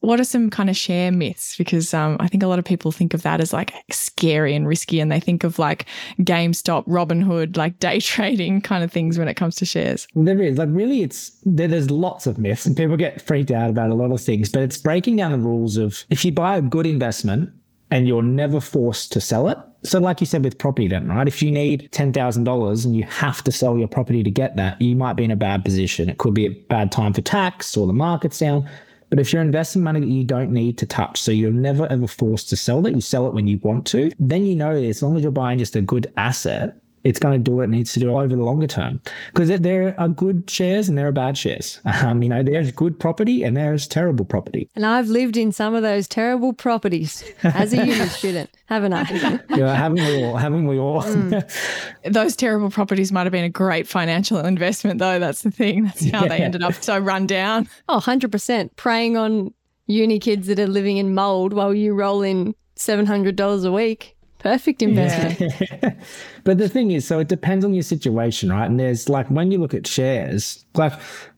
What 0.03 0.19
are 0.19 0.25
some 0.25 0.51
kind 0.51 0.69
of 0.69 0.77
share 0.77 1.13
myths? 1.13 1.57
Because 1.57 1.95
um, 1.95 2.17
I 2.19 2.27
think 2.27 2.43
a 2.43 2.49
lot 2.49 2.59
of 2.59 2.65
people 2.65 2.91
think 2.91 3.15
of 3.15 3.23
that 3.23 3.41
as 3.41 3.53
like 3.53 3.73
scary 3.91 4.55
and 4.55 4.67
risky, 4.67 4.99
and 4.99 5.11
they 5.11 5.21
think 5.21 5.45
of 5.45 5.59
like 5.59 5.87
GameStop, 6.19 6.87
Robinhood, 6.87 7.57
like 7.57 7.79
day 7.79 8.01
trading 8.01 8.61
kind 8.61 8.83
of 8.83 8.93
things 8.93 9.17
when 9.17 9.29
it 9.29 9.35
comes 9.35 9.55
to 9.57 9.65
shares. 9.65 10.09
There 10.15 10.41
is 10.43 10.59
like 10.59 10.69
really, 10.73 11.03
it's 11.03 11.31
there, 11.45 11.69
there's 11.69 11.91
lots 11.91 12.27
of 12.27 12.37
myths, 12.37 12.67
and 12.67 12.77
people 12.77 12.97
get 12.97 13.23
freaked 13.23 13.53
out 13.53 13.71
about 13.71 13.91
a 13.91 13.95
lot 13.95 14.11
of 14.11 14.21
things. 14.21 14.51
But 14.51 14.63
it's 14.63 14.77
breaking 14.77 15.17
down 15.17 15.33
the 15.33 15.39
rules 15.39 15.77
of 15.77 16.05
if 16.11 16.25
you 16.25 16.33
buy 16.33 16.57
a 16.57 16.63
good 16.63 16.87
investment 16.87 17.51
and 17.93 18.09
you're 18.09 18.23
never 18.23 18.59
forced 18.59 19.13
to 19.13 19.21
sell 19.21 19.49
it. 19.49 19.59
So, 19.85 20.01
like 20.01 20.21
you 20.21 20.27
said 20.27 20.43
with 20.43 20.59
property, 20.59 20.89
then 20.89 21.09
right, 21.09 21.29
if 21.29 21.43
you 21.43 21.53
need 21.53 21.91
ten 21.93 22.13
thousand 22.13 22.45
dollars 22.45 22.85
and 22.85 22.97
you 22.97 23.05
have 23.05 23.45
to 23.45 23.53
sell 23.53 23.79
your 23.79 23.89
property 23.89 24.25
to 24.25 24.31
get 24.31 24.57
that, 24.57 24.81
you 24.81 24.97
might 24.97 25.15
be 25.15 25.25
in 25.25 25.31
a 25.31 25.37
bad 25.37 25.65
position. 25.65 26.09
It 26.09 26.19
could 26.19 26.35
be 26.35 26.47
a 26.47 26.51
bad 26.51 26.91
time 26.91 27.13
for 27.13 27.21
tax 27.21 27.77
or 27.77 27.87
the 27.87 27.93
market's 27.93 28.39
down. 28.39 28.69
But 29.13 29.21
if 29.21 29.31
you're 29.31 29.43
investing 29.43 29.83
money 29.83 30.01
that 30.01 30.09
you 30.09 30.25
don't 30.25 30.53
need 30.53 30.79
to 30.79 30.87
touch, 30.87 31.21
so 31.21 31.33
you're 31.33 31.53
never 31.53 31.87
ever 31.93 32.07
forced 32.07 32.49
to 32.49 32.57
sell 32.57 32.87
it, 32.87 32.95
you 32.95 33.03
sell 33.03 33.27
it 33.27 33.35
when 33.35 33.47
you 33.47 33.59
want 33.63 33.87
to, 33.89 34.11
then 34.19 34.47
you 34.47 34.57
know 34.57 34.71
as 34.71 35.03
long 35.03 35.17
as 35.19 35.23
you're 35.23 35.31
buying 35.31 35.59
just 35.59 35.77
a 35.77 35.83
good 35.83 36.11
asset, 36.17 36.81
it's 37.05 37.19
going 37.19 37.33
to 37.43 37.51
do 37.51 37.57
what 37.57 37.63
it 37.65 37.71
needs 37.71 37.93
to 37.95 38.01
do 38.01 38.11
over 38.17 38.29
the 38.29 38.37
longer 38.43 38.67
term. 38.67 39.01
Because 39.33 39.49
there- 39.49 39.59
there 39.59 39.95
are 40.01 40.09
good 40.09 40.49
shares 40.49 40.89
and 40.89 40.97
there 40.97 41.09
are 41.09 41.13
bad 41.13 41.37
shares. 41.37 41.81
Um, 42.03 42.23
you 42.23 42.29
know, 42.29 42.43
there's 42.43 42.71
good 42.73 42.99
property 43.01 43.43
and 43.43 43.57
there's 43.57 43.87
terrible 43.89 44.25
property. 44.25 44.69
And 44.77 44.85
I've 44.87 45.09
lived 45.09 45.37
in 45.37 45.53
some 45.53 45.75
of 45.75 45.83
those 45.83 46.07
terrible 46.09 46.53
properties 46.53 47.25
as 47.43 47.73
a 47.73 47.79
uni 47.79 48.07
student, 48.07 48.51
haven't 48.67 48.93
I? 48.93 49.03
You 49.51 49.57
know, 49.59 49.75
haven't 49.75 50.05
we 50.05 50.25
all? 50.25 50.37
Haven't 50.37 50.67
we 50.67 50.79
all? 50.79 51.03
Those 52.05 52.37
terrible 52.37 52.71
properties 52.71 53.13
might 53.13 53.25
have 53.25 53.33
been 53.33 53.45
a 53.45 53.49
great 53.49 53.87
financial 53.87 54.39
investment, 54.39 54.99
though. 54.99 55.19
That's 55.19 55.43
the 55.43 55.51
thing. 55.51 55.85
That's 55.85 56.11
how 56.11 56.27
they 56.27 56.39
ended 56.39 56.63
up 56.63 56.75
so 56.75 56.99
run 56.99 57.27
down. 57.27 57.69
Oh, 57.89 57.99
100%. 57.99 58.71
Preying 58.77 59.17
on 59.17 59.53
uni 59.87 60.19
kids 60.19 60.47
that 60.49 60.59
are 60.59 60.67
living 60.67 60.97
in 60.97 61.15
mold 61.15 61.53
while 61.53 61.75
you 61.75 61.95
roll 61.95 62.23
in 62.23 62.55
$700 62.77 63.65
a 63.67 63.73
week. 63.73 64.12
Perfect 64.43 64.83
investment. 64.83 65.97
but 66.45 66.59
the 66.59 66.69
thing 66.69 66.91
is, 66.91 67.07
so 67.07 67.21
it 67.21 67.29
depends 67.29 67.65
on 67.65 67.75
your 67.75 67.85
situation, 67.85 68.51
right? 68.51 68.67
And 68.67 68.79
there's 68.79 69.09
like 69.09 69.31
when 69.31 69.53
you 69.53 69.59
look 69.59 69.73
at 69.73 69.87
shares, 69.87 70.65
like 70.75 70.93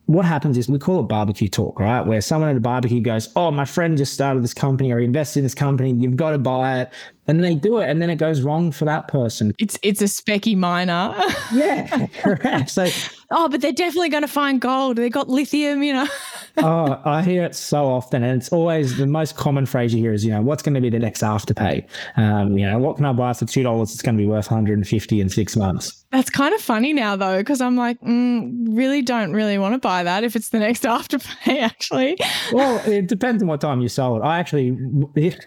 what 0.07 0.25
happens 0.25 0.59
is 0.59 0.69
we 0.69 0.79
call 0.79 1.01
it 1.01 1.05
barbecue 1.05 1.49
talk, 1.49 1.81
right? 1.81 2.03
Where 2.03 2.21
someone 2.21 2.51
at 2.51 2.57
a 2.57 2.61
barbecue 2.61 3.01
goes, 3.01 3.31
Oh, 3.37 3.51
my 3.51 3.65
friend 3.65 3.97
just 3.97 4.13
started 4.13 4.43
this 4.43 4.55
company 4.55 4.93
or 4.93 4.99
invested 4.99 5.41
in 5.41 5.45
this 5.45 5.55
company, 5.55 5.93
you've 5.93 6.17
got 6.17 6.31
to 6.31 6.39
buy 6.39 6.81
it. 6.81 6.93
And 7.27 7.43
they 7.43 7.55
do 7.55 7.79
it, 7.79 7.89
and 7.89 8.03
then 8.03 8.11
it 8.11 8.17
goes 8.17 8.43
wrong 8.43 8.71
for 8.71 8.85
that 8.85 9.09
person. 9.09 9.55
It's 9.59 9.79
it's 9.83 10.03
a 10.03 10.05
specky 10.05 10.55
miner. 10.55 11.15
Yeah, 11.55 12.07
correct. 12.19 12.69
So 12.69 12.87
oh, 13.35 13.49
but 13.49 13.61
they're 13.61 13.73
definitely 13.73 14.09
going 14.09 14.23
to 14.23 14.29
find 14.29 14.61
gold. 14.61 14.97
They 14.97 15.11
got 15.11 15.29
lithium, 15.29 15.83
you 15.83 15.93
know. 15.93 16.07
oh, 16.59 17.01
I 17.05 17.23
hear 17.23 17.45
it 17.45 17.55
so 17.55 17.87
often, 17.87 18.23
and 18.23 18.41
it's 18.41 18.51
always 18.51 18.97
the 18.97 19.07
most 19.07 19.37
common 19.37 19.67
phrase 19.67 19.93
you 19.93 20.01
hear 20.01 20.13
is, 20.13 20.25
you 20.25 20.31
know, 20.31 20.41
what's 20.41 20.63
going 20.63 20.75
to 20.75 20.81
be 20.81 20.89
the 20.89 21.01
next 21.01 21.23
afterpay? 21.23 21.87
Um, 22.17 22.57
you 22.57 22.65
know, 22.65 22.79
what 22.79 22.97
can 22.97 23.05
I 23.05 23.13
buy 23.13 23.33
for 23.33 23.45
two 23.45 23.63
dollars? 23.63 23.93
It's 23.93 24.03
going 24.03 24.17
to 24.17 24.23
be 24.23 24.27
worth 24.27 24.51
150 24.51 25.21
in 25.21 25.29
six 25.29 25.57
months. 25.57 26.05
That's 26.13 26.31
kind 26.31 26.55
of 26.55 26.61
funny 26.61 26.93
now, 26.93 27.17
though, 27.17 27.39
because 27.39 27.61
I'm 27.61 27.77
like, 27.77 28.01
mm, 28.01 28.67
really 28.69 29.03
don't 29.03 29.33
really 29.33 29.59
want 29.59 29.75
to 29.75 29.79
buy 29.79 30.05
that 30.05 30.23
if 30.23 30.37
it's 30.37 30.51
the 30.51 30.61
next 30.61 30.83
afterpay, 30.85 31.61
actually. 31.61 32.17
Well, 32.53 32.81
it 32.89 33.09
depends 33.09 33.43
on 33.43 33.49
what 33.49 33.61
time 33.61 33.81
you 33.81 33.89
sold. 33.89 34.23
I 34.23 34.39
actually, 34.39 34.69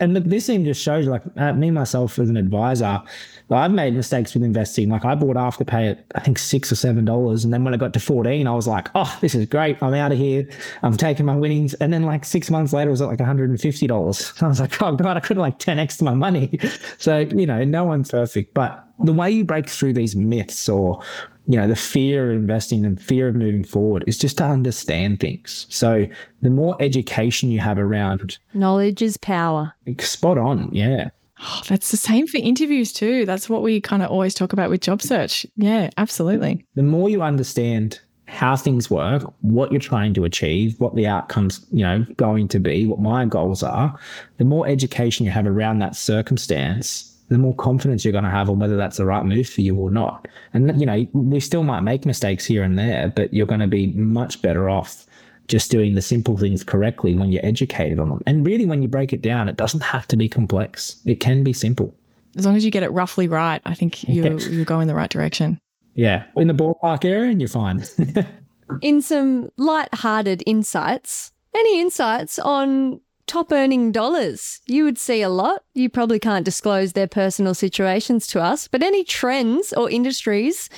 and 0.01 0.17
this 0.17 0.47
thing 0.47 0.65
just 0.65 0.81
shows 0.81 1.05
you, 1.05 1.11
like 1.11 1.23
uh, 1.37 1.53
me 1.53 1.71
myself 1.71 2.19
as 2.19 2.29
an 2.29 2.35
advisor, 2.35 3.01
I've 3.49 3.71
made 3.71 3.95
mistakes 3.95 4.33
with 4.33 4.43
investing. 4.43 4.89
Like 4.89 5.05
I 5.05 5.15
bought 5.15 5.37
Afterpay 5.37 5.91
at 5.91 6.05
I 6.15 6.19
think 6.19 6.37
six 6.37 6.71
or 6.71 6.75
seven 6.75 7.05
dollars, 7.05 7.45
and 7.45 7.53
then 7.53 7.63
when 7.63 7.73
I 7.77 7.79
got 7.79 7.93
to 7.93 7.99
fourteen, 7.99 8.47
I 8.47 8.55
was 8.55 8.67
like, 8.67 8.89
"Oh, 8.95 9.17
this 9.21 9.35
is 9.35 9.45
great! 9.45 9.81
I'm 9.83 9.93
out 9.93 10.11
of 10.11 10.17
here. 10.17 10.47
I'm 10.81 10.97
taking 10.97 11.25
my 11.25 11.35
winnings." 11.35 11.75
And 11.75 11.93
then 11.93 12.03
like 12.03 12.25
six 12.25 12.49
months 12.49 12.73
later, 12.73 12.89
it 12.89 12.91
was 12.91 13.01
at 13.01 13.07
like 13.07 13.19
one 13.19 13.27
hundred 13.27 13.49
and 13.51 13.61
fifty 13.61 13.85
dollars. 13.85 14.33
I 14.41 14.47
was 14.47 14.59
like, 14.59 14.81
"Oh 14.81 14.95
God, 14.95 15.17
I 15.17 15.19
could 15.19 15.37
have 15.37 15.41
like 15.41 15.59
ten 15.59 15.77
x 15.79 16.01
my 16.01 16.13
money." 16.13 16.59
So 16.97 17.19
you 17.19 17.45
know, 17.45 17.63
no 17.63 17.83
one's 17.83 18.09
perfect, 18.09 18.53
but 18.53 18.83
the 18.99 19.13
way 19.13 19.29
you 19.29 19.43
break 19.43 19.69
through 19.69 19.93
these 19.93 20.15
myths 20.15 20.67
or 20.67 21.01
you 21.45 21.57
know 21.57 21.67
the 21.67 21.75
fear 21.75 22.31
of 22.31 22.37
investing 22.37 22.85
and 22.85 22.99
fear 23.01 23.27
of 23.27 23.35
moving 23.35 23.63
forward 23.63 24.03
is 24.07 24.17
just 24.17 24.37
to 24.37 24.43
understand 24.43 25.19
things 25.19 25.65
so 25.69 26.05
the 26.41 26.49
more 26.49 26.75
education 26.81 27.51
you 27.51 27.59
have 27.59 27.77
around 27.77 28.37
Knowledge 28.53 29.01
is 29.01 29.17
power. 29.17 29.73
spot 29.99 30.37
on 30.37 30.69
yeah 30.73 31.09
Oh, 31.41 31.61
that's 31.67 31.91
the 31.91 31.97
same 31.97 32.27
for 32.27 32.37
interviews, 32.37 32.91
too. 32.93 33.25
That's 33.25 33.49
what 33.49 33.61
we 33.63 33.81
kind 33.81 34.03
of 34.03 34.09
always 34.09 34.33
talk 34.33 34.53
about 34.53 34.69
with 34.69 34.81
job 34.81 35.01
search. 35.01 35.45
Yeah, 35.55 35.89
absolutely. 35.97 36.65
the 36.75 36.83
more 36.83 37.09
you 37.09 37.21
understand 37.21 37.99
how 38.27 38.57
things 38.57 38.89
work 38.91 39.23
what 39.41 39.71
you're 39.71 39.79
trying 39.79 40.13
to 40.13 40.25
achieve 40.25 40.77
what 40.79 40.95
the 40.95 41.07
outcomes 41.07 41.65
you 41.71 41.81
know 41.81 42.05
going 42.17 42.47
to 42.47 42.59
be 42.59 42.85
what 42.85 42.99
my 42.99 43.25
goals 43.25 43.63
are 43.63 43.97
the 44.37 44.43
more 44.43 44.67
education 44.67 45.25
you 45.25 45.31
have 45.31 45.47
around 45.47 45.79
that 45.79 45.95
circumstance 45.95 47.13
the 47.29 47.37
more 47.37 47.55
confidence 47.55 48.03
you're 48.03 48.11
going 48.11 48.23
to 48.23 48.29
have 48.29 48.49
on 48.49 48.59
whether 48.59 48.75
that's 48.75 48.97
the 48.97 49.05
right 49.05 49.25
move 49.25 49.47
for 49.47 49.61
you 49.61 49.75
or 49.77 49.89
not 49.89 50.27
and 50.53 50.77
you 50.79 50.85
know 50.85 51.07
we 51.13 51.39
still 51.39 51.63
might 51.63 51.81
make 51.81 52.05
mistakes 52.05 52.45
here 52.45 52.63
and 52.63 52.77
there 52.77 53.11
but 53.15 53.33
you're 53.33 53.47
going 53.47 53.61
to 53.61 53.67
be 53.67 53.87
much 53.93 54.41
better 54.41 54.69
off 54.69 55.05
just 55.47 55.71
doing 55.71 55.95
the 55.95 56.01
simple 56.01 56.37
things 56.37 56.63
correctly 56.63 57.15
when 57.15 57.31
you're 57.31 57.45
educated 57.45 57.99
on 57.99 58.09
them 58.09 58.21
and 58.25 58.45
really 58.45 58.65
when 58.65 58.81
you 58.81 58.87
break 58.87 59.13
it 59.13 59.21
down 59.21 59.47
it 59.49 59.55
doesn't 59.57 59.81
have 59.83 60.07
to 60.07 60.17
be 60.17 60.27
complex 60.27 61.01
it 61.05 61.19
can 61.19 61.43
be 61.43 61.53
simple 61.53 61.93
As 62.35 62.45
long 62.45 62.55
as 62.55 62.65
you 62.65 62.71
get 62.71 62.83
it 62.83 62.91
roughly 62.91 63.27
right, 63.27 63.61
I 63.65 63.73
think 63.73 64.03
you 64.07 64.23
Yes. 64.23 64.47
you 64.47 64.65
go 64.65 64.79
in 64.79 64.87
the 64.87 64.95
right 64.95 65.09
direction. 65.09 65.59
yeah 65.95 66.23
in 66.35 66.47
the 66.47 66.53
ballpark 66.53 67.05
area 67.05 67.31
and 67.31 67.41
you're 67.41 67.47
fine 67.49 67.83
In 68.81 69.01
some 69.01 69.49
light-hearted 69.55 70.43
insights, 70.45 71.31
any 71.55 71.79
insights 71.79 72.37
on 72.37 72.99
top 73.25 73.49
earning 73.53 73.93
dollars? 73.93 74.59
You 74.65 74.83
would 74.83 74.97
see 74.97 75.21
a 75.21 75.29
lot. 75.29 75.63
You 75.73 75.89
probably 75.89 76.19
can't 76.19 76.43
disclose 76.43 76.91
their 76.91 77.07
personal 77.07 77.53
situations 77.53 78.27
to 78.27 78.41
us, 78.41 78.67
but 78.67 78.83
any 78.83 79.05
trends 79.05 79.71
or 79.71 79.89
industries 79.89 80.69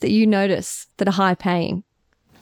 that 0.00 0.10
you 0.10 0.26
notice 0.26 0.88
that 0.96 1.06
are 1.06 1.12
high 1.12 1.36
paying? 1.36 1.84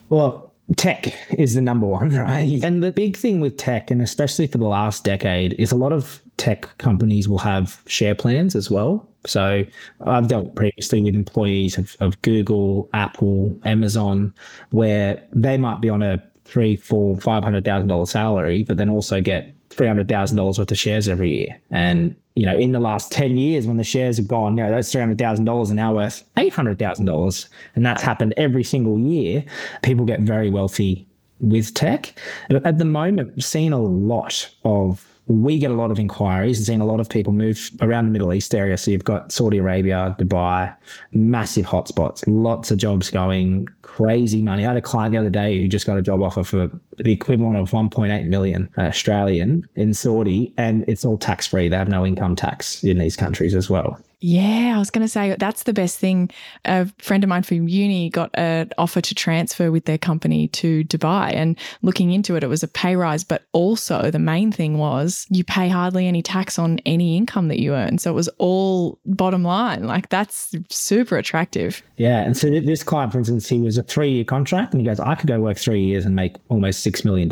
Well, 0.08 0.47
tech 0.76 1.14
is 1.32 1.54
the 1.54 1.60
number 1.60 1.86
one, 1.86 2.10
right? 2.16 2.62
And 2.62 2.82
the 2.82 2.92
big 2.92 3.16
thing 3.16 3.40
with 3.40 3.56
tech, 3.56 3.90
and 3.90 4.02
especially 4.02 4.46
for 4.46 4.58
the 4.58 4.66
last 4.66 5.04
decade, 5.04 5.54
is 5.54 5.72
a 5.72 5.76
lot 5.76 5.92
of 5.92 6.20
tech 6.36 6.68
companies 6.78 7.28
will 7.28 7.38
have 7.38 7.82
share 7.86 8.14
plans 8.14 8.54
as 8.54 8.70
well. 8.70 9.08
So 9.26 9.64
I've 10.06 10.28
dealt 10.28 10.54
previously 10.54 11.02
with 11.02 11.14
employees 11.14 11.76
of, 11.76 11.96
of 12.00 12.20
Google, 12.22 12.88
Apple, 12.94 13.58
Amazon, 13.64 14.32
where 14.70 15.22
they 15.32 15.58
might 15.58 15.80
be 15.80 15.88
on 15.88 16.02
a 16.02 16.22
three, 16.44 16.76
four, 16.76 17.18
five 17.18 17.44
hundred 17.44 17.64
thousand 17.64 17.88
dollar 17.88 18.06
salary, 18.06 18.62
but 18.64 18.76
then 18.76 18.88
also 18.88 19.20
get 19.20 19.54
three 19.78 19.86
hundred 19.86 20.08
thousand 20.08 20.36
dollars 20.36 20.58
worth 20.58 20.70
of 20.70 20.78
shares 20.78 21.08
every 21.08 21.34
year. 21.34 21.58
And 21.70 22.14
you 22.34 22.44
know, 22.44 22.56
in 22.56 22.72
the 22.72 22.80
last 22.80 23.10
ten 23.10 23.38
years, 23.38 23.66
when 23.66 23.78
the 23.78 23.84
shares 23.84 24.18
have 24.18 24.28
gone, 24.28 24.58
you 24.58 24.64
know, 24.64 24.70
those 24.70 24.92
three 24.92 25.00
hundred 25.00 25.18
thousand 25.18 25.46
dollars 25.46 25.70
are 25.70 25.74
now 25.74 25.94
worth 25.94 26.22
eight 26.36 26.52
hundred 26.52 26.78
thousand 26.78 27.06
dollars, 27.06 27.48
and 27.74 27.86
that's 27.86 28.02
happened 28.02 28.34
every 28.36 28.64
single 28.64 28.98
year. 28.98 29.42
People 29.82 30.04
get 30.04 30.20
very 30.20 30.50
wealthy 30.50 31.06
with 31.40 31.72
tech. 31.72 32.12
But 32.50 32.66
at 32.66 32.78
the 32.78 32.84
moment, 32.84 33.34
we've 33.34 33.44
seen 33.44 33.72
a 33.72 33.80
lot 33.80 34.50
of 34.64 35.07
we 35.28 35.58
get 35.58 35.70
a 35.70 35.74
lot 35.74 35.90
of 35.90 35.98
inquiries 35.98 36.58
and 36.58 36.66
seen 36.66 36.80
a 36.80 36.86
lot 36.86 37.00
of 37.00 37.08
people 37.08 37.32
move 37.32 37.70
around 37.82 38.06
the 38.06 38.10
Middle 38.10 38.32
East 38.32 38.54
area. 38.54 38.76
So 38.78 38.90
you've 38.90 39.04
got 39.04 39.30
Saudi 39.30 39.58
Arabia, 39.58 40.16
Dubai, 40.18 40.74
massive 41.12 41.66
hotspots, 41.66 42.24
lots 42.26 42.70
of 42.70 42.78
jobs 42.78 43.10
going, 43.10 43.68
crazy 43.82 44.40
money. 44.40 44.64
I 44.64 44.68
had 44.68 44.76
a 44.78 44.82
client 44.82 45.12
the 45.12 45.18
other 45.18 45.30
day 45.30 45.60
who 45.60 45.68
just 45.68 45.86
got 45.86 45.98
a 45.98 46.02
job 46.02 46.22
offer 46.22 46.42
for 46.42 46.70
the 46.96 47.12
equivalent 47.12 47.56
of 47.56 47.70
1.8 47.70 48.26
million 48.26 48.70
Australian 48.78 49.68
in 49.76 49.92
Saudi, 49.92 50.54
and 50.56 50.84
it's 50.88 51.04
all 51.04 51.18
tax 51.18 51.46
free. 51.46 51.68
They 51.68 51.76
have 51.76 51.88
no 51.88 52.06
income 52.06 52.34
tax 52.34 52.82
in 52.82 52.98
these 52.98 53.16
countries 53.16 53.54
as 53.54 53.68
well. 53.68 54.00
Yeah, 54.20 54.74
I 54.74 54.78
was 54.78 54.90
going 54.90 55.04
to 55.04 55.08
say 55.08 55.36
that's 55.38 55.62
the 55.62 55.72
best 55.72 55.98
thing. 55.98 56.30
A 56.64 56.86
friend 56.98 57.22
of 57.22 57.28
mine 57.28 57.44
from 57.44 57.68
uni 57.68 58.10
got 58.10 58.30
an 58.34 58.70
offer 58.76 59.00
to 59.00 59.14
transfer 59.14 59.70
with 59.70 59.84
their 59.84 59.98
company 59.98 60.48
to 60.48 60.82
Dubai, 60.84 61.32
and 61.34 61.56
looking 61.82 62.10
into 62.10 62.34
it, 62.34 62.42
it 62.42 62.48
was 62.48 62.64
a 62.64 62.68
pay 62.68 62.96
rise. 62.96 63.22
But 63.22 63.44
also, 63.52 64.10
the 64.10 64.18
main 64.18 64.50
thing 64.50 64.78
was 64.78 65.26
you 65.30 65.44
pay 65.44 65.68
hardly 65.68 66.08
any 66.08 66.22
tax 66.22 66.58
on 66.58 66.80
any 66.84 67.16
income 67.16 67.48
that 67.48 67.60
you 67.60 67.74
earn. 67.74 67.98
So 67.98 68.10
it 68.10 68.14
was 68.14 68.28
all 68.38 68.98
bottom 69.06 69.44
line. 69.44 69.84
Like 69.84 70.08
that's 70.08 70.52
super 70.68 71.16
attractive. 71.16 71.82
Yeah. 71.96 72.20
And 72.20 72.36
so 72.36 72.50
this 72.50 72.82
client, 72.82 73.12
for 73.12 73.18
instance, 73.18 73.48
he 73.48 73.60
was 73.60 73.78
a 73.78 73.84
three 73.84 74.10
year 74.10 74.24
contract, 74.24 74.72
and 74.72 74.80
he 74.80 74.86
goes, 74.86 74.98
I 74.98 75.14
could 75.14 75.28
go 75.28 75.40
work 75.40 75.58
three 75.58 75.84
years 75.84 76.04
and 76.04 76.16
make 76.16 76.36
almost 76.48 76.84
$6 76.84 77.04
million 77.04 77.30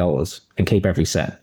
and 0.59 0.66
keep 0.66 0.87
every 0.87 1.05
cent 1.05 1.34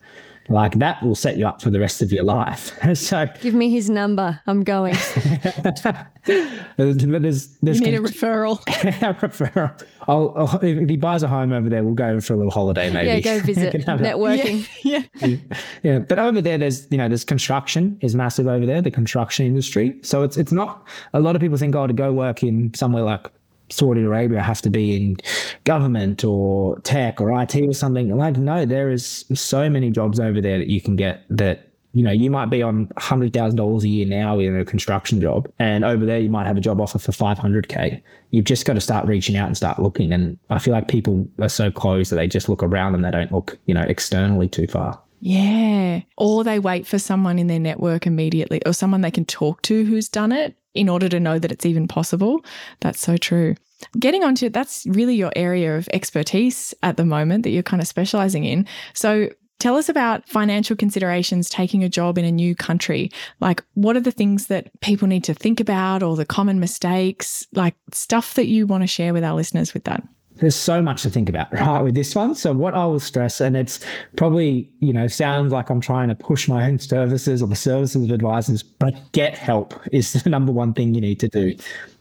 like 0.49 0.73
that 0.79 1.01
will 1.01 1.15
set 1.15 1.37
you 1.37 1.47
up 1.47 1.61
for 1.61 1.69
the 1.69 1.79
rest 1.79 2.01
of 2.01 2.11
your 2.11 2.23
life. 2.23 2.77
so 2.97 3.27
give 3.41 3.53
me 3.53 3.69
his 3.69 3.89
number. 3.89 4.39
I'm 4.45 4.63
going. 4.63 4.93
there's, 6.25 7.57
there's 7.57 7.79
you 7.79 7.85
need 7.85 7.95
a 7.95 7.99
referral. 7.99 8.59
a 8.67 9.13
referral. 9.13 9.85
I'll, 10.07 10.33
I'll, 10.35 10.59
if 10.61 10.89
he 10.89 10.97
buys 10.97 11.23
a 11.23 11.27
home 11.27 11.53
over 11.53 11.69
there, 11.69 11.83
we'll 11.83 11.93
go 11.93 12.19
for 12.19 12.33
a 12.33 12.37
little 12.37 12.51
holiday 12.51 12.91
maybe. 12.91 13.07
Yeah, 13.07 13.19
go 13.19 13.39
visit 13.39 13.73
networking. 13.73 14.67
Yeah, 14.83 15.03
yeah. 15.15 15.37
yeah. 15.81 15.99
But 15.99 16.19
over 16.19 16.41
there, 16.41 16.57
there's 16.57 16.87
you 16.91 16.97
know 16.97 17.07
there's 17.07 17.23
construction 17.23 17.97
is 18.01 18.15
massive 18.15 18.47
over 18.47 18.65
there, 18.65 18.81
the 18.81 18.91
construction 18.91 19.45
industry. 19.45 19.97
So 20.01 20.23
it's 20.23 20.37
it's 20.37 20.51
not 20.51 20.85
a 21.13 21.19
lot 21.19 21.35
of 21.35 21.41
people 21.41 21.57
think 21.57 21.75
oh 21.75 21.87
to 21.87 21.93
go 21.93 22.11
work 22.11 22.43
in 22.43 22.73
somewhere 22.73 23.03
like 23.03 23.31
Saudi 23.69 24.01
Arabia 24.01 24.41
have 24.41 24.61
to 24.61 24.69
be 24.69 24.95
in 24.95 25.17
government 25.63 26.23
or 26.23 26.79
tech 26.81 27.19
or 27.19 27.41
IT 27.41 27.55
or 27.55 27.73
something. 27.73 28.15
Like, 28.15 28.37
no, 28.37 28.65
there 28.65 28.89
is 28.89 29.25
so 29.33 29.69
many 29.69 29.89
jobs 29.89 30.19
over 30.19 30.41
there 30.41 30.57
that 30.59 30.67
you 30.67 30.81
can 30.81 30.95
get 30.95 31.23
that, 31.29 31.69
you 31.93 32.03
know, 32.03 32.11
you 32.11 32.29
might 32.29 32.47
be 32.47 32.61
on 32.61 32.87
$100,000 32.97 33.83
a 33.83 33.87
year 33.87 34.05
now 34.05 34.39
in 34.39 34.59
a 34.59 34.65
construction 34.65 35.21
job. 35.21 35.49
And 35.59 35.85
over 35.85 36.05
there, 36.05 36.19
you 36.19 36.29
might 36.29 36.47
have 36.47 36.57
a 36.57 36.61
job 36.61 36.81
offer 36.81 36.99
for 36.99 37.11
500K. 37.11 38.01
You've 38.31 38.45
just 38.45 38.65
got 38.65 38.73
to 38.73 38.81
start 38.81 39.07
reaching 39.07 39.37
out 39.37 39.47
and 39.47 39.55
start 39.55 39.79
looking. 39.79 40.11
And 40.11 40.37
I 40.49 40.59
feel 40.59 40.73
like 40.73 40.87
people 40.87 41.27
are 41.39 41.49
so 41.49 41.71
close 41.71 42.09
that 42.09 42.17
they 42.17 42.27
just 42.27 42.49
look 42.49 42.63
around 42.63 42.95
and 42.95 43.05
they 43.05 43.11
don't 43.11 43.31
look, 43.31 43.57
you 43.65 43.73
know, 43.73 43.83
externally 43.83 44.49
too 44.49 44.67
far. 44.67 44.99
Yeah. 45.25 46.01
Or 46.17 46.43
they 46.43 46.59
wait 46.59 46.85
for 46.85 46.99
someone 46.99 47.39
in 47.39 47.47
their 47.47 47.59
network 47.59 48.05
immediately 48.05 48.61
or 48.65 48.73
someone 48.73 48.99
they 48.99 49.09
can 49.09 49.23
talk 49.23 49.61
to 49.61 49.85
who's 49.85 50.09
done 50.09 50.33
it 50.33 50.57
in 50.73 50.89
order 50.89 51.07
to 51.07 51.19
know 51.19 51.39
that 51.39 51.49
it's 51.49 51.65
even 51.65 51.87
possible. 51.87 52.43
That's 52.81 52.99
so 52.99 53.15
true. 53.15 53.55
Getting 53.97 54.25
onto 54.25 54.47
it, 54.47 54.53
that's 54.53 54.85
really 54.85 55.15
your 55.15 55.31
area 55.33 55.77
of 55.77 55.87
expertise 55.93 56.73
at 56.83 56.97
the 56.97 57.05
moment 57.05 57.43
that 57.43 57.51
you're 57.51 57.63
kind 57.63 57.81
of 57.81 57.87
specializing 57.87 58.43
in. 58.43 58.67
So 58.93 59.29
Tell 59.59 59.77
us 59.77 59.87
about 59.87 60.27
financial 60.27 60.75
considerations 60.75 61.47
taking 61.47 61.85
a 61.85 61.89
job 61.89 62.17
in 62.17 62.25
a 62.25 62.31
new 62.33 62.53
country. 62.53 63.09
Like, 63.39 63.63
what 63.75 63.95
are 63.95 64.01
the 64.01 64.11
things 64.11 64.47
that 64.47 64.69
people 64.81 65.07
need 65.07 65.23
to 65.23 65.33
think 65.33 65.61
about 65.61 66.03
or 66.03 66.17
the 66.17 66.25
common 66.25 66.59
mistakes, 66.59 67.47
like 67.53 67.73
stuff 67.93 68.33
that 68.33 68.47
you 68.47 68.67
want 68.67 68.83
to 68.83 68.87
share 68.87 69.13
with 69.13 69.23
our 69.23 69.35
listeners 69.35 69.73
with 69.73 69.85
that? 69.85 70.03
There's 70.37 70.55
so 70.55 70.81
much 70.81 71.03
to 71.03 71.09
think 71.09 71.29
about, 71.29 71.51
right, 71.53 71.81
with 71.81 71.95
this 71.95 72.15
one. 72.15 72.35
So, 72.35 72.53
what 72.53 72.73
I 72.73 72.85
will 72.85 72.99
stress, 72.99 73.39
and 73.39 73.55
it's 73.55 73.79
probably, 74.15 74.69
you 74.79 74.93
know, 74.93 75.07
sounds 75.07 75.51
like 75.51 75.69
I'm 75.69 75.81
trying 75.81 76.09
to 76.09 76.15
push 76.15 76.47
my 76.47 76.65
own 76.67 76.79
services 76.79 77.41
or 77.41 77.47
the 77.47 77.55
services 77.55 78.03
of 78.03 78.11
advisors, 78.11 78.63
but 78.63 78.95
get 79.11 79.37
help 79.37 79.79
is 79.91 80.13
the 80.23 80.29
number 80.29 80.51
one 80.51 80.73
thing 80.73 80.93
you 80.93 81.01
need 81.01 81.19
to 81.19 81.27
do 81.27 81.55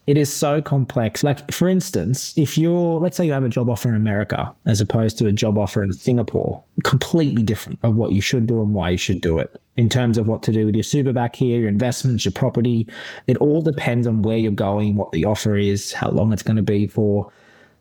it 0.07 0.19
is 0.19 0.33
so 0.33 0.61
complex. 0.61 1.23
Like, 1.23 1.51
for 1.53 1.69
instance, 1.69 2.37
if 2.37 2.59
you're, 2.59 2.99
let's 2.99 3.17
say 3.17 3.25
you 3.25 3.33
have 3.33 3.45
a 3.45 3.49
job 3.49 3.71
offer 3.71 3.89
in 3.89 3.95
America 3.95 4.53
as 4.67 4.81
opposed 4.81 5.17
to 5.19 5.27
a 5.27 5.33
job 5.33 5.57
offer 5.57 5.83
in 5.83 5.93
Singapore, 5.93 6.63
completely 6.83 7.43
different 7.43 7.79
of 7.83 7.95
what 7.95 8.13
you 8.13 8.21
should 8.21 8.47
do 8.47 8.61
and 8.61 8.75
why 8.75 8.91
you 8.91 8.99
should 8.99 9.21
do 9.21 9.39
it 9.39 9.61
in 9.77 9.89
terms 9.89 10.19
of 10.19 10.27
what 10.27 10.43
to 10.43 10.53
do 10.53 10.67
with 10.67 10.75
your 10.75 10.83
super 10.83 11.13
back 11.13 11.37
here, 11.37 11.61
your 11.61 11.69
investments, 11.69 12.25
your 12.25 12.33
property. 12.33 12.87
It 13.29 13.37
all 13.37 13.63
depends 13.63 14.07
on 14.07 14.23
where 14.23 14.37
you're 14.37 14.53
going, 14.53 14.97
what 14.97 15.13
the 15.13 15.25
offer 15.25 15.57
is, 15.57 15.93
how 15.93 16.11
long 16.11 16.33
it's 16.33 16.43
going 16.43 16.57
to 16.57 16.63
be 16.63 16.89
for 16.89 17.31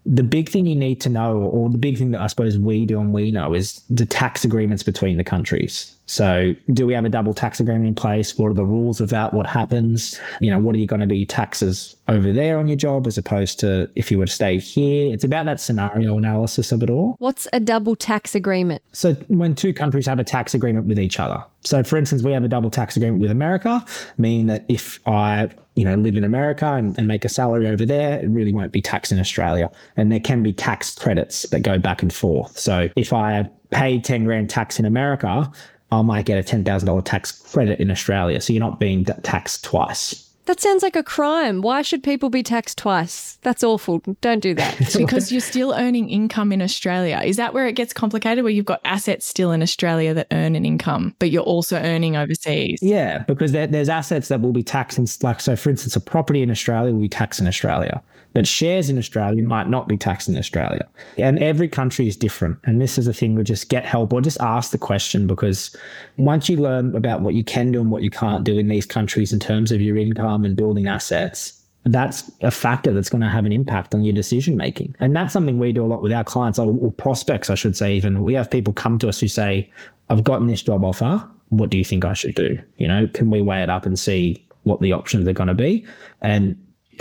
the 0.05 0.23
big 0.23 0.49
thing 0.49 0.65
you 0.65 0.75
need 0.75 0.99
to 1.01 1.09
know, 1.09 1.37
or 1.37 1.69
the 1.69 1.77
big 1.77 1.97
thing 1.97 2.11
that 2.11 2.21
I 2.21 2.27
suppose 2.27 2.57
we 2.57 2.85
do 2.85 2.99
and 2.99 3.13
we 3.13 3.31
know, 3.31 3.53
is 3.53 3.81
the 3.89 4.05
tax 4.05 4.43
agreements 4.43 4.83
between 4.83 5.17
the 5.17 5.23
countries. 5.23 5.95
So, 6.11 6.53
do 6.73 6.85
we 6.85 6.93
have 6.93 7.05
a 7.05 7.09
double 7.09 7.33
tax 7.33 7.61
agreement 7.61 7.87
in 7.87 7.95
place? 7.95 8.37
What 8.37 8.49
are 8.49 8.53
the 8.53 8.65
rules 8.65 8.99
of 8.99 9.11
that? 9.11 9.33
What 9.33 9.47
happens? 9.47 10.19
You 10.41 10.51
know, 10.51 10.59
what 10.59 10.75
are 10.75 10.77
you 10.77 10.85
going 10.85 10.99
to 10.99 11.07
be 11.07 11.25
taxes 11.25 11.95
over 12.09 12.33
there 12.33 12.59
on 12.59 12.67
your 12.67 12.75
job 12.75 13.07
as 13.07 13.17
opposed 13.17 13.61
to 13.61 13.89
if 13.95 14.11
you 14.11 14.17
were 14.17 14.25
to 14.25 14.31
stay 14.31 14.59
here? 14.59 15.13
It's 15.13 15.23
about 15.23 15.45
that 15.45 15.61
scenario 15.61 16.17
analysis 16.17 16.73
of 16.73 16.83
it 16.83 16.89
all. 16.89 17.15
What's 17.19 17.47
a 17.53 17.61
double 17.61 17.95
tax 17.95 18.35
agreement? 18.35 18.81
So, 18.91 19.13
when 19.29 19.55
two 19.55 19.73
countries 19.73 20.05
have 20.05 20.19
a 20.19 20.25
tax 20.25 20.53
agreement 20.53 20.85
with 20.85 20.99
each 20.99 21.17
other. 21.17 21.41
So, 21.61 21.81
for 21.81 21.95
instance, 21.95 22.23
we 22.23 22.33
have 22.33 22.43
a 22.43 22.49
double 22.49 22.71
tax 22.71 22.97
agreement 22.97 23.21
with 23.21 23.31
America, 23.31 23.85
meaning 24.17 24.47
that 24.47 24.65
if 24.67 24.99
I 25.07 25.49
you 25.75 25.85
know, 25.85 25.95
live 25.95 26.17
in 26.17 26.25
America 26.25 26.73
and, 26.73 26.97
and, 26.97 27.07
make 27.07 27.23
a 27.23 27.29
salary 27.29 27.65
over 27.65 27.85
there, 27.85 28.19
it 28.19 28.27
really 28.27 28.51
won't 28.51 28.73
be 28.73 28.81
taxed 28.81 29.09
in 29.13 29.19
Australia. 29.19 29.71
And 29.95 30.11
there 30.11 30.19
can 30.19 30.43
be 30.43 30.51
tax 30.51 30.93
credits 30.95 31.43
that 31.43 31.61
go 31.61 31.77
back 31.77 32.01
and 32.01 32.11
forth. 32.11 32.59
So 32.59 32.89
if 32.97 33.13
I 33.13 33.49
pay 33.71 33.99
10 33.99 34.25
grand 34.25 34.49
tax 34.49 34.79
in 34.79 34.85
America, 34.85 35.49
I 35.91 36.01
might 36.01 36.25
get 36.25 36.37
a 36.37 36.55
$10,000 36.55 37.01
tax 37.05 37.31
credit 37.31 37.79
in 37.79 37.91
Australia. 37.91 38.39
So 38.41 38.53
you're 38.53 38.61
not 38.61 38.79
being 38.79 39.05
taxed 39.05 39.63
twice. 39.63 40.27
That 40.45 40.59
sounds 40.59 40.81
like 40.81 40.95
a 40.95 41.03
crime. 41.03 41.61
Why 41.61 41.81
should 41.81 42.03
people 42.03 42.29
be 42.29 42.41
taxed 42.41 42.77
twice? 42.77 43.37
That's 43.41 43.63
awful. 43.63 44.01
Don't 44.21 44.39
do 44.39 44.55
that. 44.55 44.93
because 44.97 45.31
you're 45.31 45.39
still 45.39 45.73
earning 45.73 46.09
income 46.09 46.51
in 46.51 46.61
Australia. 46.61 47.21
Is 47.23 47.37
that 47.37 47.53
where 47.53 47.67
it 47.67 47.73
gets 47.73 47.93
complicated, 47.93 48.43
where 48.43 48.51
you've 48.51 48.65
got 48.65 48.81
assets 48.83 49.25
still 49.25 49.51
in 49.51 49.61
Australia 49.61 50.13
that 50.13 50.27
earn 50.31 50.55
an 50.55 50.65
income, 50.65 51.15
but 51.19 51.29
you're 51.29 51.43
also 51.43 51.77
earning 51.77 52.17
overseas? 52.17 52.79
Yeah, 52.81 53.19
because 53.27 53.51
there, 53.51 53.67
there's 53.67 53.89
assets 53.89 54.29
that 54.29 54.41
will 54.41 54.51
be 54.51 54.63
taxed 54.63 54.97
in, 54.97 55.05
like, 55.21 55.39
so 55.39 55.55
for 55.55 55.69
instance, 55.69 55.95
a 55.95 56.01
property 56.01 56.41
in 56.41 56.49
Australia 56.49 56.91
will 56.91 57.01
be 57.01 57.09
taxed 57.09 57.39
in 57.39 57.47
Australia 57.47 58.01
but 58.33 58.47
shares 58.47 58.89
in 58.89 58.97
Australia 58.97 59.43
might 59.43 59.67
not 59.67 59.87
be 59.87 59.97
taxed 59.97 60.29
in 60.29 60.37
Australia. 60.37 60.87
And 61.17 61.39
every 61.39 61.67
country 61.67 62.07
is 62.07 62.15
different. 62.15 62.59
And 62.63 62.81
this 62.81 62.97
is 62.97 63.07
a 63.07 63.13
thing 63.13 63.35
we 63.35 63.43
just 63.43 63.69
get 63.69 63.85
help 63.85 64.13
or 64.13 64.21
just 64.21 64.39
ask 64.39 64.71
the 64.71 64.77
question 64.77 65.27
because 65.27 65.75
once 66.17 66.49
you 66.49 66.57
learn 66.57 66.95
about 66.95 67.21
what 67.21 67.33
you 67.33 67.43
can 67.43 67.71
do 67.71 67.81
and 67.81 67.91
what 67.91 68.03
you 68.03 68.09
can't 68.09 68.43
do 68.43 68.57
in 68.57 68.67
these 68.67 68.85
countries 68.85 69.33
in 69.33 69.39
terms 69.39 69.71
of 69.71 69.81
your 69.81 69.97
income 69.97 70.45
and 70.45 70.55
building 70.55 70.87
assets, 70.87 71.61
that's 71.85 72.31
a 72.41 72.51
factor 72.51 72.93
that's 72.93 73.09
going 73.09 73.21
to 73.21 73.29
have 73.29 73.45
an 73.45 73.51
impact 73.51 73.95
on 73.95 74.03
your 74.03 74.13
decision 74.13 74.55
making. 74.55 74.95
And 74.99 75.15
that's 75.15 75.33
something 75.33 75.57
we 75.57 75.73
do 75.73 75.83
a 75.83 75.87
lot 75.87 76.03
with 76.03 76.13
our 76.13 76.23
clients 76.23 76.59
or 76.59 76.91
prospects, 76.91 77.49
I 77.49 77.55
should 77.55 77.75
say, 77.75 77.95
even. 77.95 78.23
We 78.23 78.35
have 78.35 78.51
people 78.51 78.71
come 78.71 78.99
to 78.99 79.09
us 79.09 79.19
who 79.19 79.27
say, 79.27 79.69
I've 80.09 80.23
gotten 80.23 80.47
this 80.47 80.61
job 80.61 80.83
offer. 80.83 81.27
What 81.49 81.69
do 81.69 81.77
you 81.77 81.83
think 81.83 82.05
I 82.05 82.13
should 82.13 82.35
do? 82.35 82.59
You 82.77 82.87
know, 82.87 83.07
can 83.13 83.31
we 83.31 83.41
weigh 83.41 83.63
it 83.63 83.69
up 83.69 83.85
and 83.85 83.97
see 83.97 84.45
what 84.63 84.79
the 84.79 84.93
options 84.93 85.27
are 85.27 85.33
going 85.33 85.47
to 85.47 85.55
be? 85.55 85.85
And 86.21 86.55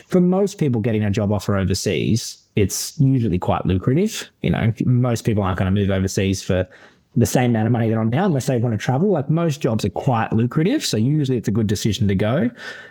for 0.06 0.20
most 0.20 0.58
people 0.58 0.80
getting 0.80 1.04
a 1.04 1.10
job 1.10 1.32
offer 1.32 1.56
overseas, 1.56 2.38
it's 2.56 2.98
usually 2.98 3.38
quite 3.38 3.64
lucrative. 3.66 4.30
You 4.42 4.50
know, 4.50 4.72
most 4.84 5.24
people 5.24 5.42
aren't 5.42 5.58
going 5.58 5.72
to 5.72 5.80
move 5.80 5.90
overseas 5.90 6.42
for 6.42 6.68
the 7.16 7.26
same 7.26 7.50
amount 7.50 7.66
of 7.66 7.72
money 7.72 7.88
they're 7.88 8.00
on 8.00 8.10
now 8.10 8.26
unless 8.26 8.46
they 8.46 8.58
want 8.58 8.72
to 8.72 8.78
travel. 8.78 9.10
Like 9.10 9.28
most 9.28 9.60
jobs 9.60 9.84
are 9.84 9.90
quite 9.90 10.32
lucrative. 10.32 10.84
So 10.84 10.96
usually 10.96 11.38
it's 11.38 11.48
a 11.48 11.52
good 11.52 11.66
decision 11.66 12.08
to 12.08 12.14
go. 12.14 12.50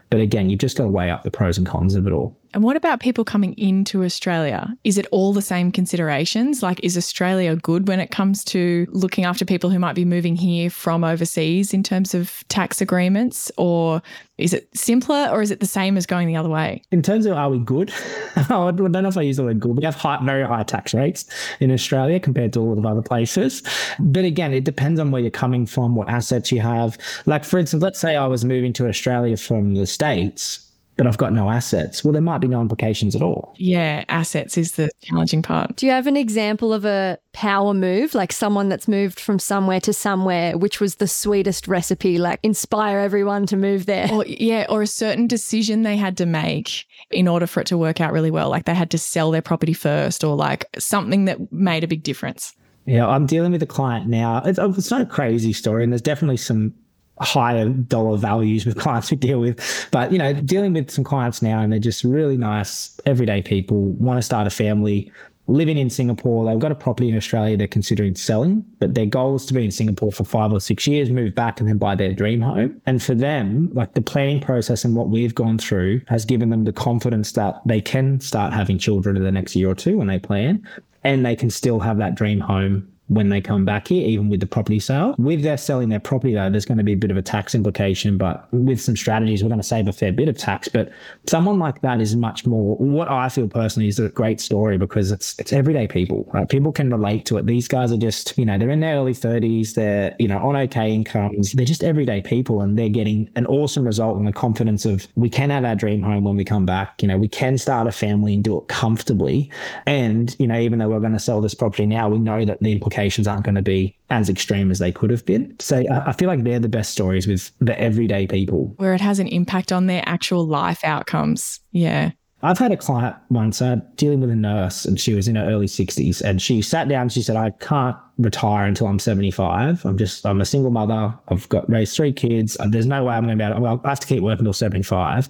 But 0.10 0.20
again, 0.20 0.50
you've 0.50 0.60
just 0.60 0.78
got 0.78 0.84
to 0.84 0.90
weigh 0.90 1.10
up 1.10 1.24
the 1.24 1.32
pros 1.32 1.58
and 1.58 1.66
cons 1.66 1.96
of 1.96 2.08
it 2.08 2.14
all. 2.14 2.38
And 2.54 2.64
what 2.64 2.76
about 2.76 3.00
people 3.00 3.24
coming 3.24 3.54
into 3.54 4.04
Australia? 4.04 4.76
Is 4.84 4.98
it 4.98 5.06
all 5.12 5.34
the 5.34 5.42
same 5.42 5.72
considerations? 5.72 6.64
Like, 6.64 6.80
is 6.84 6.98
Australia 6.98 7.56
good 7.56 7.88
when 7.88 8.00
it 8.00 8.10
comes 8.10 8.44
to 8.46 8.88
looking 8.90 9.24
after 9.24 9.46
people 9.46 9.70
who 9.70 9.78
might 9.78 9.94
be 9.94 10.06
moving 10.06 10.36
here 10.36 10.70
from 10.70 11.04
overseas 11.04 11.74
in 11.74 11.84
terms 11.84 12.16
of 12.16 12.44
tax 12.48 12.82
agreements? 12.82 13.52
Or 13.58 14.02
is 14.40 14.54
it 14.54 14.70
simpler 14.76 15.28
or 15.32 15.42
is 15.42 15.52
it 15.52 15.60
the 15.60 15.68
same 15.68 15.96
as 15.96 16.06
going 16.06 16.28
the 16.28 16.36
other 16.36 16.50
way? 16.50 16.82
In 16.92 17.04
terms 17.04 17.26
of 17.28 17.34
are 17.34 17.50
we 17.50 17.60
good? 17.60 17.94
I 18.36 18.72
don't 18.72 18.92
know 18.92 19.08
if 19.08 19.18
I 19.18 19.22
use 19.22 19.38
the 19.38 19.44
word 19.44 19.60
good. 19.60 19.78
We 19.78 19.84
have 19.84 19.96
high, 19.96 20.20
very 20.24 20.46
high 20.46 20.64
tax 20.64 20.94
rates 20.94 21.26
in 21.60 21.72
Australia 21.72 22.20
compared 22.20 22.54
to 22.54 22.62
a 22.62 22.62
lot 22.62 22.78
of 22.80 22.86
other 22.86 23.04
places. 23.04 23.62
But 24.00 24.26
again, 24.26 24.54
it 24.54 24.64
depends 24.64 25.00
on 25.00 25.12
where 25.12 25.22
you're 25.22 25.30
coming 25.30 25.68
from, 25.68 25.96
what 25.96 26.10
assets 26.10 26.52
you 26.52 26.62
have. 26.62 26.98
Like, 27.28 27.44
for 27.44 27.60
instance, 27.60 27.84
let's 27.84 28.00
say 28.00 28.16
I 28.16 28.26
was 28.26 28.44
moving 28.44 28.74
to 28.74 28.88
Australia 28.88 29.38
from 29.38 29.76
the 29.76 29.86
States 29.86 30.69
but 31.00 31.08
I've 31.08 31.18
got 31.18 31.32
no 31.32 31.50
assets. 31.50 32.04
Well, 32.04 32.12
there 32.12 32.22
might 32.22 32.40
be 32.40 32.50
no 32.50 32.60
implications 32.60 33.16
at 33.16 33.22
all. 33.22 33.54
Yeah, 33.56 34.04
assets 34.10 34.58
is 34.58 34.74
the 34.74 34.90
challenging 35.02 35.42
part. 35.42 35.78
Do 35.78 35.86
you 35.86 35.94
have 35.94 36.08
an 36.08 36.18
example 36.18 36.74
of 36.74 36.84
a 36.84 37.18
power 37.32 37.74
move, 37.74 38.14
like 38.14 38.34
someone 38.34 38.68
that's 38.68 38.86
moved 38.86 39.18
from 39.18 39.40
somewhere 39.40 39.80
to 39.80 39.94
somewhere, 39.94 40.58
which 40.58 40.82
was 40.82 40.96
the 40.96 41.08
sweetest 41.08 41.70
recipe, 41.70 42.18
like 42.18 42.42
inspire 42.44 43.00
everyone 43.00 43.46
to 43.46 43.56
move 43.56 43.86
there? 43.86 44.12
Or, 44.12 44.26
yeah, 44.26 44.66
or 44.68 44.82
a 44.82 44.88
certain 44.88 45.26
decision 45.26 45.84
they 45.84 45.96
had 45.96 46.18
to 46.18 46.26
make 46.26 46.86
in 47.12 47.30
order 47.30 47.48
for 47.48 47.62
it 47.62 47.68
to 47.68 47.78
work 47.78 48.02
out 48.02 48.12
really 48.12 48.30
well. 48.30 48.50
Like 48.50 48.66
they 48.66 48.76
had 48.76 48.92
to 48.92 48.98
sell 48.98 49.32
their 49.32 49.42
property 49.42 49.72
first, 49.72 50.26
or 50.26 50.36
like 50.36 50.66
something 50.78 51.24
that 51.26 51.50
made 51.50 51.86
a 51.86 51.88
big 51.88 52.04
difference. 52.04 52.54
Yeah, 52.86 53.08
I'm 53.08 53.26
dealing 53.26 53.54
with 53.54 53.64
a 53.64 53.68
client 53.68 54.08
now. 54.08 54.42
It's, 54.44 54.60
oh, 54.60 54.74
it's 54.78 54.92
not 54.92 55.00
a 55.00 55.06
crazy 55.06 55.54
story, 55.54 55.86
and 55.86 55.94
there's 55.94 56.02
definitely 56.02 56.36
some 56.36 56.74
higher 57.22 57.70
dollar 57.70 58.18
values 58.18 58.66
with 58.66 58.78
clients 58.80 59.12
we 59.12 59.18
deal 59.18 59.40
with. 59.40 59.88
But, 59.92 60.12
you 60.12 60.18
know, 60.18 60.34
dealing 60.34 60.74
with 60.74 60.92
some 60.92 61.04
clients 61.04 61.42
now 61.42 61.60
and 61.60 61.72
they're 61.72 61.80
just 61.80 62.04
really 62.04 62.38
nice, 62.38 63.00
everyday 63.06 63.42
people, 63.42 63.78
want 63.94 64.18
to 64.18 64.22
start 64.22 64.48
a 64.48 64.50
family, 64.50 65.12
living 65.50 65.78
in 65.78 65.90
Singapore. 65.90 66.46
They've 66.46 66.60
got 66.60 66.72
a 66.72 66.76
property 66.76 67.10
in 67.10 67.18
Australia 67.18 67.58
they're 67.58 67.68
considering 67.68 68.16
selling, 68.16 68.64
but 68.80 68.94
their 68.94 69.06
goal 69.06 69.36
is 69.36 69.46
to 69.48 69.54
be 69.54 69.66
in 69.66 69.72
Singapore 69.72 70.12
for 70.12 70.24
five 70.24 70.54
or 70.54 70.60
six 70.60 70.88
years, 70.88 71.10
move 71.10 71.36
back 71.36 71.60
and 71.60 71.68
then 71.68 71.78
buy 71.78 71.96
their 71.96 72.14
dream 72.14 72.42
home. 72.42 72.80
And 72.86 73.02
for 73.02 73.16
them, 73.16 73.70
like 73.74 73.94
the 73.94 74.02
planning 74.02 74.40
process 74.40 74.86
and 74.86 74.96
what 74.96 75.10
we've 75.10 75.36
gone 75.36 75.58
through 75.58 76.02
has 76.08 76.24
given 76.24 76.50
them 76.50 76.64
the 76.64 76.74
confidence 76.74 77.32
that 77.34 77.62
they 77.66 77.82
can 77.82 78.20
start 78.20 78.54
having 78.54 78.78
children 78.78 79.18
in 79.18 79.24
the 79.24 79.32
next 79.32 79.56
year 79.56 79.70
or 79.70 79.76
two 79.76 79.98
when 79.98 80.08
they 80.08 80.20
plan 80.20 80.64
and 81.04 81.26
they 81.26 81.36
can 81.36 81.50
still 81.50 81.80
have 81.80 81.98
that 81.98 82.16
dream 82.16 82.40
home 82.40 82.89
when 83.10 83.30
they 83.30 83.42
come 83.42 83.66
back 83.66 83.88
here, 83.88 84.08
even 84.08 84.30
with 84.30 84.40
the 84.40 84.48
property 84.48 84.80
sale. 84.80 85.16
With 85.18 85.42
their 85.42 85.58
selling 85.58 85.90
their 85.90 86.00
property, 86.00 86.34
though, 86.34 86.50
there's 86.50 86.66
going 86.66 86.78
to 86.78 86.84
be 86.84 86.94
a 86.94 86.98
bit 86.98 87.12
of 87.12 87.18
a 87.18 87.22
tax 87.22 87.54
implication, 87.54 88.18
but 88.18 88.48
with 88.54 88.80
some 88.80 88.96
strategies, 88.96 89.44
we're 89.44 89.50
going 89.50 89.60
to 89.60 89.68
save 89.68 89.88
a 89.88 89.94
fair 89.94 90.12
bit 90.12 90.30
of 90.30 90.38
tax. 90.38 90.68
But 90.68 90.92
someone 91.28 91.60
like 91.60 91.82
that 91.82 92.00
is 92.00 92.16
much 92.16 92.46
more 92.46 92.76
what 92.78 93.10
I 93.10 93.30
feel 93.30 93.48
personally 93.48 93.88
is 93.88 94.00
a 94.00 94.10
great 94.10 94.40
story 94.40 94.78
because 94.78 95.12
it's 95.12 95.38
it's 95.40 95.52
everyday 95.52 95.88
people, 95.88 96.30
right? 96.34 96.48
People 96.48 96.72
can 96.72 96.90
relate 96.92 97.26
to 97.26 97.38
it. 97.38 97.46
These 97.46 97.68
guys 97.68 97.92
are 97.92 97.98
just, 97.98 98.38
you 98.38 98.46
know, 98.46 98.58
they're 98.58 98.70
in 98.70 98.80
their 98.80 98.96
early 98.96 99.14
30s, 99.14 99.74
they're, 99.74 100.16
you 100.20 100.28
know, 100.28 100.38
on 100.38 100.56
okay 100.56 100.94
incomes. 100.94 101.54
They're 101.54 101.66
just 101.66 101.84
everyday 101.84 102.22
people 102.22 102.62
and 102.62 102.78
they're 102.78 102.90
getting 102.90 103.30
an 103.36 103.46
awesome 103.48 103.86
result 103.86 104.18
and 104.18 104.28
the 104.28 104.34
confidence 104.34 104.86
of 104.86 105.08
we 105.16 105.30
can 105.30 105.50
have 105.50 105.66
our 105.66 105.76
dream 105.76 106.02
home 106.02 106.24
when 106.24 106.38
we 106.38 106.46
come 106.46 106.66
back. 106.66 107.02
You 107.02 107.08
know, 107.08 107.18
we 107.18 107.28
can 107.28 107.58
start 107.58 107.88
a 107.88 107.92
family 107.92 108.36
and 108.36 108.44
do 108.44 108.58
it 108.58 108.68
comfortably. 108.68 109.52
And, 109.86 110.36
you 110.40 110.48
know, 110.48 110.60
even 110.60 110.80
though 110.80 110.90
we're 110.90 111.00
going 111.00 111.14
to 111.14 111.20
sell 111.20 111.42
this 111.42 111.56
property 111.56 111.86
now, 111.86 112.08
we 112.10 112.20
know 112.20 112.46
that 112.46 112.60
the 112.60 112.72
implications 112.72 112.99
aren't 113.28 113.44
going 113.44 113.56
to 113.56 113.62
be 113.62 113.96
as 114.10 114.30
extreme 114.30 114.72
as 114.72 114.80
they 114.80 114.92
could 114.92 115.10
have 115.10 115.26
been. 115.26 115.56
So 115.60 115.84
I 115.90 116.14
feel 116.14 116.28
like 116.28 116.44
they're 116.44 116.60
the 116.60 116.70
best 116.70 116.92
stories 116.92 117.28
with 117.28 117.52
the 117.60 117.80
everyday 117.80 118.28
people. 118.28 118.74
Where 118.78 118.94
it 118.94 119.02
has 119.02 119.20
an 119.20 119.28
impact 119.28 119.72
on 119.72 119.88
their 119.88 120.04
actual 120.06 120.46
life 120.46 120.84
outcomes. 120.84 121.60
Yeah. 121.72 122.12
I've 122.42 122.58
had 122.58 122.72
a 122.72 122.78
client 122.78 123.18
once 123.30 123.62
uh, 123.62 123.78
dealing 123.96 124.22
with 124.22 124.30
a 124.30 124.36
nurse, 124.36 124.86
and 124.86 124.98
she 124.98 125.14
was 125.14 125.28
in 125.28 125.36
her 125.36 125.46
early 125.46 125.66
60s, 125.66 126.22
and 126.22 126.42
she 126.42 126.62
sat 126.62 126.88
down 126.88 127.04
and 127.04 127.12
she 127.12 127.22
said, 127.22 127.36
I 127.36 127.50
can't 127.50 127.98
retire 128.18 128.66
until 128.66 128.88
I'm 128.88 128.98
75. 128.98 129.86
I'm 129.86 129.98
just, 129.98 130.26
I'm 130.26 130.40
a 130.40 130.46
single 130.46 130.72
mother. 130.72 131.14
I've 131.28 131.50
got 131.50 131.70
raised 131.70 131.96
three 131.96 132.14
kids. 132.14 132.56
There's 132.70 132.86
no 132.86 133.04
way 133.04 133.16
I'm 133.16 133.26
going 133.26 133.38
to 133.38 133.42
be 133.42 133.46
able 133.46 133.56
to, 133.56 133.62
well, 133.62 133.82
I 133.84 133.90
have 133.90 134.00
to 134.00 134.08
keep 134.08 134.24
working 134.24 134.42
until 134.42 134.54
75. 134.54 135.30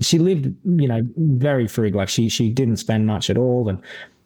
She 0.00 0.18
lived, 0.18 0.54
you 0.64 0.88
know, 0.88 1.00
very 1.16 1.66
frugal. 1.66 1.98
Like 1.98 2.10
she, 2.10 2.28
she 2.28 2.50
didn't 2.50 2.76
spend 2.76 3.06
much 3.06 3.30
at 3.30 3.38
all. 3.38 3.68
And 3.68 3.80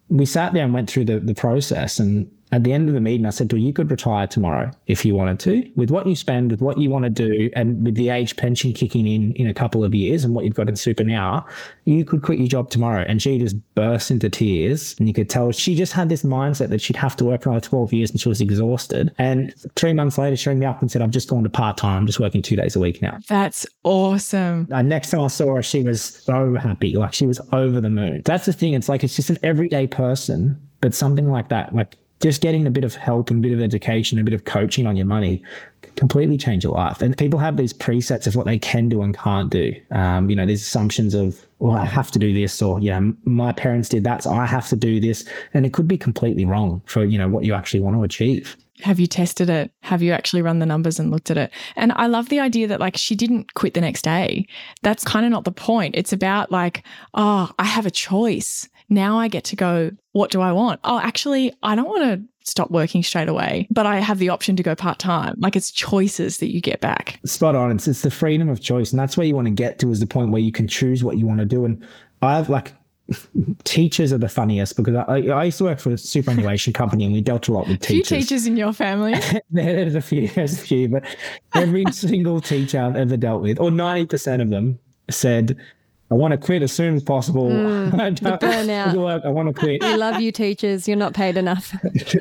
we 0.08 0.26
sat 0.26 0.52
there 0.52 0.64
and 0.64 0.74
went 0.74 0.90
through 0.90 1.04
the, 1.04 1.20
the 1.20 1.34
process 1.34 2.00
and 2.00 2.28
at 2.54 2.62
the 2.62 2.72
end 2.72 2.88
of 2.88 2.94
the 2.94 3.00
meeting, 3.00 3.26
I 3.26 3.30
said 3.30 3.50
to 3.50 3.56
her, 3.56 3.60
you 3.60 3.72
could 3.72 3.90
retire 3.90 4.28
tomorrow 4.28 4.70
if 4.86 5.04
you 5.04 5.16
wanted 5.16 5.40
to. 5.40 5.68
With 5.74 5.90
what 5.90 6.06
you 6.06 6.14
spend, 6.14 6.52
with 6.52 6.60
what 6.60 6.78
you 6.78 6.88
want 6.88 7.02
to 7.02 7.10
do, 7.10 7.50
and 7.56 7.84
with 7.84 7.96
the 7.96 8.10
age 8.10 8.36
pension 8.36 8.72
kicking 8.72 9.08
in 9.08 9.32
in 9.32 9.48
a 9.48 9.54
couple 9.54 9.82
of 9.82 9.92
years 9.92 10.24
and 10.24 10.36
what 10.36 10.44
you've 10.44 10.54
got 10.54 10.68
in 10.68 10.76
super 10.76 11.02
now, 11.02 11.44
you 11.84 12.04
could 12.04 12.22
quit 12.22 12.38
your 12.38 12.46
job 12.46 12.70
tomorrow. 12.70 13.04
And 13.08 13.20
she 13.20 13.40
just 13.40 13.56
burst 13.74 14.12
into 14.12 14.30
tears. 14.30 14.94
And 15.00 15.08
you 15.08 15.14
could 15.14 15.28
tell 15.28 15.50
she 15.50 15.74
just 15.74 15.92
had 15.94 16.08
this 16.08 16.22
mindset 16.22 16.68
that 16.68 16.80
she'd 16.80 16.94
have 16.94 17.16
to 17.16 17.24
work 17.24 17.44
another 17.44 17.60
12 17.60 17.92
years 17.92 18.12
and 18.12 18.20
she 18.20 18.28
was 18.28 18.40
exhausted. 18.40 19.12
And 19.18 19.52
three 19.74 19.92
months 19.92 20.16
later, 20.16 20.36
she 20.36 20.48
rang 20.48 20.60
me 20.60 20.66
up 20.66 20.80
and 20.80 20.88
said, 20.88 21.02
I've 21.02 21.10
just 21.10 21.28
gone 21.28 21.42
to 21.42 21.50
part 21.50 21.76
time. 21.76 22.02
I'm 22.02 22.06
just 22.06 22.20
working 22.20 22.40
two 22.40 22.54
days 22.54 22.76
a 22.76 22.78
week 22.78 23.02
now. 23.02 23.18
That's 23.26 23.66
awesome. 23.82 24.68
Uh, 24.70 24.82
next 24.82 25.10
time 25.10 25.22
I 25.22 25.26
saw 25.26 25.56
her, 25.56 25.62
she 25.64 25.82
was 25.82 26.00
so 26.00 26.54
happy. 26.54 26.94
Like 26.94 27.14
she 27.14 27.26
was 27.26 27.40
over 27.52 27.80
the 27.80 27.90
moon. 27.90 28.22
That's 28.24 28.46
the 28.46 28.52
thing. 28.52 28.74
It's 28.74 28.88
like, 28.88 29.02
it's 29.02 29.16
just 29.16 29.28
an 29.28 29.38
everyday 29.42 29.88
person, 29.88 30.60
but 30.80 30.94
something 30.94 31.28
like 31.28 31.48
that, 31.48 31.74
like 31.74 31.96
just 32.24 32.40
getting 32.40 32.66
a 32.66 32.70
bit 32.70 32.84
of 32.84 32.94
help 32.94 33.28
and 33.28 33.44
a 33.44 33.46
bit 33.46 33.54
of 33.54 33.60
education, 33.60 34.18
a 34.18 34.24
bit 34.24 34.32
of 34.32 34.46
coaching 34.46 34.86
on 34.86 34.96
your 34.96 35.04
money 35.04 35.42
completely 35.96 36.38
change 36.38 36.64
your 36.64 36.72
life. 36.72 37.02
And 37.02 37.16
people 37.16 37.38
have 37.38 37.58
these 37.58 37.74
presets 37.74 38.26
of 38.26 38.34
what 38.34 38.46
they 38.46 38.58
can 38.58 38.88
do 38.88 39.02
and 39.02 39.16
can't 39.16 39.50
do. 39.50 39.74
Um, 39.90 40.30
you 40.30 40.34
know, 40.34 40.46
these 40.46 40.62
assumptions 40.62 41.14
of, 41.14 41.46
well, 41.58 41.76
I 41.76 41.84
have 41.84 42.10
to 42.12 42.18
do 42.18 42.32
this, 42.32 42.62
or, 42.62 42.80
you 42.80 42.90
know, 42.90 43.14
my 43.24 43.52
parents 43.52 43.90
did 43.90 44.04
that, 44.04 44.22
so 44.22 44.32
I 44.32 44.46
have 44.46 44.68
to 44.70 44.76
do 44.76 45.00
this. 45.00 45.28
And 45.52 45.66
it 45.66 45.74
could 45.74 45.86
be 45.86 45.98
completely 45.98 46.46
wrong 46.46 46.80
for, 46.86 47.04
you 47.04 47.18
know, 47.18 47.28
what 47.28 47.44
you 47.44 47.52
actually 47.52 47.80
want 47.80 47.94
to 47.96 48.02
achieve. 48.02 48.56
Have 48.80 48.98
you 48.98 49.06
tested 49.06 49.50
it? 49.50 49.70
Have 49.82 50.02
you 50.02 50.12
actually 50.12 50.40
run 50.40 50.60
the 50.60 50.66
numbers 50.66 50.98
and 50.98 51.10
looked 51.10 51.30
at 51.30 51.36
it? 51.36 51.52
And 51.76 51.92
I 51.92 52.06
love 52.06 52.30
the 52.30 52.40
idea 52.40 52.66
that 52.68 52.80
like 52.80 52.96
she 52.96 53.14
didn't 53.14 53.52
quit 53.52 53.74
the 53.74 53.82
next 53.82 54.02
day. 54.02 54.46
That's 54.82 55.04
kind 55.04 55.26
of 55.26 55.30
not 55.30 55.44
the 55.44 55.52
point. 55.52 55.94
It's 55.94 56.12
about 56.12 56.50
like, 56.50 56.84
oh, 57.12 57.50
I 57.58 57.64
have 57.64 57.86
a 57.86 57.90
choice 57.90 58.66
now 58.94 59.18
I 59.18 59.28
get 59.28 59.44
to 59.44 59.56
go, 59.56 59.90
what 60.12 60.30
do 60.30 60.40
I 60.40 60.52
want? 60.52 60.80
Oh, 60.84 60.98
actually, 60.98 61.52
I 61.62 61.74
don't 61.74 61.88
want 61.88 62.02
to 62.04 62.22
stop 62.44 62.70
working 62.70 63.02
straight 63.02 63.28
away, 63.28 63.66
but 63.70 63.86
I 63.86 64.00
have 64.00 64.18
the 64.18 64.28
option 64.28 64.54
to 64.56 64.62
go 64.62 64.74
part 64.74 64.98
time. 64.98 65.34
Like 65.38 65.56
it's 65.56 65.70
choices 65.70 66.38
that 66.38 66.52
you 66.52 66.60
get 66.60 66.80
back. 66.80 67.18
Spot 67.24 67.54
on. 67.54 67.72
It's, 67.72 67.88
it's 67.88 68.02
the 68.02 68.10
freedom 68.10 68.48
of 68.48 68.60
choice. 68.60 68.92
And 68.92 69.00
that's 69.00 69.16
where 69.16 69.26
you 69.26 69.34
want 69.34 69.46
to 69.46 69.52
get 69.52 69.78
to 69.80 69.90
is 69.90 70.00
the 70.00 70.06
point 70.06 70.30
where 70.30 70.42
you 70.42 70.52
can 70.52 70.68
choose 70.68 71.02
what 71.02 71.18
you 71.18 71.26
want 71.26 71.40
to 71.40 71.46
do. 71.46 71.64
And 71.64 71.86
I 72.22 72.36
have 72.36 72.48
like, 72.48 72.74
teachers 73.64 74.12
are 74.12 74.18
the 74.18 74.28
funniest 74.28 74.76
because 74.76 74.94
I, 74.94 75.26
I 75.28 75.44
used 75.44 75.58
to 75.58 75.64
work 75.64 75.80
for 75.80 75.92
a 75.92 75.98
superannuation 75.98 76.72
company 76.74 77.04
and 77.04 77.12
we 77.12 77.20
dealt 77.20 77.48
a 77.48 77.52
lot 77.52 77.66
with 77.66 77.80
teachers. 77.80 78.08
Few 78.08 78.18
teachers 78.20 78.46
in 78.46 78.56
your 78.56 78.72
family. 78.72 79.14
there's 79.50 79.94
a 79.94 80.00
few, 80.00 80.28
there's 80.28 80.54
a 80.54 80.62
few, 80.62 80.88
but 80.88 81.04
every 81.54 81.84
single 81.92 82.40
teacher 82.40 82.80
I've 82.80 82.96
ever 82.96 83.16
dealt 83.16 83.42
with, 83.42 83.58
or 83.58 83.70
90% 83.70 84.42
of 84.42 84.50
them 84.50 84.78
said, 85.10 85.56
I 86.14 86.16
want 86.16 86.30
to 86.30 86.38
quit 86.38 86.62
as 86.62 86.70
soon 86.70 86.94
as 86.94 87.02
possible. 87.02 87.50
Mm, 87.74 88.20
the 88.20 88.38
burnout. 88.38 89.24
I 89.24 89.28
want 89.28 89.48
to 89.48 89.54
quit. 89.54 89.82
We 89.82 89.96
love 89.96 90.20
you, 90.20 90.30
teachers. 90.32 90.86
You're 90.86 90.96
not 90.96 91.12
paid 91.12 91.36
enough. 91.36 91.74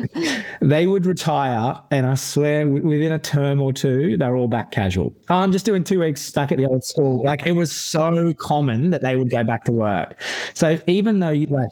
they 0.61 0.87
would 0.87 1.05
retire, 1.05 1.79
and 1.91 2.05
I 2.05 2.15
swear, 2.15 2.67
within 2.67 3.11
a 3.11 3.19
term 3.19 3.61
or 3.61 3.71
two, 3.71 4.17
they're 4.17 4.35
all 4.35 4.47
back 4.47 4.71
casual. 4.71 5.13
I'm 5.29 5.51
just 5.51 5.65
doing 5.65 5.83
two 5.83 5.99
weeks 5.99 6.21
stuck 6.21 6.51
at 6.51 6.57
the 6.57 6.65
old 6.65 6.83
school. 6.83 7.23
Like 7.23 7.45
it 7.45 7.53
was 7.53 7.71
so 7.71 8.33
common 8.33 8.89
that 8.91 9.01
they 9.01 9.15
would 9.15 9.29
go 9.29 9.43
back 9.43 9.63
to 9.65 9.71
work. 9.71 10.19
So 10.53 10.79
even 10.87 11.19
though 11.19 11.29
you 11.29 11.47
like, 11.47 11.69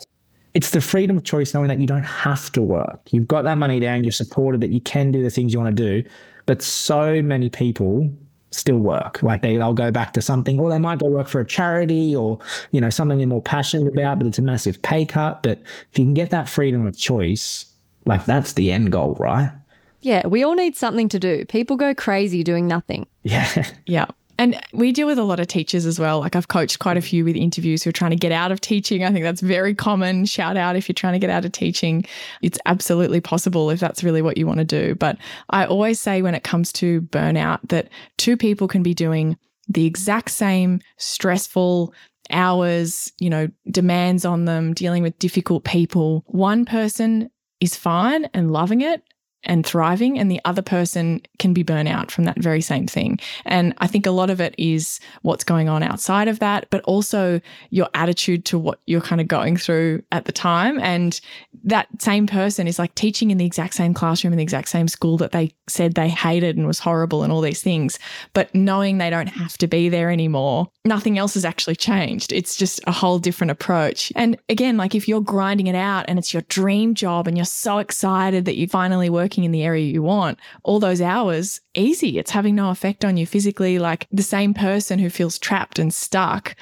it's 0.53 0.71
the 0.71 0.81
freedom 0.81 1.17
of 1.17 1.23
choice 1.23 1.53
knowing 1.53 1.67
that 1.69 1.79
you 1.79 1.87
don't 1.87 2.03
have 2.03 2.51
to 2.53 2.61
work. 2.61 3.01
You've 3.11 3.27
got 3.27 3.43
that 3.43 3.57
money 3.57 3.79
down, 3.79 4.03
you're 4.03 4.11
supported 4.11 4.61
that 4.61 4.69
you 4.71 4.81
can 4.81 5.11
do 5.11 5.23
the 5.23 5.29
things 5.29 5.53
you 5.53 5.59
want 5.59 5.75
to 5.75 6.01
do. 6.01 6.09
But 6.45 6.61
so 6.61 7.21
many 7.21 7.49
people 7.49 8.11
still 8.51 8.77
work. 8.77 9.21
Like 9.23 9.41
they, 9.41 9.57
they'll 9.57 9.73
go 9.73 9.91
back 9.91 10.13
to 10.13 10.21
something, 10.21 10.59
or 10.59 10.69
they 10.69 10.79
might 10.79 10.99
go 10.99 11.07
work 11.07 11.27
for 11.27 11.39
a 11.41 11.45
charity 11.45 12.15
or, 12.15 12.39
you 12.71 12.79
know, 12.81 12.89
something 12.89 13.17
they're 13.17 13.27
more 13.27 13.41
passionate 13.41 13.91
about, 13.91 14.19
but 14.19 14.27
it's 14.27 14.39
a 14.39 14.41
massive 14.41 14.81
pay 14.81 15.05
cut. 15.05 15.41
But 15.43 15.59
if 15.91 15.99
you 15.99 16.05
can 16.05 16.13
get 16.13 16.29
that 16.29 16.47
freedom 16.49 16.85
of 16.85 16.97
choice, 16.97 17.65
like 18.05 18.25
that's 18.25 18.53
the 18.53 18.71
end 18.71 18.91
goal, 18.91 19.15
right? 19.19 19.51
Yeah, 20.01 20.25
we 20.27 20.43
all 20.43 20.55
need 20.55 20.75
something 20.75 21.09
to 21.09 21.19
do. 21.19 21.45
People 21.45 21.77
go 21.77 21.93
crazy 21.93 22.43
doing 22.43 22.67
nothing. 22.67 23.07
Yeah. 23.23 23.67
Yeah. 23.85 24.07
And 24.41 24.59
we 24.73 24.91
deal 24.91 25.05
with 25.05 25.19
a 25.19 25.23
lot 25.23 25.39
of 25.39 25.45
teachers 25.45 25.85
as 25.85 25.99
well. 25.99 26.21
Like 26.21 26.35
I've 26.35 26.47
coached 26.47 26.79
quite 26.79 26.97
a 26.97 27.01
few 27.01 27.23
with 27.23 27.35
interviews 27.35 27.83
who 27.83 27.91
are 27.91 27.93
trying 27.93 28.09
to 28.09 28.17
get 28.17 28.31
out 28.31 28.51
of 28.51 28.59
teaching. 28.59 29.03
I 29.03 29.11
think 29.11 29.23
that's 29.23 29.39
very 29.39 29.75
common. 29.75 30.25
Shout 30.25 30.57
out 30.57 30.75
if 30.75 30.89
you're 30.89 30.95
trying 30.95 31.13
to 31.13 31.19
get 31.19 31.29
out 31.29 31.45
of 31.45 31.51
teaching. 31.51 32.03
It's 32.41 32.57
absolutely 32.65 33.21
possible 33.21 33.69
if 33.69 33.79
that's 33.79 34.03
really 34.03 34.23
what 34.23 34.37
you 34.37 34.47
want 34.47 34.57
to 34.57 34.65
do. 34.65 34.95
But 34.95 35.19
I 35.51 35.67
always 35.67 35.99
say 35.99 36.23
when 36.23 36.33
it 36.33 36.43
comes 36.43 36.73
to 36.73 37.01
burnout 37.01 37.59
that 37.69 37.89
two 38.17 38.35
people 38.35 38.67
can 38.67 38.81
be 38.81 38.95
doing 38.95 39.37
the 39.67 39.85
exact 39.85 40.31
same 40.31 40.81
stressful 40.97 41.93
hours, 42.31 43.11
you 43.19 43.29
know, 43.29 43.47
demands 43.69 44.25
on 44.25 44.45
them, 44.45 44.73
dealing 44.73 45.03
with 45.03 45.19
difficult 45.19 45.65
people. 45.65 46.23
One 46.25 46.65
person 46.65 47.29
is 47.59 47.75
fine 47.75 48.25
and 48.33 48.51
loving 48.51 48.81
it 48.81 49.03
and 49.43 49.65
thriving, 49.65 50.19
and 50.19 50.29
the 50.29 50.41
other 50.45 50.61
person 50.61 51.21
can 51.39 51.53
be 51.53 51.63
burnt 51.63 51.89
out 51.89 52.11
from 52.11 52.25
that 52.25 52.37
very 52.37 52.61
same 52.61 52.87
thing. 52.87 53.19
And 53.45 53.73
I 53.79 53.87
think 53.87 54.05
a 54.05 54.11
lot 54.11 54.29
of 54.29 54.39
it 54.39 54.53
is 54.57 54.99
what's 55.23 55.43
going 55.43 55.67
on 55.67 55.83
outside 55.83 56.27
of 56.27 56.39
that, 56.39 56.67
but 56.69 56.81
also 56.83 57.41
your 57.69 57.89
attitude 57.93 58.45
to 58.45 58.59
what 58.59 58.79
you're 58.85 59.01
kind 59.01 59.19
of 59.19 59.27
going 59.27 59.57
through 59.57 60.03
at 60.11 60.25
the 60.25 60.31
time. 60.31 60.79
And 60.79 61.19
that 61.63 61.87
same 61.99 62.27
person 62.27 62.67
is 62.67 62.77
like 62.77 62.93
teaching 62.95 63.31
in 63.31 63.37
the 63.37 63.45
exact 63.45 63.73
same 63.73 63.93
classroom 63.93 64.33
in 64.33 64.37
the 64.37 64.43
exact 64.43 64.69
same 64.69 64.87
school 64.87 65.17
that 65.17 65.31
they 65.31 65.51
said 65.67 65.95
they 65.95 66.09
hated 66.09 66.57
and 66.57 66.67
was 66.67 66.79
horrible 66.79 67.23
and 67.23 67.33
all 67.33 67.41
these 67.41 67.63
things. 67.63 67.97
But 68.33 68.53
knowing 68.53 68.97
they 68.97 69.09
don't 69.09 69.27
have 69.27 69.57
to 69.59 69.67
be 69.67 69.89
there 69.89 70.11
anymore, 70.11 70.69
nothing 70.85 71.17
else 71.17 71.33
has 71.33 71.45
actually 71.45 71.75
changed. 71.75 72.31
It's 72.31 72.55
just 72.55 72.79
a 72.85 72.91
whole 72.91 73.19
different 73.19 73.51
approach. 73.51 74.11
And 74.15 74.37
again, 74.49 74.77
like 74.77 74.93
if 74.93 75.07
you're 75.07 75.21
grinding 75.21 75.67
it 75.67 75.75
out 75.75 76.05
and 76.07 76.19
it's 76.19 76.33
your 76.33 76.43
dream 76.43 76.93
job 76.93 77.27
and 77.27 77.37
you're 77.37 77.45
so 77.45 77.79
excited 77.79 78.45
that 78.45 78.57
you 78.57 78.67
finally 78.67 78.91
finally 78.91 79.09
working 79.31 79.43
in 79.45 79.51
the 79.51 79.63
area 79.63 79.85
you 79.85 80.03
want, 80.03 80.37
all 80.63 80.81
those 80.81 80.99
hours, 80.99 81.61
easy. 81.73 82.19
It's 82.19 82.31
having 82.31 82.53
no 82.55 82.69
effect 82.69 83.05
on 83.05 83.15
you 83.15 83.25
physically. 83.25 83.79
Like 83.79 84.05
the 84.11 84.23
same 84.23 84.53
person 84.53 84.99
who 84.99 85.09
feels 85.09 85.39
trapped 85.39 85.79
and 85.79 85.93
stuck 85.93 86.53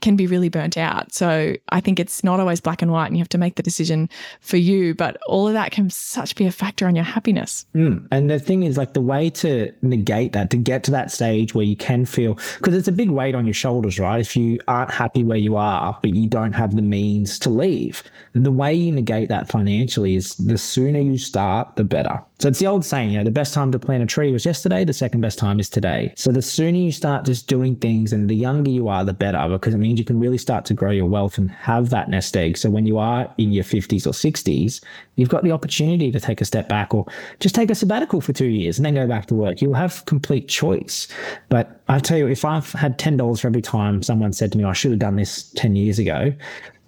can 0.00 0.16
be 0.16 0.26
really 0.26 0.48
burnt 0.48 0.76
out. 0.76 1.12
So 1.12 1.54
I 1.70 1.80
think 1.80 1.98
it's 1.98 2.22
not 2.22 2.40
always 2.40 2.60
black 2.60 2.82
and 2.82 2.92
white 2.92 3.06
and 3.06 3.16
you 3.16 3.20
have 3.20 3.28
to 3.30 3.38
make 3.38 3.56
the 3.56 3.62
decision 3.62 4.08
for 4.40 4.56
you, 4.56 4.94
but 4.94 5.16
all 5.26 5.48
of 5.48 5.54
that 5.54 5.72
can 5.72 5.90
such 5.90 6.36
be 6.36 6.46
a 6.46 6.52
factor 6.52 6.86
on 6.86 6.94
your 6.94 7.04
happiness. 7.04 7.66
Mm. 7.74 8.06
And 8.10 8.30
the 8.30 8.38
thing 8.38 8.62
is 8.62 8.76
like 8.76 8.94
the 8.94 9.00
way 9.00 9.30
to 9.30 9.72
negate 9.82 10.32
that, 10.32 10.50
to 10.50 10.56
get 10.56 10.84
to 10.84 10.90
that 10.92 11.10
stage 11.10 11.54
where 11.54 11.64
you 11.64 11.76
can 11.76 12.04
feel, 12.04 12.34
because 12.58 12.74
it's 12.74 12.88
a 12.88 12.92
big 12.92 13.10
weight 13.10 13.34
on 13.34 13.44
your 13.44 13.54
shoulders, 13.54 13.98
right? 13.98 14.20
If 14.20 14.36
you 14.36 14.60
aren't 14.68 14.92
happy 14.92 15.24
where 15.24 15.38
you 15.38 15.56
are, 15.56 15.98
but 16.00 16.14
you 16.14 16.28
don't 16.28 16.52
have 16.52 16.76
the 16.76 16.82
means 16.82 17.38
to 17.40 17.50
leave, 17.50 18.02
the 18.34 18.52
way 18.52 18.72
you 18.72 18.92
negate 18.92 19.28
that 19.28 19.48
financially 19.48 20.14
is 20.14 20.36
the 20.36 20.58
sooner 20.58 21.00
you 21.00 21.18
start, 21.18 21.76
the 21.76 21.84
better. 21.84 22.22
So 22.40 22.48
it's 22.48 22.60
the 22.60 22.68
old 22.68 22.84
saying, 22.84 23.10
you 23.10 23.18
know, 23.18 23.24
the 23.24 23.32
best 23.32 23.52
time 23.52 23.72
to 23.72 23.80
plant 23.80 24.00
a 24.00 24.06
tree 24.06 24.30
was 24.30 24.46
yesterday, 24.46 24.84
the 24.84 24.92
second 24.92 25.20
best 25.20 25.40
time 25.40 25.58
is 25.58 25.68
today. 25.68 26.12
So 26.14 26.30
the 26.30 26.40
sooner 26.40 26.78
you 26.78 26.92
start 26.92 27.24
just 27.24 27.48
doing 27.48 27.74
things 27.74 28.12
and 28.12 28.30
the 28.30 28.36
younger 28.36 28.70
you 28.70 28.86
are, 28.86 29.04
the 29.04 29.12
better, 29.12 29.48
because 29.48 29.74
it 29.74 29.78
means 29.78 29.98
you 29.98 30.04
can 30.04 30.20
really 30.20 30.38
start 30.38 30.64
to 30.66 30.74
grow 30.74 30.92
your 30.92 31.06
wealth 31.06 31.36
and 31.36 31.50
have 31.50 31.90
that 31.90 32.08
nest 32.08 32.36
egg. 32.36 32.56
So 32.56 32.70
when 32.70 32.86
you 32.86 32.96
are 32.96 33.28
in 33.38 33.50
your 33.50 33.64
50s 33.64 34.06
or 34.06 34.10
60s, 34.10 34.80
you've 35.16 35.28
got 35.28 35.42
the 35.42 35.50
opportunity 35.50 36.12
to 36.12 36.20
take 36.20 36.40
a 36.40 36.44
step 36.44 36.68
back 36.68 36.94
or 36.94 37.06
just 37.40 37.56
take 37.56 37.72
a 37.72 37.74
sabbatical 37.74 38.20
for 38.20 38.32
two 38.32 38.46
years 38.46 38.78
and 38.78 38.86
then 38.86 38.94
go 38.94 39.08
back 39.08 39.26
to 39.26 39.34
work. 39.34 39.60
You'll 39.60 39.74
have 39.74 40.04
complete 40.04 40.46
choice. 40.46 41.08
But 41.48 41.80
I 41.88 41.98
tell 41.98 42.18
you, 42.18 42.28
if 42.28 42.44
I've 42.44 42.70
had 42.70 43.00
$10 43.00 43.40
for 43.40 43.48
every 43.48 43.62
time 43.62 44.00
someone 44.00 44.32
said 44.32 44.52
to 44.52 44.58
me, 44.58 44.64
oh, 44.64 44.68
I 44.68 44.74
should 44.74 44.92
have 44.92 45.00
done 45.00 45.16
this 45.16 45.50
10 45.56 45.74
years 45.74 45.98
ago, 45.98 46.32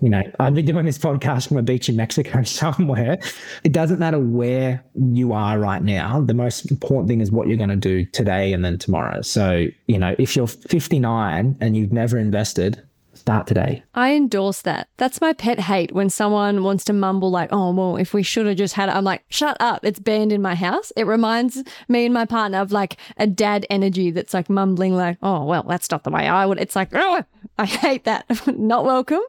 you 0.01 0.09
know, 0.09 0.23
I've 0.39 0.55
been 0.55 0.65
doing 0.65 0.87
this 0.87 0.99
podcast 0.99 1.49
from 1.49 1.59
a 1.59 1.63
beach 1.63 1.89
in 1.89 1.97
Mexico 1.97 2.43
somewhere. 2.45 3.19
It 3.65 3.73
doesn't 3.73 3.99
matter 3.99 4.19
where 4.19 4.83
you 4.95 5.33
are 5.33 5.59
right 5.59 5.83
now. 5.83 6.21
The 6.21 6.35
most 6.35 6.71
important 6.71 7.09
thing 7.09 7.21
is 7.21 7.31
what 7.31 7.49
you're 7.49 7.57
going 7.57 7.71
to 7.71 7.77
do 7.77 8.05
today 8.07 8.53
and 8.53 8.65
then 8.65 8.79
tomorrow. 8.79 9.23
So, 9.23 9.67
you 9.87 9.99
know, 9.99 10.15
if 10.19 10.37
you're 10.37 10.47
59 10.47 11.57
and 11.61 11.77
you've 11.77 11.93
never 11.93 12.19
invested, 12.19 12.83
start 13.21 13.47
today. 13.47 13.83
I 13.95 14.15
endorse 14.15 14.63
that. 14.63 14.89
That's 14.97 15.21
my 15.21 15.33
pet 15.33 15.61
hate 15.61 15.93
when 15.93 16.11
someone 16.11 16.63
wants 16.63 16.85
to 16.87 16.93
mumble 16.93 17.31
like, 17.31 17.51
"Oh, 17.53 17.73
well, 17.73 17.97
if 17.97 18.15
we 18.15 18.23
should 18.23 18.47
have 18.47 18.57
just 18.57 18.75
had 18.75 18.89
it." 18.89 18.95
I'm 18.95 19.05
like, 19.05 19.25
"Shut 19.29 19.57
up. 19.61 19.85
It's 19.85 19.99
banned 20.01 20.33
in 20.33 20.41
my 20.41 20.55
house." 20.55 20.91
It 20.97 21.07
reminds 21.07 21.63
me 21.89 22.07
and 22.07 22.15
my 22.15 22.25
partner 22.25 22.59
of 22.59 22.73
like 22.73 22.97
a 23.19 23.27
dad 23.27 23.67
energy 23.69 24.11
that's 24.11 24.33
like 24.33 24.49
mumbling 24.49 24.97
like, 24.97 25.19
"Oh, 25.23 25.45
well, 25.45 25.65
that's 25.69 25.91
not 25.91 26.05
the 26.05 26.11
way 26.11 26.27
I 26.27 26.47
would." 26.47 26.59
It's 26.59 26.75
like, 26.75 26.91
"Oh, 26.95 27.23
I 27.59 27.67
hate 27.67 28.05
that. 28.05 28.27
not 28.59 28.85
welcome." 28.85 29.21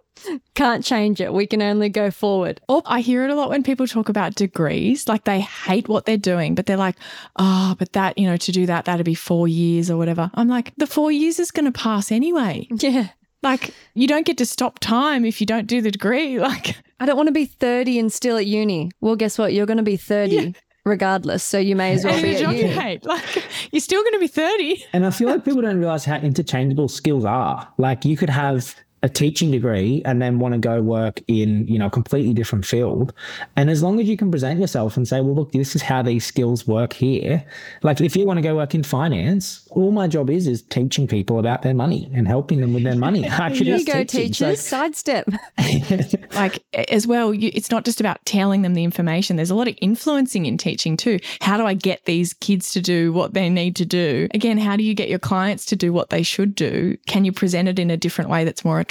Can't 0.54 0.84
change 0.84 1.20
it. 1.20 1.34
We 1.34 1.48
can 1.48 1.62
only 1.62 1.90
go 1.90 2.12
forward. 2.12 2.62
Or 2.68 2.82
I 2.86 3.02
hear 3.02 3.24
it 3.24 3.32
a 3.32 3.36
lot 3.36 3.50
when 3.50 3.64
people 3.64 3.88
talk 3.88 4.10
about 4.10 4.36
degrees, 4.36 5.08
like 5.08 5.24
they 5.24 5.40
hate 5.40 5.88
what 5.88 6.06
they're 6.06 6.18
doing, 6.18 6.54
but 6.54 6.66
they're 6.66 6.78
like, 6.78 6.96
oh, 7.38 7.76
but 7.80 7.94
that, 7.94 8.18
you 8.18 8.28
know, 8.28 8.38
to 8.38 8.52
do 8.52 8.66
that, 8.68 8.86
that'd 8.86 9.06
be 9.06 9.16
four 9.16 9.48
years 9.48 9.90
or 9.90 9.98
whatever. 9.98 10.30
I'm 10.36 10.48
like, 10.48 10.74
the 10.78 10.88
four 10.88 11.12
years 11.12 11.40
is 11.40 11.52
going 11.52 11.66
to 11.66 11.72
pass 11.72 12.12
anyway. 12.12 12.68
Yeah. 12.82 13.10
Like, 13.44 13.74
you 13.96 14.08
don't 14.08 14.26
get 14.26 14.38
to 14.38 14.46
stop 14.46 14.78
time 14.78 15.26
if 15.26 15.42
you 15.42 15.48
don't 15.48 15.66
do 15.66 15.82
the 15.82 15.90
degree. 15.90 16.40
Like, 16.40 16.76
I 17.00 17.08
don't 17.08 17.18
want 17.18 17.28
to 17.28 17.34
be 17.34 17.46
30 17.46 17.98
and 17.98 18.14
still 18.14 18.38
at 18.38 18.46
uni. 18.46 18.92
Well, 19.02 19.16
guess 19.16 19.40
what? 19.40 19.54
You're 19.54 19.66
going 19.66 19.78
to 19.78 19.84
be 19.84 19.98
30 19.98 20.36
yeah. 20.36 20.52
Regardless. 20.86 21.44
So 21.44 21.58
you 21.58 21.76
may 21.76 21.94
as 21.94 22.04
well 22.04 22.22
be 22.22 22.36
a 22.36 22.40
job 22.40 22.50
at 22.52 22.58
you 22.58 22.68
hate. 22.80 23.06
Like, 23.06 23.44
you're 23.72 23.82
still 23.82 24.02
going 24.02 24.14
to 24.14 24.20
be 24.20 24.28
30. 24.28 24.84
And 24.94 25.06
I 25.06 25.12
feel 25.12 25.30
like 25.30 25.46
people 25.46 25.62
don't 25.62 25.78
realize 25.80 26.06
how 26.06 26.18
interchangeable 26.18 26.88
skills 26.88 27.26
are. 27.26 27.68
Like, 27.78 28.06
you 28.06 28.18
could 28.18 28.30
have 28.30 28.76
a 29.04 29.10
teaching 29.10 29.52
degree 29.52 30.02
and 30.06 30.22
then 30.22 30.40
want 30.40 30.54
to 30.54 30.60
go 30.60 30.82
work 30.82 31.22
in 31.28 31.68
you 31.68 31.80
know 31.80 31.88
a 31.88 31.90
completely 31.90 32.34
different 32.34 32.66
field. 32.66 33.14
And 33.56 33.70
as 33.70 33.82
long 33.82 34.00
as 34.00 34.08
you 34.08 34.18
can 34.18 34.30
present 34.30 34.60
yourself 34.60 34.96
and 34.96 35.08
say 35.08 35.22
well 35.22 35.36
look 35.36 35.52
this 35.52 35.76
is 35.76 35.82
how 35.82 36.02
these 36.02 36.26
skills 36.26 36.68
work 36.68 36.94
here. 36.94 37.44
Like 37.84 38.00
if 38.02 38.16
you 38.16 38.26
want 38.26 38.38
to 38.38 38.42
go 38.42 38.56
work 38.56 38.76
in 38.76 38.84
finance 38.84 39.68
all 39.72 39.92
my 39.92 40.08
job 40.08 40.30
is 40.30 40.48
is 40.48 40.62
teaching 40.64 41.08
people 41.08 41.40
about 41.40 41.62
their 41.62 41.74
money 41.74 42.12
and 42.14 42.28
helping 42.28 42.62
them 42.62 42.74
with 42.74 42.84
their 42.84 42.96
money. 42.96 43.22
Here 43.28 43.50
you 43.50 43.86
go 43.86 44.04
teaching. 44.04 44.28
teachers 44.28 44.62
so, 44.62 44.78
sidestep. 44.78 45.28
Like 46.34 46.64
as 46.90 47.06
well 47.08 47.34
you, 47.34 47.52
it's 47.54 47.72
not 47.72 47.84
just 47.84 48.00
about 48.00 48.24
telling 48.26 48.62
them 48.62 48.74
the 48.74 48.84
information. 48.84 49.36
There's 49.36 49.50
a 49.50 49.56
lot 49.56 49.68
of 49.68 49.76
influencing 49.82 50.46
in 50.46 50.58
teaching 50.58 50.96
too. 50.96 51.20
How 51.42 51.58
do 51.58 51.66
i 51.66 51.74
get 51.74 52.06
these 52.06 52.34
kids 52.34 52.72
to 52.72 52.82
do 52.82 53.12
what 53.12 53.34
they 53.34 53.50
need 53.50 53.76
to 53.78 53.86
do? 53.86 54.28
Again 54.34 54.58
how 54.58 54.76
do 54.76 54.84
you 54.84 54.94
get 54.94 55.10
your 55.10 55.20
clients 55.20 55.66
to 55.68 55.76
do 55.76 55.92
what 55.92 56.10
they 56.10 56.24
should 56.24 56.56
do? 56.56 56.98
Can 57.08 57.26
you 57.26 57.32
present 57.32 57.68
it 57.68 57.80
in 57.80 57.90
a 57.90 57.98
different 57.98 58.30
way 58.30 58.44
that's 58.44 58.64
more 58.64 58.80
attractive. 58.80 58.91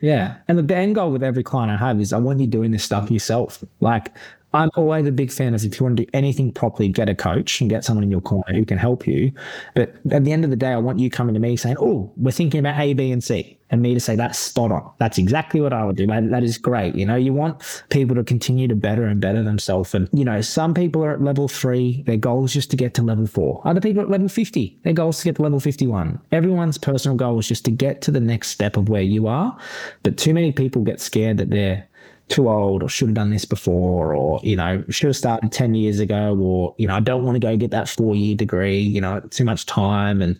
Yeah. 0.00 0.36
And 0.48 0.58
the 0.58 0.76
end 0.76 0.94
goal 0.94 1.10
with 1.10 1.22
every 1.22 1.42
client 1.42 1.70
I 1.70 1.76
have 1.76 2.00
is 2.00 2.12
I 2.12 2.18
want 2.18 2.40
you 2.40 2.46
doing 2.46 2.70
this 2.70 2.84
stuff 2.84 3.10
yourself. 3.10 3.62
Like 3.80 4.12
I'm 4.52 4.70
always 4.76 5.06
a 5.06 5.12
big 5.12 5.30
fan 5.30 5.54
of 5.54 5.64
if 5.64 5.78
you 5.78 5.84
want 5.84 5.96
to 5.98 6.04
do 6.04 6.10
anything 6.12 6.52
properly, 6.52 6.88
get 6.88 7.08
a 7.08 7.14
coach 7.14 7.60
and 7.60 7.70
get 7.70 7.84
someone 7.84 8.02
in 8.02 8.10
your 8.10 8.20
corner 8.20 8.52
who 8.52 8.64
can 8.64 8.78
help 8.78 9.06
you. 9.06 9.32
But 9.74 9.94
at 10.10 10.24
the 10.24 10.32
end 10.32 10.44
of 10.44 10.50
the 10.50 10.56
day, 10.56 10.72
I 10.72 10.78
want 10.78 10.98
you 10.98 11.10
coming 11.10 11.34
to 11.34 11.40
me 11.40 11.56
saying, 11.56 11.76
Oh, 11.78 12.12
we're 12.16 12.32
thinking 12.32 12.60
about 12.60 12.80
A, 12.80 12.92
B, 12.94 13.12
and 13.12 13.22
C. 13.22 13.58
And 13.72 13.82
me 13.82 13.94
to 13.94 14.00
say, 14.00 14.16
That's 14.16 14.38
spot 14.38 14.72
on. 14.72 14.90
That's 14.98 15.18
exactly 15.18 15.60
what 15.60 15.72
I 15.72 15.84
would 15.84 15.96
do. 15.96 16.06
That 16.06 16.42
is 16.42 16.58
great. 16.58 16.96
You 16.96 17.06
know, 17.06 17.14
you 17.14 17.32
want 17.32 17.84
people 17.90 18.16
to 18.16 18.24
continue 18.24 18.66
to 18.66 18.74
better 18.74 19.04
and 19.04 19.20
better 19.20 19.44
themselves. 19.44 19.94
And, 19.94 20.08
you 20.12 20.24
know, 20.24 20.40
some 20.40 20.74
people 20.74 21.04
are 21.04 21.12
at 21.12 21.22
level 21.22 21.46
three, 21.46 22.02
their 22.02 22.16
goal 22.16 22.44
is 22.44 22.52
just 22.52 22.70
to 22.72 22.76
get 22.76 22.94
to 22.94 23.02
level 23.02 23.26
four. 23.26 23.62
Other 23.64 23.80
people 23.80 24.02
are 24.02 24.06
at 24.06 24.10
level 24.10 24.28
50, 24.28 24.80
their 24.82 24.92
goal 24.92 25.10
is 25.10 25.18
to 25.18 25.24
get 25.24 25.36
to 25.36 25.42
level 25.42 25.60
51. 25.60 26.20
Everyone's 26.32 26.78
personal 26.78 27.16
goal 27.16 27.38
is 27.38 27.46
just 27.46 27.64
to 27.66 27.70
get 27.70 28.02
to 28.02 28.10
the 28.10 28.20
next 28.20 28.48
step 28.48 28.76
of 28.76 28.88
where 28.88 29.02
you 29.02 29.28
are. 29.28 29.56
But 30.02 30.16
too 30.16 30.34
many 30.34 30.50
people 30.50 30.82
get 30.82 31.00
scared 31.00 31.36
that 31.36 31.50
they're 31.50 31.86
too 32.30 32.48
old 32.48 32.82
or 32.82 32.88
should 32.88 33.08
have 33.08 33.14
done 33.14 33.30
this 33.30 33.44
before 33.44 34.14
or 34.14 34.40
you 34.42 34.54
know 34.54 34.82
should 34.88 35.08
have 35.08 35.16
started 35.16 35.50
10 35.50 35.74
years 35.74 35.98
ago 35.98 36.38
or 36.40 36.74
you 36.78 36.86
know 36.86 36.94
i 36.94 37.00
don't 37.00 37.24
want 37.24 37.34
to 37.34 37.40
go 37.40 37.56
get 37.56 37.72
that 37.72 37.88
four 37.88 38.14
year 38.14 38.36
degree 38.36 38.78
you 38.78 39.00
know 39.00 39.20
too 39.30 39.44
much 39.44 39.66
time 39.66 40.22
and 40.22 40.38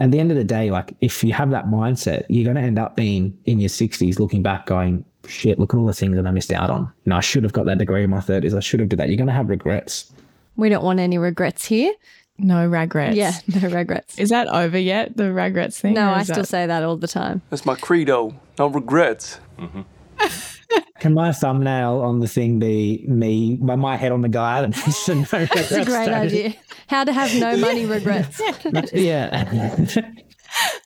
at 0.00 0.10
the 0.10 0.18
end 0.18 0.30
of 0.30 0.36
the 0.36 0.44
day 0.44 0.70
like 0.70 0.94
if 1.00 1.22
you 1.22 1.32
have 1.32 1.50
that 1.50 1.66
mindset 1.66 2.26
you're 2.28 2.44
going 2.44 2.56
to 2.56 2.62
end 2.62 2.78
up 2.78 2.96
being 2.96 3.36
in 3.44 3.60
your 3.60 3.68
60s 3.68 4.18
looking 4.18 4.42
back 4.42 4.66
going 4.66 5.04
shit 5.28 5.58
look 5.58 5.72
at 5.72 5.78
all 5.78 5.86
the 5.86 5.94
things 5.94 6.16
that 6.16 6.26
i 6.26 6.30
missed 6.30 6.52
out 6.52 6.70
on 6.70 6.82
you 7.04 7.10
know 7.10 7.16
i 7.16 7.20
should 7.20 7.44
have 7.44 7.52
got 7.52 7.66
that 7.66 7.78
degree 7.78 8.02
in 8.02 8.10
my 8.10 8.18
30s 8.18 8.56
i 8.56 8.60
should 8.60 8.80
have 8.80 8.88
did 8.88 8.98
that 8.98 9.08
you're 9.08 9.16
going 9.16 9.28
to 9.28 9.32
have 9.32 9.48
regrets 9.48 10.12
we 10.56 10.68
don't 10.68 10.84
want 10.84 10.98
any 10.98 11.18
regrets 11.18 11.64
here 11.64 11.94
no 12.38 12.66
regrets. 12.66 13.16
Yeah, 13.16 13.32
no 13.62 13.68
regrets. 13.70 14.18
Is 14.18 14.28
that 14.28 14.46
over 14.48 14.78
yet? 14.78 15.16
The 15.16 15.32
regrets 15.32 15.80
thing? 15.80 15.94
No, 15.94 16.10
I 16.10 16.22
still 16.22 16.36
that... 16.36 16.46
say 16.46 16.66
that 16.66 16.82
all 16.82 16.98
the 16.98 17.08
time. 17.08 17.40
That's 17.48 17.64
my 17.64 17.76
credo. 17.76 18.38
No 18.58 18.66
regrets. 18.66 19.40
Mm-hmm. 19.58 19.80
Can 20.98 21.14
my 21.14 21.32
thumbnail 21.32 22.00
on 22.00 22.20
the 22.20 22.26
thing 22.28 22.58
be 22.58 23.04
me, 23.06 23.56
by 23.60 23.76
my 23.76 23.96
head 23.96 24.12
on 24.12 24.22
the 24.22 24.28
guy? 24.28 24.60
And 24.64 24.74
That's 24.74 25.08
a 25.72 25.84
great 25.84 26.08
idea. 26.08 26.54
How 26.88 27.04
to 27.04 27.12
have 27.12 27.34
no 27.38 27.56
money 27.56 27.86
regrets. 27.96 28.40
yeah. 28.92 29.94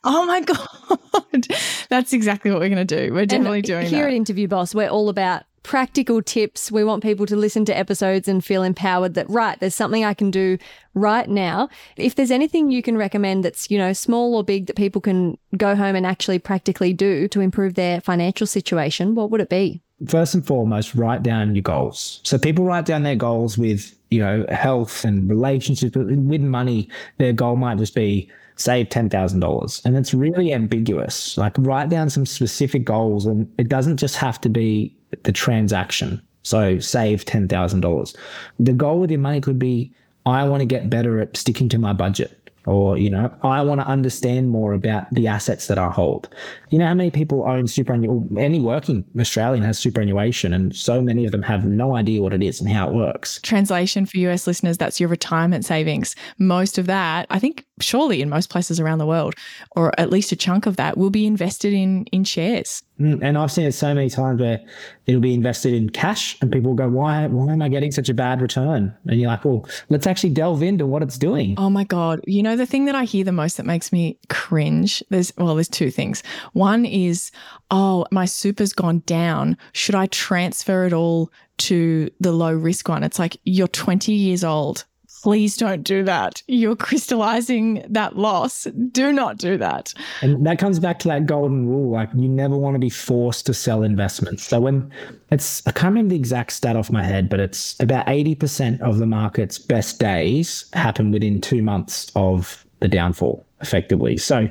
Oh 0.03 0.25
my 0.25 0.41
God. 0.41 1.47
That's 1.89 2.11
exactly 2.11 2.51
what 2.51 2.59
we're 2.59 2.69
going 2.69 2.85
to 2.85 3.07
do. 3.07 3.13
We're 3.13 3.25
definitely 3.25 3.59
and 3.59 3.67
doing 3.67 3.85
here 3.85 4.03
that. 4.03 4.09
at 4.09 4.13
Interview 4.13 4.47
Boss, 4.49 4.75
we're 4.75 4.89
all 4.89 5.07
about 5.07 5.43
practical 5.63 6.21
tips. 6.21 6.71
We 6.71 6.83
want 6.83 7.03
people 7.03 7.25
to 7.27 7.35
listen 7.35 7.65
to 7.65 7.77
episodes 7.77 8.27
and 8.27 8.43
feel 8.43 8.63
empowered 8.63 9.13
that, 9.13 9.29
right, 9.29 9.59
there's 9.59 9.75
something 9.75 10.03
I 10.03 10.13
can 10.13 10.31
do 10.31 10.57
right 10.93 11.29
now. 11.29 11.69
If 11.97 12.15
there's 12.15 12.31
anything 12.31 12.71
you 12.71 12.81
can 12.81 12.97
recommend 12.97 13.45
that's, 13.45 13.69
you 13.69 13.77
know, 13.77 13.93
small 13.93 14.35
or 14.35 14.43
big 14.43 14.67
that 14.67 14.75
people 14.75 15.01
can 15.01 15.37
go 15.57 15.75
home 15.75 15.95
and 15.95 16.05
actually 16.05 16.39
practically 16.39 16.93
do 16.93 17.27
to 17.29 17.41
improve 17.41 17.75
their 17.75 18.01
financial 18.01 18.47
situation, 18.47 19.15
what 19.15 19.29
would 19.29 19.41
it 19.41 19.49
be? 19.49 19.81
First 20.07 20.33
and 20.33 20.45
foremost, 20.45 20.95
write 20.95 21.21
down 21.21 21.53
your 21.53 21.61
goals. 21.61 22.21
So 22.23 22.39
people 22.39 22.65
write 22.65 22.85
down 22.85 23.03
their 23.03 23.15
goals 23.15 23.57
with, 23.57 23.95
you 24.09 24.19
know, 24.19 24.45
health 24.49 25.05
and 25.05 25.29
relationships, 25.29 25.95
but 25.95 26.07
with 26.07 26.41
money, 26.41 26.89
their 27.19 27.33
goal 27.33 27.55
might 27.55 27.77
just 27.77 27.93
be 27.93 28.29
save 28.55 28.89
$10,000. 28.89 29.85
And 29.85 29.97
it's 29.97 30.13
really 30.13 30.53
ambiguous. 30.53 31.37
Like 31.37 31.53
write 31.59 31.89
down 31.89 32.09
some 32.09 32.25
specific 32.25 32.83
goals 32.83 33.25
and 33.25 33.51
it 33.57 33.69
doesn't 33.69 33.97
just 33.97 34.15
have 34.17 34.39
to 34.41 34.49
be 34.49 34.95
the 35.23 35.31
transaction. 35.31 36.21
So 36.43 36.79
save 36.79 37.25
$10,000. 37.25 38.15
The 38.59 38.73
goal 38.73 38.99
with 38.99 39.11
your 39.11 39.19
money 39.19 39.41
could 39.41 39.59
be 39.59 39.93
I 40.25 40.47
want 40.47 40.61
to 40.61 40.65
get 40.65 40.89
better 40.89 41.19
at 41.19 41.35
sticking 41.35 41.69
to 41.69 41.79
my 41.79 41.93
budget. 41.93 42.37
or 42.67 42.95
you 42.97 43.09
know 43.09 43.33
i 43.41 43.59
want 43.61 43.81
to 43.81 43.87
understand 43.87 44.49
more 44.49 44.73
about 44.73 45.11
the 45.11 45.27
assets 45.27 45.65
that 45.67 45.79
i 45.79 45.89
hold 45.89 46.29
you 46.69 46.77
know 46.77 46.85
how 46.85 46.93
many 46.93 47.09
people 47.09 47.43
own 47.47 47.65
superannuation 47.67 48.37
any 48.37 48.59
working 48.59 49.03
australian 49.19 49.63
has 49.63 49.79
superannuation 49.79 50.53
and 50.53 50.75
so 50.75 51.01
many 51.01 51.25
of 51.25 51.31
them 51.31 51.41
have 51.41 51.65
no 51.65 51.95
idea 51.95 52.21
what 52.21 52.33
it 52.33 52.43
is 52.43 52.61
and 52.61 52.69
how 52.69 52.87
it 52.87 52.93
works 52.93 53.39
Translation 53.41 54.05
for 54.05 54.17
US 54.17 54.45
listeners, 54.45 54.77
that's 54.77 54.99
your 54.99 55.09
retirement 55.09 55.65
savings. 55.65 56.15
Most 56.37 56.77
of 56.77 56.85
that, 56.87 57.25
I 57.29 57.39
think, 57.39 57.65
surely 57.79 58.21
in 58.21 58.29
most 58.29 58.49
places 58.49 58.79
around 58.79 58.99
the 58.99 59.05
world, 59.05 59.33
or 59.71 59.99
at 59.99 60.09
least 60.11 60.31
a 60.31 60.35
chunk 60.35 60.65
of 60.65 60.75
that, 60.77 60.97
will 60.97 61.09
be 61.09 61.25
invested 61.25 61.73
in 61.73 62.05
in 62.11 62.23
shares. 62.23 62.83
Mm, 63.01 63.19
and 63.23 63.37
i've 63.37 63.51
seen 63.51 63.65
it 63.65 63.71
so 63.71 63.93
many 63.93 64.09
times 64.09 64.39
where 64.41 64.59
it'll 65.07 65.21
be 65.21 65.33
invested 65.33 65.73
in 65.73 65.89
cash 65.89 66.37
and 66.41 66.51
people 66.51 66.73
go 66.73 66.87
why 66.87 67.25
why 67.27 67.51
am 67.51 67.61
i 67.61 67.69
getting 67.69 67.91
such 67.91 68.09
a 68.09 68.13
bad 68.13 68.41
return 68.41 68.95
and 69.07 69.19
you're 69.19 69.29
like 69.29 69.43
well 69.43 69.67
let's 69.89 70.05
actually 70.05 70.29
delve 70.29 70.61
into 70.61 70.85
what 70.85 71.01
it's 71.01 71.17
doing 71.17 71.55
Oh 71.57 71.69
my 71.69 71.83
God. 71.83 72.21
You 72.25 72.41
know, 72.41 72.55
the 72.55 72.65
thing 72.65 72.85
that 72.85 72.95
I 72.95 73.03
hear 73.03 73.23
the 73.23 73.31
most 73.31 73.57
that 73.57 73.65
makes 73.65 73.91
me 73.91 74.17
cringe, 74.29 75.03
there's, 75.09 75.31
well, 75.37 75.53
there's 75.53 75.69
two 75.69 75.91
things. 75.91 76.23
One 76.53 76.85
is, 76.85 77.31
oh, 77.69 78.05
my 78.11 78.25
super's 78.25 78.73
gone 78.73 79.03
down. 79.05 79.57
Should 79.73 79.95
I 79.95 80.07
transfer 80.07 80.85
it 80.85 80.93
all 80.93 81.31
to 81.59 82.09
the 82.19 82.31
low 82.31 82.53
risk 82.53 82.89
one? 82.89 83.03
It's 83.03 83.19
like, 83.19 83.37
you're 83.43 83.67
20 83.67 84.11
years 84.11 84.43
old. 84.43 84.85
Please 85.23 85.55
don't 85.55 85.83
do 85.83 86.03
that. 86.03 86.41
You're 86.47 86.75
crystallizing 86.75 87.85
that 87.89 88.17
loss. 88.17 88.63
Do 88.91 89.11
not 89.11 89.37
do 89.37 89.57
that. 89.57 89.93
And 90.21 90.45
that 90.45 90.57
comes 90.57 90.79
back 90.79 90.99
to 90.99 91.07
that 91.09 91.25
golden 91.25 91.67
rule. 91.67 91.91
Like 91.91 92.09
you 92.15 92.27
never 92.27 92.57
want 92.57 92.75
to 92.75 92.79
be 92.79 92.89
forced 92.89 93.45
to 93.45 93.53
sell 93.53 93.83
investments. 93.83 94.43
So 94.43 94.59
when 94.59 94.91
it's, 95.31 95.65
I 95.67 95.71
can't 95.71 95.91
remember 95.91 96.09
the 96.09 96.15
exact 96.15 96.53
stat 96.53 96.75
off 96.75 96.91
my 96.91 97.03
head, 97.03 97.29
but 97.29 97.39
it's 97.39 97.79
about 97.79 98.07
80% 98.07 98.81
of 98.81 98.97
the 98.97 99.05
market's 99.05 99.59
best 99.59 99.99
days 99.99 100.65
happen 100.73 101.11
within 101.11 101.39
two 101.39 101.61
months 101.61 102.11
of 102.15 102.65
the 102.79 102.87
downfall 102.87 103.45
effectively. 103.61 104.17
So 104.17 104.49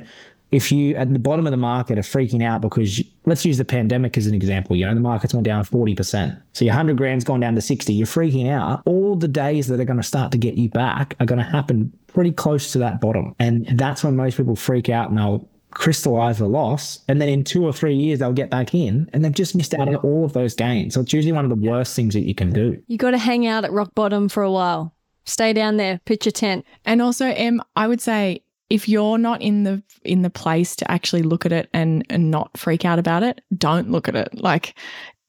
if 0.51 0.71
you 0.71 0.95
at 0.95 1.11
the 1.11 1.19
bottom 1.19 1.47
of 1.47 1.51
the 1.51 1.57
market 1.57 1.97
are 1.97 2.01
freaking 2.01 2.43
out 2.43 2.61
because 2.61 2.99
you, 2.99 3.05
let's 3.25 3.45
use 3.45 3.57
the 3.57 3.65
pandemic 3.65 4.17
as 4.17 4.27
an 4.27 4.35
example, 4.35 4.75
you 4.75 4.85
know, 4.85 4.93
the 4.93 4.99
market's 4.99 5.33
gone 5.33 5.43
down 5.43 5.63
40%. 5.63 6.41
So 6.53 6.65
your 6.65 6.73
100 6.73 6.97
grand's 6.97 7.23
gone 7.23 7.39
down 7.39 7.55
to 7.55 7.61
60, 7.61 7.93
you're 7.93 8.05
freaking 8.05 8.49
out. 8.49 8.81
All 8.85 9.15
the 9.15 9.29
days 9.29 9.67
that 9.67 9.79
are 9.79 9.85
going 9.85 9.97
to 9.97 10.03
start 10.03 10.31
to 10.33 10.37
get 10.37 10.55
you 10.55 10.69
back 10.69 11.15
are 11.19 11.25
going 11.25 11.39
to 11.39 11.49
happen 11.49 11.93
pretty 12.07 12.31
close 12.31 12.71
to 12.73 12.79
that 12.79 12.99
bottom. 12.99 13.33
And 13.39 13.65
that's 13.77 14.03
when 14.03 14.15
most 14.15 14.37
people 14.37 14.55
freak 14.55 14.89
out 14.89 15.09
and 15.09 15.17
they'll 15.17 15.47
crystallize 15.71 16.39
the 16.39 16.47
loss. 16.47 16.99
And 17.07 17.21
then 17.21 17.29
in 17.29 17.45
two 17.45 17.65
or 17.65 17.71
three 17.71 17.95
years, 17.95 18.19
they'll 18.19 18.33
get 18.33 18.49
back 18.49 18.75
in 18.75 19.09
and 19.13 19.23
they've 19.23 19.31
just 19.31 19.55
missed 19.55 19.73
out 19.73 19.87
on 19.87 19.95
all 19.97 20.25
of 20.25 20.33
those 20.33 20.53
gains. 20.53 20.93
So 20.93 21.01
it's 21.01 21.13
usually 21.13 21.31
one 21.31 21.45
of 21.45 21.49
the 21.49 21.69
worst 21.69 21.95
things 21.95 22.13
that 22.13 22.27
you 22.27 22.35
can 22.35 22.51
do. 22.51 22.81
You 22.87 22.97
got 22.97 23.11
to 23.11 23.17
hang 23.17 23.47
out 23.47 23.63
at 23.63 23.71
rock 23.71 23.95
bottom 23.95 24.27
for 24.27 24.43
a 24.43 24.51
while. 24.51 24.93
Stay 25.23 25.53
down 25.53 25.77
there, 25.77 26.01
pitch 26.05 26.27
a 26.27 26.31
tent. 26.31 26.65
And 26.83 27.01
also, 27.01 27.27
Em, 27.27 27.61
I 27.75 27.87
would 27.87 28.01
say 28.01 28.43
if 28.71 28.87
you're 28.87 29.17
not 29.17 29.41
in 29.41 29.63
the 29.63 29.83
in 30.03 30.21
the 30.21 30.29
place 30.29 30.75
to 30.77 30.89
actually 30.89 31.23
look 31.23 31.45
at 31.45 31.51
it 31.51 31.69
and 31.73 32.05
and 32.09 32.31
not 32.31 32.57
freak 32.57 32.85
out 32.85 32.99
about 32.99 33.21
it, 33.21 33.41
don't 33.57 33.91
look 33.91 34.07
at 34.07 34.15
it. 34.15 34.29
Like 34.41 34.75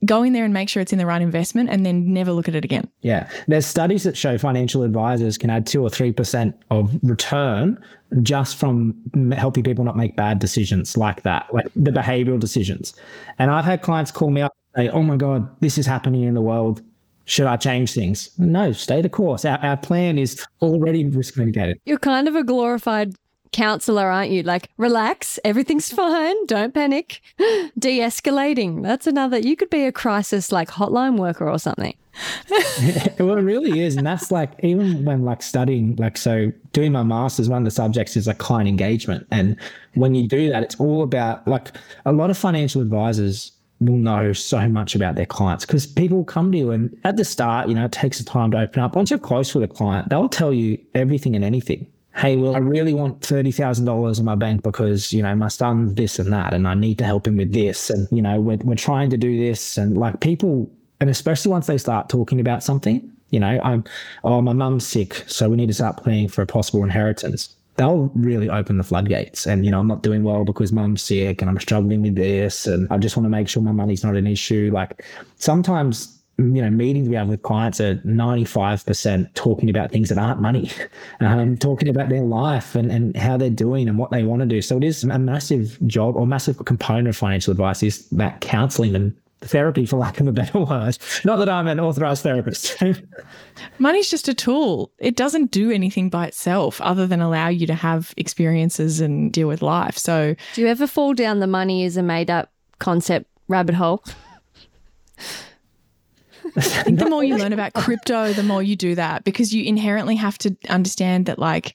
go 0.04 0.22
in 0.22 0.32
there 0.32 0.44
and 0.44 0.52
make 0.52 0.68
sure 0.68 0.80
it's 0.80 0.92
in 0.92 0.98
the 0.98 1.06
right 1.06 1.22
investment 1.22 1.70
and 1.70 1.86
then 1.86 2.12
never 2.12 2.32
look 2.32 2.48
at 2.48 2.54
it 2.54 2.64
again. 2.64 2.88
Yeah. 3.02 3.28
There's 3.46 3.66
studies 3.66 4.02
that 4.02 4.16
show 4.16 4.36
financial 4.36 4.82
advisors 4.82 5.38
can 5.38 5.48
add 5.48 5.66
two 5.66 5.82
or 5.82 5.90
3% 5.90 6.54
of 6.70 6.92
return 7.02 7.82
just 8.22 8.56
from 8.56 8.94
m- 9.14 9.30
helping 9.30 9.62
people 9.62 9.84
not 9.84 9.96
make 9.96 10.16
bad 10.16 10.40
decisions 10.40 10.96
like 10.96 11.22
that, 11.22 11.46
like 11.54 11.66
the 11.76 11.92
behavioral 11.92 12.40
decisions. 12.40 12.94
And 13.38 13.50
I've 13.50 13.64
had 13.64 13.82
clients 13.82 14.10
call 14.10 14.30
me 14.30 14.40
up 14.40 14.56
and 14.74 14.86
say, 14.86 14.92
Oh 14.92 15.02
my 15.02 15.16
God, 15.16 15.48
this 15.60 15.78
is 15.78 15.86
happening 15.86 16.22
in 16.22 16.34
the 16.34 16.42
world. 16.42 16.82
Should 17.24 17.46
I 17.46 17.56
change 17.56 17.94
things? 17.94 18.30
No, 18.38 18.72
stay 18.72 19.00
the 19.00 19.08
course. 19.08 19.44
Our, 19.44 19.58
our 19.58 19.76
plan 19.76 20.18
is 20.18 20.44
already 20.60 21.04
risk 21.04 21.36
mitigated. 21.36 21.78
You're 21.84 21.98
kind 21.98 22.26
of 22.26 22.34
a 22.34 22.42
glorified 22.42 23.14
counselor, 23.52 24.06
aren't 24.06 24.30
you? 24.30 24.42
Like, 24.42 24.68
relax, 24.76 25.38
everything's 25.44 25.92
fine, 25.92 26.46
don't 26.46 26.74
panic. 26.74 27.20
De 27.78 28.00
escalating. 28.00 28.82
That's 28.82 29.06
another, 29.06 29.38
you 29.38 29.56
could 29.56 29.70
be 29.70 29.84
a 29.84 29.92
crisis 29.92 30.50
like 30.50 30.70
hotline 30.70 31.18
worker 31.18 31.48
or 31.48 31.58
something. 31.58 31.94
well, 33.18 33.36
it 33.38 33.42
really 33.42 33.80
is. 33.80 33.96
And 33.96 34.06
that's 34.06 34.30
like, 34.30 34.52
even 34.62 35.04
when 35.04 35.24
like 35.24 35.42
studying, 35.42 35.96
like, 35.96 36.16
so 36.16 36.52
doing 36.72 36.92
my 36.92 37.02
master's, 37.02 37.48
one 37.48 37.62
of 37.62 37.64
the 37.64 37.70
subjects 37.70 38.16
is 38.16 38.26
like 38.26 38.38
client 38.38 38.68
engagement. 38.68 39.26
And 39.30 39.56
when 39.94 40.14
you 40.14 40.26
do 40.28 40.50
that, 40.50 40.62
it's 40.62 40.78
all 40.80 41.02
about 41.02 41.46
like 41.46 41.68
a 42.04 42.12
lot 42.12 42.30
of 42.30 42.36
financial 42.36 42.82
advisors 42.82 43.52
will 43.80 43.96
know 43.96 44.32
so 44.32 44.68
much 44.68 44.94
about 44.94 45.16
their 45.16 45.26
clients 45.26 45.66
because 45.66 45.86
people 45.86 46.24
come 46.24 46.52
to 46.52 46.58
you 46.58 46.70
and 46.70 46.96
at 47.04 47.16
the 47.16 47.24
start, 47.24 47.68
you 47.68 47.74
know, 47.74 47.84
it 47.84 47.92
takes 47.92 48.18
the 48.18 48.24
time 48.24 48.50
to 48.52 48.58
open 48.58 48.82
up. 48.82 48.94
Once 48.94 49.10
you're 49.10 49.18
close 49.18 49.54
with 49.54 49.64
a 49.64 49.68
client, 49.72 50.08
they'll 50.08 50.28
tell 50.28 50.52
you 50.52 50.78
everything 50.94 51.34
and 51.34 51.44
anything. 51.44 51.86
Hey, 52.14 52.36
well, 52.36 52.54
I 52.54 52.58
really 52.58 52.92
want 52.92 53.20
$30,000 53.20 54.18
in 54.18 54.24
my 54.24 54.34
bank 54.34 54.62
because, 54.62 55.12
you 55.12 55.22
know, 55.22 55.34
my 55.34 55.48
son's 55.48 55.94
this 55.94 56.18
and 56.18 56.32
that, 56.32 56.52
and 56.52 56.68
I 56.68 56.74
need 56.74 56.98
to 56.98 57.04
help 57.04 57.26
him 57.26 57.38
with 57.38 57.52
this. 57.52 57.88
And, 57.88 58.06
you 58.10 58.20
know, 58.20 58.38
we're, 58.40 58.58
we're 58.58 58.74
trying 58.74 59.08
to 59.10 59.16
do 59.16 59.38
this. 59.38 59.78
And 59.78 59.96
like 59.96 60.20
people, 60.20 60.70
and 61.00 61.08
especially 61.08 61.50
once 61.50 61.66
they 61.66 61.78
start 61.78 62.10
talking 62.10 62.38
about 62.38 62.62
something, 62.62 63.10
you 63.30 63.40
know, 63.40 63.58
I'm, 63.64 63.84
oh, 64.24 64.42
my 64.42 64.52
mum's 64.52 64.86
sick. 64.86 65.24
So 65.26 65.48
we 65.48 65.56
need 65.56 65.68
to 65.68 65.74
start 65.74 65.96
planning 65.96 66.28
for 66.28 66.42
a 66.42 66.46
possible 66.46 66.84
inheritance. 66.84 67.56
They'll 67.76 68.12
really 68.14 68.50
open 68.50 68.76
the 68.76 68.84
floodgates. 68.84 69.46
And, 69.46 69.64
you 69.64 69.70
know, 69.70 69.80
I'm 69.80 69.88
not 69.88 70.02
doing 70.02 70.22
well 70.22 70.44
because 70.44 70.70
mum's 70.70 71.00
sick 71.00 71.40
and 71.40 71.50
I'm 71.50 71.58
struggling 71.58 72.02
with 72.02 72.14
this. 72.14 72.66
And 72.66 72.86
I 72.90 72.98
just 72.98 73.16
want 73.16 73.24
to 73.24 73.30
make 73.30 73.48
sure 73.48 73.62
my 73.62 73.72
money's 73.72 74.04
not 74.04 74.16
an 74.16 74.26
issue. 74.26 74.70
Like 74.72 75.02
sometimes, 75.36 76.21
you 76.38 76.62
know, 76.62 76.70
meetings 76.70 77.08
we 77.08 77.14
have 77.14 77.28
with 77.28 77.42
clients 77.42 77.80
are 77.80 77.96
95% 77.96 79.34
talking 79.34 79.68
about 79.68 79.90
things 79.90 80.08
that 80.08 80.18
aren't 80.18 80.40
money, 80.40 80.70
um, 81.20 81.56
talking 81.56 81.88
about 81.88 82.08
their 82.08 82.22
life 82.22 82.74
and, 82.74 82.90
and 82.90 83.16
how 83.16 83.36
they're 83.36 83.50
doing 83.50 83.88
and 83.88 83.98
what 83.98 84.10
they 84.10 84.22
want 84.22 84.40
to 84.40 84.46
do. 84.46 84.62
So 84.62 84.76
it 84.76 84.84
is 84.84 85.04
a 85.04 85.18
massive 85.18 85.78
job 85.86 86.16
or 86.16 86.26
massive 86.26 86.64
component 86.64 87.08
of 87.08 87.16
financial 87.16 87.50
advice 87.50 87.82
is 87.82 88.08
that 88.10 88.40
counseling 88.40 88.94
and 88.94 89.14
therapy, 89.42 89.84
for 89.84 89.96
lack 89.96 90.20
of 90.20 90.26
a 90.26 90.32
better 90.32 90.60
word. 90.60 90.96
Not 91.24 91.36
that 91.36 91.48
I'm 91.48 91.66
an 91.66 91.80
authorized 91.80 92.22
therapist. 92.22 92.82
Money's 93.78 94.10
just 94.10 94.28
a 94.28 94.34
tool. 94.34 94.92
It 94.98 95.16
doesn't 95.16 95.50
do 95.50 95.70
anything 95.70 96.08
by 96.08 96.28
itself 96.28 96.80
other 96.80 97.06
than 97.06 97.20
allow 97.20 97.48
you 97.48 97.66
to 97.66 97.74
have 97.74 98.14
experiences 98.16 99.00
and 99.00 99.32
deal 99.32 99.48
with 99.48 99.62
life. 99.62 99.98
So, 99.98 100.36
Do 100.54 100.60
you 100.60 100.68
ever 100.68 100.86
fall 100.86 101.12
down 101.14 101.40
the 101.40 101.46
money 101.46 101.84
is 101.84 101.96
a 101.96 102.02
made 102.02 102.30
up 102.30 102.52
concept 102.78 103.26
rabbit 103.48 103.74
hole? 103.74 104.04
I 106.56 106.60
think 106.84 106.98
the 106.98 107.08
more 107.08 107.24
you 107.24 107.36
learn 107.36 107.52
about 107.52 107.72
crypto, 107.74 108.32
the 108.32 108.42
more 108.42 108.62
you 108.62 108.76
do 108.76 108.94
that 108.94 109.24
because 109.24 109.52
you 109.54 109.64
inherently 109.64 110.16
have 110.16 110.38
to 110.38 110.56
understand 110.68 111.26
that, 111.26 111.38
like, 111.38 111.74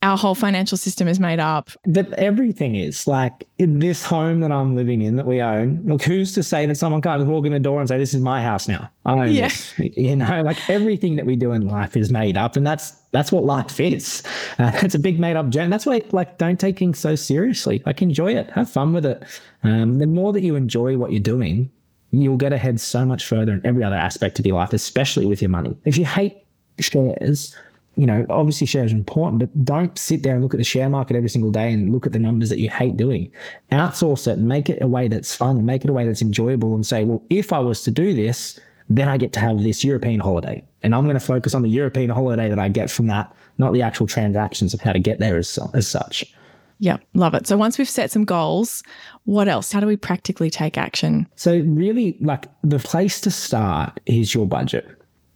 our 0.00 0.16
whole 0.16 0.36
financial 0.36 0.78
system 0.78 1.08
is 1.08 1.18
made 1.18 1.40
up. 1.40 1.70
that 1.84 2.12
everything 2.12 2.76
is 2.76 3.08
like 3.08 3.48
in 3.58 3.80
this 3.80 4.04
home 4.04 4.38
that 4.38 4.52
I'm 4.52 4.76
living 4.76 5.02
in 5.02 5.16
that 5.16 5.26
we 5.26 5.42
own. 5.42 5.80
Look, 5.84 6.02
who's 6.02 6.32
to 6.34 6.44
say 6.44 6.66
that 6.66 6.76
someone 6.76 7.02
can't 7.02 7.26
walk 7.26 7.46
in 7.46 7.52
the 7.52 7.58
door 7.58 7.80
and 7.80 7.88
say, 7.88 7.98
This 7.98 8.14
is 8.14 8.20
my 8.22 8.40
house 8.40 8.68
now? 8.68 8.88
I 9.04 9.14
own 9.14 9.32
Yeah. 9.32 9.48
this. 9.48 9.74
You 9.76 10.14
know, 10.14 10.42
like 10.42 10.70
everything 10.70 11.16
that 11.16 11.26
we 11.26 11.34
do 11.34 11.50
in 11.50 11.66
life 11.66 11.96
is 11.96 12.12
made 12.12 12.36
up, 12.36 12.54
and 12.54 12.64
that's 12.64 12.92
that's 13.10 13.32
what 13.32 13.42
life 13.42 13.80
is. 13.80 14.22
Uh, 14.60 14.70
it's 14.84 14.94
a 14.94 15.00
big 15.00 15.18
made 15.18 15.34
up 15.34 15.48
journey. 15.48 15.70
That's 15.70 15.84
why, 15.86 16.02
like, 16.12 16.38
don't 16.38 16.60
take 16.60 16.78
things 16.78 17.00
so 17.00 17.16
seriously. 17.16 17.82
Like, 17.84 18.00
enjoy 18.00 18.36
it, 18.36 18.50
have 18.50 18.70
fun 18.70 18.92
with 18.92 19.04
it. 19.04 19.20
Um, 19.64 19.98
the 19.98 20.06
more 20.06 20.32
that 20.32 20.42
you 20.44 20.54
enjoy 20.54 20.96
what 20.96 21.10
you're 21.10 21.18
doing, 21.18 21.70
you'll 22.10 22.36
get 22.36 22.52
ahead 22.52 22.80
so 22.80 23.04
much 23.04 23.26
further 23.26 23.52
in 23.52 23.64
every 23.64 23.84
other 23.84 23.96
aspect 23.96 24.38
of 24.38 24.46
your 24.46 24.56
life, 24.56 24.72
especially 24.72 25.26
with 25.26 25.42
your 25.42 25.50
money. 25.50 25.76
If 25.84 25.96
you 25.98 26.04
hate 26.04 26.36
shares, 26.80 27.54
you 27.96 28.06
know, 28.06 28.24
obviously 28.30 28.66
shares 28.66 28.92
are 28.92 28.96
important, 28.96 29.40
but 29.40 29.64
don't 29.64 29.98
sit 29.98 30.22
there 30.22 30.34
and 30.34 30.42
look 30.42 30.54
at 30.54 30.58
the 30.58 30.64
share 30.64 30.88
market 30.88 31.16
every 31.16 31.28
single 31.28 31.50
day 31.50 31.72
and 31.72 31.92
look 31.92 32.06
at 32.06 32.12
the 32.12 32.18
numbers 32.18 32.48
that 32.48 32.60
you 32.60 32.70
hate 32.70 32.96
doing. 32.96 33.30
Outsource 33.72 34.26
it 34.26 34.38
and 34.38 34.48
make 34.48 34.70
it 34.70 34.80
a 34.80 34.86
way 34.86 35.08
that's 35.08 35.34
fun 35.34 35.66
make 35.66 35.84
it 35.84 35.90
a 35.90 35.92
way 35.92 36.06
that's 36.06 36.22
enjoyable 36.22 36.74
and 36.74 36.86
say, 36.86 37.04
well, 37.04 37.22
if 37.28 37.52
I 37.52 37.58
was 37.58 37.82
to 37.82 37.90
do 37.90 38.14
this, 38.14 38.58
then 38.88 39.08
I 39.08 39.16
get 39.18 39.32
to 39.34 39.40
have 39.40 39.62
this 39.62 39.84
European 39.84 40.20
holiday. 40.20 40.64
And 40.82 40.94
I'm 40.94 41.04
going 41.04 41.18
to 41.18 41.20
focus 41.20 41.54
on 41.54 41.62
the 41.62 41.68
European 41.68 42.10
holiday 42.10 42.48
that 42.48 42.58
I 42.58 42.68
get 42.68 42.90
from 42.90 43.08
that, 43.08 43.34
not 43.58 43.72
the 43.72 43.82
actual 43.82 44.06
transactions 44.06 44.72
of 44.72 44.80
how 44.80 44.92
to 44.92 44.98
get 44.98 45.18
there 45.18 45.36
as, 45.36 45.58
as 45.74 45.86
such. 45.86 46.32
Yeah, 46.80 46.98
love 47.14 47.34
it. 47.34 47.46
So, 47.46 47.56
once 47.56 47.76
we've 47.76 47.88
set 47.88 48.10
some 48.10 48.24
goals, 48.24 48.82
what 49.24 49.48
else? 49.48 49.72
How 49.72 49.80
do 49.80 49.86
we 49.86 49.96
practically 49.96 50.48
take 50.48 50.78
action? 50.78 51.26
So 51.36 51.58
really, 51.58 52.16
like 52.20 52.46
the 52.62 52.78
place 52.78 53.20
to 53.22 53.30
start 53.30 54.00
is 54.06 54.32
your 54.32 54.46
budget. 54.46 54.86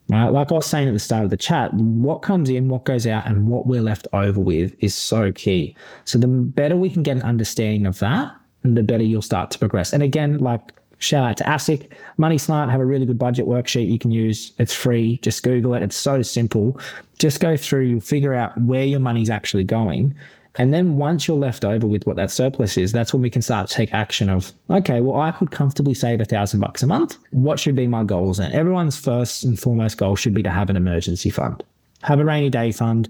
Right? 0.08 0.28
Like 0.28 0.50
I 0.52 0.54
was 0.54 0.66
saying 0.66 0.88
at 0.88 0.94
the 0.94 1.00
start 1.00 1.24
of 1.24 1.30
the 1.30 1.36
chat, 1.36 1.72
what 1.74 2.22
comes 2.22 2.50
in, 2.50 2.68
what 2.68 2.84
goes 2.84 3.06
out, 3.06 3.26
and 3.26 3.48
what 3.48 3.66
we're 3.66 3.82
left 3.82 4.06
over 4.12 4.40
with 4.40 4.74
is 4.80 4.94
so 4.94 5.32
key. 5.32 5.76
So 6.04 6.18
the 6.18 6.26
better 6.26 6.76
we 6.76 6.90
can 6.90 7.02
get 7.02 7.16
an 7.16 7.22
understanding 7.22 7.86
of 7.86 7.98
that, 8.00 8.34
the 8.62 8.82
better 8.82 9.04
you'll 9.04 9.22
start 9.22 9.50
to 9.52 9.58
progress. 9.58 9.92
And 9.92 10.02
again, 10.02 10.38
like 10.38 10.72
shout 10.98 11.24
out 11.24 11.36
to 11.38 11.44
ASIC, 11.44 11.90
Money 12.16 12.38
Smart 12.38 12.70
have 12.70 12.80
a 12.80 12.84
really 12.84 13.06
good 13.06 13.18
budget 13.18 13.46
worksheet 13.46 13.90
you 13.90 13.98
can 13.98 14.10
use. 14.10 14.52
It's 14.58 14.74
free. 14.74 15.18
Just 15.22 15.42
Google 15.42 15.74
it. 15.74 15.82
It's 15.82 15.96
so 15.96 16.22
simple. 16.22 16.78
Just 17.18 17.40
go 17.40 17.56
through, 17.56 18.00
figure 18.00 18.34
out 18.34 18.58
where 18.60 18.84
your 18.84 19.00
money's 19.00 19.30
actually 19.30 19.64
going. 19.64 20.14
And 20.56 20.72
then 20.74 20.96
once 20.96 21.26
you're 21.26 21.36
left 21.36 21.64
over 21.64 21.86
with 21.86 22.06
what 22.06 22.16
that 22.16 22.30
surplus 22.30 22.76
is, 22.76 22.92
that's 22.92 23.12
when 23.12 23.22
we 23.22 23.30
can 23.30 23.40
start 23.40 23.68
to 23.68 23.74
take 23.74 23.94
action 23.94 24.28
of, 24.28 24.52
okay, 24.68 25.00
well, 25.00 25.18
I 25.20 25.30
could 25.30 25.50
comfortably 25.50 25.94
save 25.94 26.20
a 26.20 26.26
thousand 26.26 26.60
bucks 26.60 26.82
a 26.82 26.86
month. 26.86 27.16
What 27.30 27.58
should 27.58 27.74
be 27.74 27.86
my 27.86 28.04
goals? 28.04 28.38
And 28.38 28.52
everyone's 28.52 28.98
first 28.98 29.44
and 29.44 29.58
foremost 29.58 29.96
goal 29.96 30.14
should 30.14 30.34
be 30.34 30.42
to 30.42 30.50
have 30.50 30.68
an 30.68 30.76
emergency 30.76 31.30
fund, 31.30 31.62
have 32.02 32.20
a 32.20 32.24
rainy 32.24 32.50
day 32.50 32.70
fund. 32.70 33.08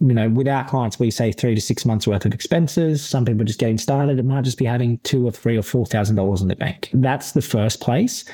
you 0.00 0.14
know, 0.14 0.28
with 0.28 0.46
our 0.46 0.64
clients, 0.68 1.00
we 1.00 1.10
say 1.10 1.32
three 1.32 1.54
to 1.54 1.60
six 1.60 1.84
months 1.84 2.06
worth 2.06 2.24
of 2.24 2.32
expenses. 2.32 3.04
Some 3.04 3.24
people 3.24 3.44
just 3.44 3.58
getting 3.58 3.78
started. 3.78 4.18
It 4.18 4.24
might 4.24 4.44
just 4.44 4.58
be 4.58 4.64
having 4.64 4.98
two 4.98 5.26
or 5.26 5.32
three 5.32 5.56
or 5.56 5.62
four 5.62 5.86
thousand 5.86 6.16
dollars 6.16 6.40
in 6.40 6.48
the 6.48 6.56
bank. 6.56 6.90
That's 6.94 7.32
the 7.32 7.42
first 7.42 7.80
place. 7.80 8.24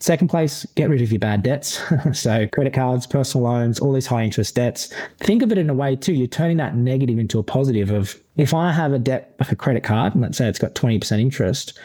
Second 0.00 0.28
place, 0.28 0.64
get 0.76 0.88
rid 0.88 1.02
of 1.02 1.10
your 1.10 1.18
bad 1.18 1.42
debts. 1.42 1.82
so 2.12 2.46
credit 2.48 2.72
cards, 2.72 3.06
personal 3.06 3.48
loans, 3.48 3.80
all 3.80 3.92
these 3.92 4.06
high 4.06 4.22
interest 4.22 4.54
debts. 4.54 4.92
Think 5.18 5.42
of 5.42 5.50
it 5.50 5.58
in 5.58 5.68
a 5.68 5.74
way 5.74 5.96
too. 5.96 6.12
You're 6.12 6.28
turning 6.28 6.56
that 6.58 6.76
negative 6.76 7.18
into 7.18 7.38
a 7.38 7.42
positive 7.42 7.90
of 7.90 8.20
if 8.36 8.54
I 8.54 8.70
have 8.70 8.92
a 8.92 8.98
debt 8.98 9.34
of 9.40 9.50
a 9.50 9.56
credit 9.56 9.82
card, 9.82 10.14
and 10.14 10.22
let's 10.22 10.38
say 10.38 10.48
it's 10.48 10.60
got 10.60 10.74
20% 10.74 11.20
interest, 11.20 11.78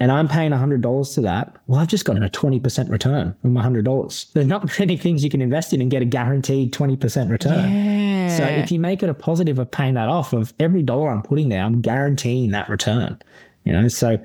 and 0.00 0.12
I'm 0.12 0.28
paying 0.28 0.52
$100 0.52 1.14
to 1.14 1.20
that, 1.22 1.56
well, 1.66 1.80
I've 1.80 1.88
just 1.88 2.04
gotten 2.04 2.22
a 2.22 2.30
20% 2.30 2.88
return 2.88 3.34
on 3.42 3.52
my 3.52 3.64
$100. 3.64 4.32
There's 4.32 4.46
not 4.46 4.78
many 4.78 4.96
things 4.96 5.24
you 5.24 5.30
can 5.30 5.42
invest 5.42 5.72
in 5.72 5.80
and 5.80 5.90
get 5.90 6.02
a 6.02 6.04
guaranteed 6.04 6.72
20% 6.72 7.30
return. 7.30 7.72
Yeah. 7.72 8.36
So 8.36 8.44
if 8.44 8.70
you 8.70 8.78
make 8.78 9.02
it 9.02 9.08
a 9.08 9.14
positive 9.14 9.58
of 9.58 9.68
paying 9.70 9.94
that 9.94 10.08
off, 10.08 10.32
of 10.32 10.54
every 10.60 10.82
dollar 10.82 11.10
I'm 11.10 11.22
putting 11.22 11.48
there, 11.48 11.64
I'm 11.64 11.80
guaranteeing 11.80 12.52
that 12.52 12.68
return. 12.68 13.18
You 13.64 13.72
know, 13.72 13.88
so 13.88 14.18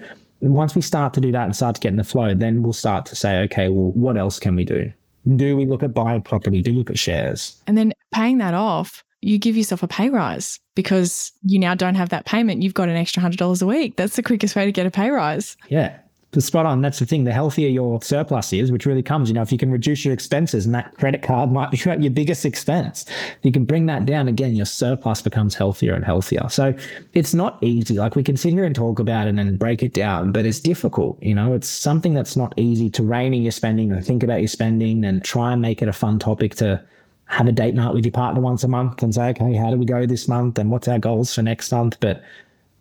once 0.52 0.76
we 0.76 0.82
start 0.82 1.14
to 1.14 1.22
do 1.22 1.32
that 1.32 1.46
and 1.46 1.56
start 1.56 1.76
to 1.76 1.82
get 1.82 1.90
in 1.90 1.98
the 1.98 2.04
flow, 2.04 2.34
then 2.34 2.64
we'll 2.64 2.74
start 2.74 3.06
to 3.08 3.16
say, 3.16 3.40
okay, 3.44 3.70
well, 3.70 3.92
what 3.92 4.18
else 4.18 4.40
can 4.40 4.56
we 4.56 4.66
do? 4.66 4.92
Do 5.36 5.56
we 5.56 5.66
look 5.66 5.84
at 5.84 5.94
buying 5.94 6.22
property? 6.22 6.62
Do 6.62 6.72
we 6.72 6.78
look 6.78 6.90
at 6.90 7.00
shares? 7.00 7.62
And 7.66 7.78
then 7.78 7.94
paying 8.14 8.40
that 8.40 8.54
off, 8.54 9.04
you 9.22 9.38
give 9.38 9.56
yourself 9.56 9.84
a 9.84 9.88
pay 9.88 10.10
rise 10.10 10.60
because 10.76 11.32
you 11.44 11.58
now 11.60 11.76
don't 11.76 11.96
have 11.96 12.10
that 12.10 12.26
payment. 12.26 12.62
You've 12.62 12.74
got 12.74 12.90
an 12.90 12.98
extra 12.98 13.24
$100 13.24 13.62
a 13.62 13.66
week. 13.66 13.96
That's 13.96 14.18
the 14.18 14.24
quickest 14.24 14.56
way 14.56 14.66
to 14.66 14.72
get 14.72 14.86
a 14.86 14.92
pay 14.92 15.10
rise. 15.10 15.56
Yeah. 15.70 15.98
Spot 16.42 16.66
on. 16.66 16.82
That's 16.82 17.00
the 17.00 17.06
thing. 17.06 17.24
The 17.24 17.32
healthier 17.32 17.70
your 17.70 18.02
surplus 18.02 18.54
is, 18.54 18.72
which 18.72 18.86
really 18.86 19.04
comes, 19.04 19.30
you 19.30 19.36
know, 19.36 19.42
if 19.42 19.52
you 19.52 19.58
can 19.58 19.72
reduce 19.72 20.04
your 20.04 20.14
expenses 20.14 20.66
and 20.66 20.74
that 20.76 20.96
credit 20.98 21.22
card 21.22 21.52
might 21.52 21.72
be 21.72 21.78
your 22.00 22.12
biggest 22.12 22.46
expense, 22.46 23.06
if 23.08 23.40
you 23.44 23.52
can 23.52 23.66
bring 23.66 23.86
that 23.88 24.06
down 24.06 24.28
again, 24.28 24.56
your 24.56 24.66
surplus 24.66 25.22
becomes 25.22 25.56
healthier 25.56 25.94
and 25.94 26.04
healthier. 26.04 26.48
So 26.50 26.74
it's 27.14 27.34
not 27.34 27.58
easy. 27.62 27.96
Like 27.96 28.16
we 28.16 28.24
can 28.24 28.38
sit 28.38 28.54
here 28.54 28.64
and 28.64 28.76
talk 28.76 29.00
about 29.00 29.28
it 29.28 29.38
and 29.38 29.60
break 29.60 29.84
it 29.84 29.94
down, 29.94 30.32
but 30.32 30.46
it's 30.46 30.60
difficult. 30.60 31.22
You 31.22 31.36
know, 31.36 31.54
it's 31.54 31.68
something 31.68 32.14
that's 32.14 32.36
not 32.36 32.54
easy 32.58 32.90
to 32.92 33.04
rein 33.04 33.34
in 33.34 33.44
your 33.44 33.52
spending 33.52 33.92
and 33.92 34.06
think 34.06 34.24
about 34.24 34.40
your 34.40 34.48
spending 34.48 35.06
and 35.06 35.24
try 35.24 35.54
and 35.54 35.62
make 35.62 35.82
it 35.82 35.88
a 35.88 35.94
fun 35.94 36.20
topic 36.20 36.56
to 36.56 36.84
have 37.26 37.48
a 37.48 37.52
date 37.52 37.74
night 37.74 37.94
with 37.94 38.06
your 38.06 38.12
partner 38.12 38.42
once 38.42 38.64
a 38.64 38.68
month 38.68 39.02
and 39.02 39.14
say, 39.16 39.30
okay, 39.30 39.54
how 39.56 39.72
do 39.72 39.78
we 39.78 39.86
go 39.86 40.06
this 40.06 40.28
month 40.28 40.58
and 40.60 40.70
what's 40.72 40.88
our 40.88 41.00
goals 41.00 41.34
for 41.34 41.42
next 41.42 41.72
month? 41.72 42.00
But 42.00 42.24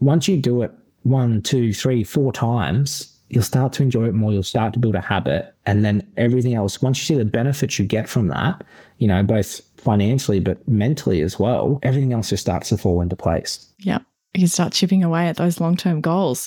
once 0.01 0.29
you 0.29 0.37
do 0.37 0.63
it 0.63 0.73
one, 1.05 1.43
two, 1.43 1.73
three, 1.73 2.05
four 2.05 2.33
times, 2.33 3.12
you'll 3.33 3.43
start 3.43 3.73
to 3.73 3.83
enjoy 3.83 4.05
it 4.05 4.13
more. 4.13 4.31
You'll 4.31 4.43
start 4.43 4.75
to 4.75 4.79
build 4.79 4.95
a 4.95 5.01
habit. 5.01 5.55
And 5.65 5.85
then 5.85 6.07
everything 6.19 6.55
else, 6.55 6.83
once 6.83 6.99
you 6.99 7.05
see 7.05 7.19
the 7.19 7.25
benefits 7.25 7.79
you 7.79 7.87
get 7.87 8.07
from 8.07 8.29
that, 8.29 8.63
you 8.99 9.09
know, 9.09 9.23
both 9.23 9.63
financially, 9.79 10.39
but 10.39 10.67
mentally 10.69 11.23
as 11.23 11.39
well, 11.39 11.81
everything 11.83 12.13
else 12.13 12.29
just 12.29 12.43
starts 12.43 12.69
to 12.69 12.77
fall 12.77 13.01
into 13.01 13.17
place. 13.17 13.67
Yeah. 13.79 14.01
You 14.35 14.47
start 14.47 14.75
chipping 14.75 15.03
away 15.03 15.29
at 15.29 15.37
those 15.37 15.61
long 15.61 15.77
term 15.77 16.03
goals. 16.03 16.47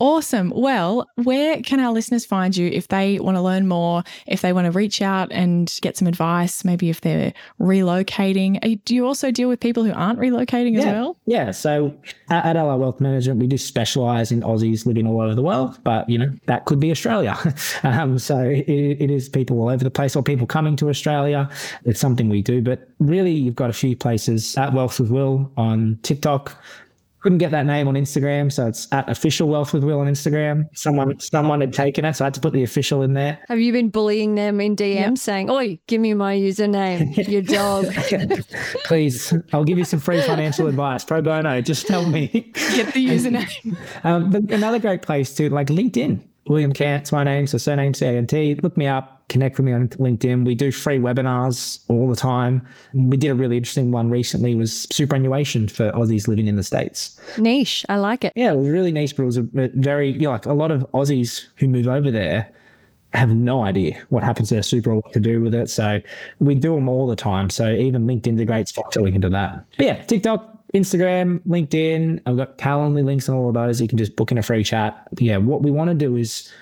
Awesome. 0.00 0.52
Well, 0.54 1.08
where 1.16 1.60
can 1.60 1.80
our 1.80 1.92
listeners 1.92 2.24
find 2.24 2.56
you 2.56 2.68
if 2.68 2.86
they 2.86 3.18
want 3.18 3.36
to 3.36 3.40
learn 3.40 3.66
more, 3.66 4.04
if 4.28 4.42
they 4.42 4.52
want 4.52 4.66
to 4.66 4.70
reach 4.70 5.02
out 5.02 5.32
and 5.32 5.76
get 5.82 5.96
some 5.96 6.06
advice, 6.06 6.64
maybe 6.64 6.88
if 6.88 7.00
they're 7.00 7.32
relocating? 7.60 8.80
Do 8.84 8.94
you 8.94 9.04
also 9.06 9.32
deal 9.32 9.48
with 9.48 9.58
people 9.58 9.82
who 9.82 9.92
aren't 9.92 10.20
relocating 10.20 10.78
as 10.78 10.84
yeah. 10.84 10.92
well? 10.92 11.16
Yeah. 11.26 11.50
So 11.50 11.92
at, 12.30 12.44
at 12.44 12.56
LR 12.56 12.78
Wealth 12.78 13.00
Management, 13.00 13.40
we 13.40 13.48
do 13.48 13.58
specialize 13.58 14.30
in 14.30 14.42
Aussies 14.42 14.86
living 14.86 15.04
all 15.04 15.20
over 15.20 15.34
the 15.34 15.42
world, 15.42 15.82
but 15.82 16.08
you 16.08 16.16
know, 16.16 16.32
that 16.46 16.64
could 16.66 16.78
be 16.78 16.92
Australia. 16.92 17.36
um, 17.82 18.20
so 18.20 18.38
it, 18.38 18.68
it 18.68 19.10
is 19.10 19.28
people 19.28 19.60
all 19.60 19.68
over 19.68 19.82
the 19.82 19.90
place 19.90 20.14
or 20.14 20.22
people 20.22 20.46
coming 20.46 20.76
to 20.76 20.88
Australia. 20.90 21.50
It's 21.84 21.98
something 21.98 22.28
we 22.28 22.40
do, 22.40 22.62
but 22.62 22.88
really 23.00 23.32
you've 23.32 23.56
got 23.56 23.68
a 23.68 23.72
few 23.72 23.96
places 23.96 24.56
at 24.56 24.72
Wealth 24.72 25.00
with 25.00 25.10
Will 25.10 25.50
on 25.56 25.98
TikTok. 26.04 26.56
Couldn't 27.20 27.38
get 27.38 27.50
that 27.50 27.66
name 27.66 27.88
on 27.88 27.94
Instagram, 27.94 28.52
so 28.52 28.68
it's 28.68 28.86
at 28.92 29.08
official 29.08 29.48
Wealth 29.48 29.72
with 29.72 29.82
Will 29.82 30.00
on 30.00 30.06
Instagram. 30.06 30.64
Someone 30.74 31.18
someone 31.18 31.60
had 31.60 31.72
taken 31.72 32.04
it, 32.04 32.14
so 32.14 32.24
I 32.24 32.26
had 32.26 32.34
to 32.34 32.40
put 32.40 32.52
the 32.52 32.62
official 32.62 33.02
in 33.02 33.14
there. 33.14 33.38
Have 33.48 33.58
you 33.58 33.72
been 33.72 33.88
bullying 33.88 34.36
them 34.36 34.60
in 34.60 34.76
DM 34.76 35.18
saying, 35.18 35.50
Oi, 35.50 35.78
give 35.88 36.00
me 36.00 36.14
my 36.14 36.36
username, 36.36 37.26
your 37.28 37.42
dog? 37.42 37.86
Please, 38.84 39.34
I'll 39.52 39.64
give 39.64 39.78
you 39.78 39.84
some 39.84 39.98
free 39.98 40.20
financial 40.22 40.68
advice. 40.68 41.04
Pro 41.04 41.20
bono, 41.20 41.60
just 41.60 41.86
tell 41.86 42.06
me. 42.06 42.28
Get 42.54 42.94
the 42.94 43.06
username. 43.08 43.76
Um, 44.04 44.30
but 44.30 44.50
another 44.52 44.78
great 44.78 45.02
place 45.02 45.34
too, 45.34 45.48
like 45.48 45.68
LinkedIn. 45.68 46.20
William 46.48 46.72
Cant's 46.72 47.12
my 47.12 47.24
name, 47.24 47.46
so 47.46 47.58
surname 47.58 47.94
C 47.94 48.06
A 48.06 48.10
N 48.10 48.26
T. 48.26 48.54
Look 48.62 48.76
me 48.76 48.86
up, 48.86 49.22
connect 49.28 49.58
with 49.58 49.66
me 49.66 49.72
on 49.72 49.88
LinkedIn. 49.88 50.44
We 50.44 50.54
do 50.54 50.72
free 50.72 50.98
webinars 50.98 51.80
all 51.88 52.08
the 52.08 52.16
time. 52.16 52.66
We 52.94 53.16
did 53.16 53.28
a 53.30 53.34
really 53.34 53.56
interesting 53.56 53.90
one 53.90 54.10
recently. 54.10 54.54
Was 54.54 54.86
superannuation 54.90 55.68
for 55.68 55.92
Aussies 55.92 56.28
living 56.28 56.46
in 56.46 56.56
the 56.56 56.62
states. 56.62 57.20
Niche. 57.38 57.84
I 57.88 57.96
like 57.96 58.24
it. 58.24 58.32
Yeah, 58.34 58.52
it 58.52 58.56
was 58.56 58.68
really 58.68 58.92
nice, 58.92 59.12
but 59.12 59.24
it 59.24 59.26
was 59.26 59.36
very 59.36 60.10
you 60.10 60.20
know, 60.20 60.30
like 60.30 60.46
a 60.46 60.52
lot 60.52 60.70
of 60.70 60.86
Aussies 60.92 61.46
who 61.56 61.68
move 61.68 61.86
over 61.86 62.10
there 62.10 62.50
have 63.14 63.30
no 63.30 63.62
idea 63.64 63.98
what 64.10 64.22
happens 64.22 64.48
to 64.48 64.54
their 64.54 64.62
super 64.62 64.90
or 64.90 64.96
what 64.96 65.12
to 65.14 65.20
do 65.20 65.40
with 65.40 65.54
it. 65.54 65.70
So 65.70 66.00
we 66.40 66.54
do 66.54 66.74
them 66.74 66.88
all 66.88 67.06
the 67.06 67.16
time. 67.16 67.48
So 67.48 67.70
even 67.70 68.06
LinkedIn's 68.06 68.40
a 68.40 68.44
great 68.44 68.68
spot 68.68 68.92
to 68.92 69.00
link 69.00 69.16
into 69.16 69.30
that. 69.30 69.64
But 69.78 69.86
yeah, 69.86 70.02
TikTok, 70.04 70.57
Instagram, 70.74 71.40
LinkedIn. 71.40 72.20
I've 72.26 72.36
got 72.36 72.58
Calendly 72.58 73.04
links 73.04 73.28
on 73.28 73.36
all 73.36 73.48
of 73.48 73.54
those. 73.54 73.80
You 73.80 73.88
can 73.88 73.98
just 73.98 74.16
book 74.16 74.30
in 74.30 74.38
a 74.38 74.42
free 74.42 74.64
chat. 74.64 75.08
Yeah, 75.18 75.38
what 75.38 75.62
we 75.62 75.70
want 75.70 75.88
to 75.88 75.94
do 75.94 76.16
is 76.16 76.52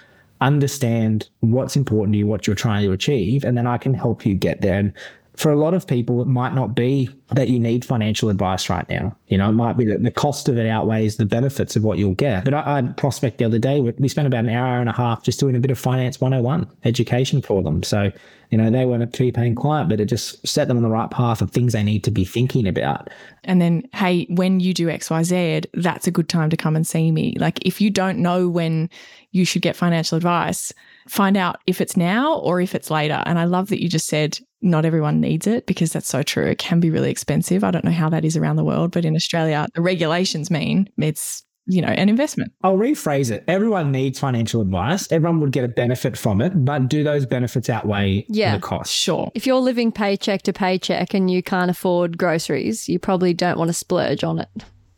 understand 0.41 1.29
what's 1.41 1.77
important 1.77 2.13
to 2.15 2.19
you, 2.19 2.27
what 2.27 2.47
you're 2.47 2.57
trying 2.57 2.85
to 2.85 2.93
achieve, 2.93 3.45
and 3.45 3.57
then 3.57 3.67
I 3.67 3.79
can 3.79 3.95
help 3.95 4.25
you 4.25 4.35
get 4.35 4.61
there. 4.61 4.79
And 4.79 4.93
for 5.37 5.53
a 5.53 5.57
lot 5.57 5.75
of 5.75 5.87
people, 5.87 6.23
it 6.23 6.27
might 6.27 6.55
not 6.55 6.75
be 6.75 7.11
that 7.33 7.49
you 7.49 7.59
need 7.59 7.85
financial 7.85 8.31
advice 8.31 8.71
right 8.71 8.89
now. 8.89 9.15
You 9.27 9.37
know, 9.37 9.51
it 9.51 9.53
might 9.53 9.77
be 9.77 9.85
that 9.85 10.03
the 10.03 10.11
cost 10.11 10.49
of 10.49 10.57
it 10.57 10.67
outweighs 10.67 11.17
the 11.17 11.27
benefits 11.27 11.77
of 11.77 11.85
what 11.85 11.99
you'll 11.99 12.15
get. 12.15 12.45
But 12.45 12.55
I, 12.55 12.79
I 12.79 12.83
prospect 12.83 13.39
the 13.39 13.45
other 13.45 13.59
day, 13.59 13.81
we 13.81 14.09
spent 14.09 14.27
about 14.27 14.45
an 14.45 14.51
hour 14.51 14.81
and 14.81 14.89
a 14.89 14.93
half 14.93 15.23
just 15.23 15.39
doing 15.39 15.55
a 15.55 15.61
bit 15.61 15.71
of 15.71 15.79
finance 15.79 16.21
101 16.21 16.67
education 16.85 17.43
for 17.43 17.63
them. 17.63 17.83
So, 17.83 18.11
you 18.51 18.57
know, 18.57 18.71
they 18.71 18.87
weren't 18.87 19.03
a 19.03 19.09
fee 19.09 19.31
paying 19.31 19.55
client, 19.55 19.91
but 19.91 20.01
it 20.01 20.07
just 20.07 20.47
set 20.47 20.69
them 20.69 20.79
on 20.79 20.83
the 20.83 20.89
right 20.89 21.11
path 21.11 21.43
of 21.43 21.51
things 21.51 21.75
they 21.75 21.83
need 21.83 22.03
to 22.05 22.11
be 22.11 22.25
thinking 22.25 22.67
about. 22.67 23.11
and 23.45 23.61
then, 23.61 23.87
hey, 23.93 24.27
when 24.31 24.61
you 24.61 24.73
do 24.73 24.87
XYZ, 24.87 25.67
that's 25.75 26.07
a 26.07 26.11
good 26.11 26.29
time 26.29 26.49
to 26.49 26.57
come 26.57 26.77
and 26.77 26.87
see 26.87 27.11
me. 27.13 27.37
Like, 27.39 27.65
if 27.67 27.81
you 27.81 27.91
don't 27.91 28.19
know 28.19 28.49
when 28.49 28.89
you 29.33 29.45
should 29.45 29.63
get 29.63 29.77
financial 29.77 30.17
advice, 30.17 30.73
find 31.09 31.37
out 31.37 31.61
if 31.67 31.81
it's 31.81 31.97
now 31.97 32.35
or 32.39 32.61
if 32.61 32.75
it's 32.75 32.91
later. 32.91 33.23
And 33.27 33.39
I 33.39 33.45
love 33.45 33.69
that 33.69 33.83
you 33.83 33.89
just 33.89 34.07
said 34.09 34.39
not 34.63 34.85
everyone 34.85 35.21
needs 35.21 35.47
it 35.47 35.67
because 35.67 35.93
that's 35.93 36.09
so 36.09 36.23
true. 36.23 36.47
It 36.47 36.59
can 36.59 36.81
be 36.81 36.91
really 36.91 37.11
expensive. 37.11 37.63
I 37.63 37.71
don't 37.71 37.85
know 37.85 37.91
how 37.91 38.09
that 38.11 38.25
is 38.25 38.37
around 38.37 38.57
the 38.57 38.65
world, 38.65 38.91
but 38.93 39.05
in 39.05 39.15
Australia, 39.15 39.67
the 39.75 39.83
regulations 39.83 40.51
mean 40.51 40.89
it's, 40.99 41.45
you 41.67 41.83
know, 41.83 41.89
an 41.89 42.09
investment. 42.09 42.53
I'll 42.63 42.77
rephrase 42.79 43.31
it. 43.31 43.45
Everyone 43.49 43.93
needs 43.93 44.19
financial 44.19 44.61
advice. 44.63 45.11
Everyone 45.13 45.41
would 45.41 45.53
get 45.53 45.65
a 45.65 45.69
benefit 45.69 46.17
from 46.17 46.41
it, 46.41 46.53
but 46.65 46.89
do 46.89 47.05
those 47.05 47.27
benefits 47.27 47.69
outweigh 47.69 48.25
Yeah. 48.29 48.55
the 48.57 48.61
cost? 48.63 48.93
Sure. 48.93 49.31
If 49.35 49.47
you're 49.47 49.61
living 49.61 49.93
paycheck 49.93 50.43
to 50.43 50.53
paycheck 50.53 51.13
and 51.13 51.31
you 51.31 51.43
can't 51.43 51.71
afford 51.71 52.19
groceries, 52.19 52.89
you 52.89 52.99
probably 52.99 53.35
don't 53.35 53.59
want 53.59 53.69
to 53.69 53.75
splurge 53.75 54.25
on 54.25 54.39
it. 54.39 54.49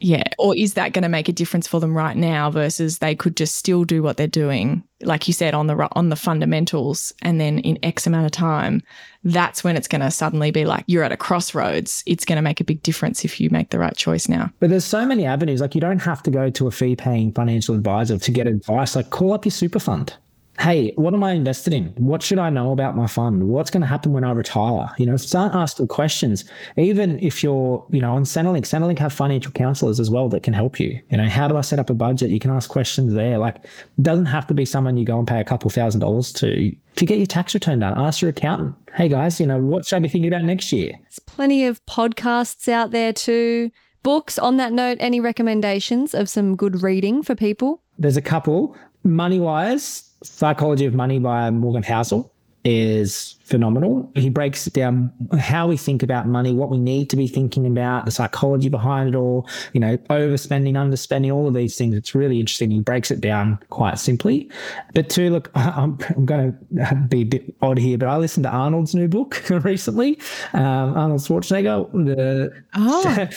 Yeah. 0.00 0.24
Or 0.38 0.56
is 0.56 0.74
that 0.74 0.92
going 0.92 1.02
to 1.02 1.08
make 1.08 1.28
a 1.28 1.32
difference 1.32 1.66
for 1.66 1.80
them 1.80 1.96
right 1.96 2.16
now 2.16 2.50
versus 2.50 2.98
they 2.98 3.14
could 3.14 3.36
just 3.36 3.56
still 3.56 3.84
do 3.84 4.02
what 4.02 4.16
they're 4.16 4.26
doing, 4.26 4.84
like 5.02 5.26
you 5.26 5.34
said, 5.34 5.54
on 5.54 5.66
the 5.66 5.88
on 5.92 6.08
the 6.08 6.16
fundamentals, 6.16 7.12
and 7.22 7.40
then 7.40 7.58
in 7.60 7.78
X 7.82 8.06
amount 8.06 8.26
of 8.26 8.32
time, 8.32 8.82
that's 9.24 9.64
when 9.64 9.76
it's 9.76 9.88
going 9.88 10.00
to 10.00 10.10
suddenly 10.10 10.50
be 10.50 10.64
like 10.64 10.84
you're 10.86 11.02
at 11.02 11.12
a 11.12 11.16
crossroads. 11.16 12.04
It's 12.06 12.24
going 12.24 12.36
to 12.36 12.42
make 12.42 12.60
a 12.60 12.64
big 12.64 12.82
difference 12.82 13.24
if 13.24 13.40
you 13.40 13.50
make 13.50 13.70
the 13.70 13.78
right 13.78 13.96
choice 13.96 14.28
now. 14.28 14.52
But 14.60 14.70
there's 14.70 14.84
so 14.84 15.04
many 15.04 15.26
avenues. 15.26 15.60
Like 15.60 15.74
you 15.74 15.80
don't 15.80 16.02
have 16.02 16.22
to 16.24 16.30
go 16.30 16.50
to 16.50 16.66
a 16.68 16.70
fee 16.70 16.94
paying 16.94 17.32
financial 17.32 17.74
advisor 17.74 18.18
to 18.18 18.30
get 18.30 18.46
advice. 18.46 18.94
Like 18.94 19.10
call 19.10 19.32
up 19.32 19.44
your 19.44 19.52
super 19.52 19.80
fund. 19.80 20.14
Hey, 20.58 20.92
what 20.96 21.14
am 21.14 21.22
I 21.22 21.32
invested 21.32 21.72
in? 21.72 21.86
What 21.96 22.20
should 22.20 22.40
I 22.40 22.50
know 22.50 22.72
about 22.72 22.96
my 22.96 23.06
fund? 23.06 23.48
What's 23.48 23.70
going 23.70 23.80
to 23.82 23.86
happen 23.86 24.12
when 24.12 24.24
I 24.24 24.32
retire? 24.32 24.90
You 24.98 25.06
know, 25.06 25.16
start 25.16 25.54
asking 25.54 25.86
questions. 25.86 26.44
Even 26.76 27.18
if 27.20 27.44
you're, 27.44 27.86
you 27.90 28.00
know, 28.00 28.14
on 28.14 28.24
Centrelink, 28.24 28.62
Centrelink 28.62 28.98
have 28.98 29.12
financial 29.12 29.52
counselors 29.52 30.00
as 30.00 30.10
well 30.10 30.28
that 30.30 30.42
can 30.42 30.52
help 30.52 30.80
you. 30.80 31.00
You 31.10 31.18
know, 31.18 31.28
how 31.28 31.46
do 31.46 31.56
I 31.56 31.60
set 31.60 31.78
up 31.78 31.90
a 31.90 31.94
budget? 31.94 32.30
You 32.30 32.40
can 32.40 32.50
ask 32.50 32.68
questions 32.68 33.14
there. 33.14 33.38
Like, 33.38 33.56
it 33.56 34.02
doesn't 34.02 34.26
have 34.26 34.48
to 34.48 34.54
be 34.54 34.64
someone 34.64 34.96
you 34.96 35.04
go 35.04 35.18
and 35.18 35.28
pay 35.28 35.38
a 35.40 35.44
couple 35.44 35.70
thousand 35.70 36.00
dollars 36.00 36.32
to. 36.34 36.74
To 36.96 37.06
get 37.06 37.18
your 37.18 37.26
tax 37.26 37.54
return 37.54 37.78
done, 37.78 37.96
ask 37.96 38.20
your 38.20 38.30
accountant. 38.30 38.74
Hey 38.92 39.08
guys, 39.08 39.38
you 39.38 39.46
know, 39.46 39.58
what 39.58 39.86
should 39.86 39.94
I 39.94 39.98
be 40.00 40.08
thinking 40.08 40.32
about 40.32 40.42
next 40.42 40.72
year? 40.72 40.94
There's 41.02 41.20
plenty 41.20 41.64
of 41.64 41.84
podcasts 41.86 42.66
out 42.66 42.90
there 42.90 43.12
too. 43.12 43.70
Books. 44.02 44.36
On 44.38 44.56
that 44.56 44.72
note, 44.72 44.96
any 44.98 45.20
recommendations 45.20 46.14
of 46.14 46.28
some 46.28 46.56
good 46.56 46.82
reading 46.82 47.22
for 47.22 47.36
people? 47.36 47.82
There's 47.98 48.16
a 48.16 48.22
couple. 48.22 48.76
Money 49.04 49.38
Wise, 49.38 50.07
Psychology 50.22 50.84
of 50.86 50.94
Money 50.94 51.18
by 51.18 51.50
Morgan 51.50 51.82
Housel. 51.82 52.30
is 52.64 53.36
phenomenal. 53.44 54.10
He 54.14 54.28
breaks 54.28 54.66
down 54.66 55.10
how 55.38 55.68
we 55.68 55.76
think 55.78 56.02
about 56.02 56.26
money, 56.26 56.52
what 56.52 56.68
we 56.68 56.76
need 56.76 57.08
to 57.10 57.16
be 57.16 57.26
thinking 57.26 57.66
about, 57.66 58.04
the 58.04 58.10
psychology 58.10 58.68
behind 58.68 59.08
it 59.08 59.16
all, 59.16 59.48
you 59.72 59.80
know, 59.80 59.96
overspending, 60.10 60.72
underspending, 60.74 61.32
all 61.32 61.46
of 61.48 61.54
these 61.54 61.78
things. 61.78 61.94
It's 61.94 62.14
really 62.14 62.40
interesting. 62.40 62.70
He 62.70 62.80
breaks 62.80 63.10
it 63.10 63.20
down 63.22 63.58
quite 63.70 63.98
simply. 63.98 64.50
But 64.92 65.08
two, 65.08 65.30
look, 65.30 65.50
I'm, 65.54 65.96
I'm 66.14 66.26
going 66.26 66.58
to 66.76 66.94
be 67.08 67.22
a 67.22 67.24
bit 67.24 67.54
odd 67.62 67.78
here, 67.78 67.96
but 67.96 68.08
I 68.08 68.18
listened 68.18 68.44
to 68.44 68.50
Arnold's 68.50 68.94
new 68.94 69.08
book 69.08 69.42
recently. 69.50 70.18
Um, 70.52 70.94
Arnold 70.96 71.20
Schwarzenegger, 71.20 71.90
the 71.92 72.52
Oh. 72.74 73.28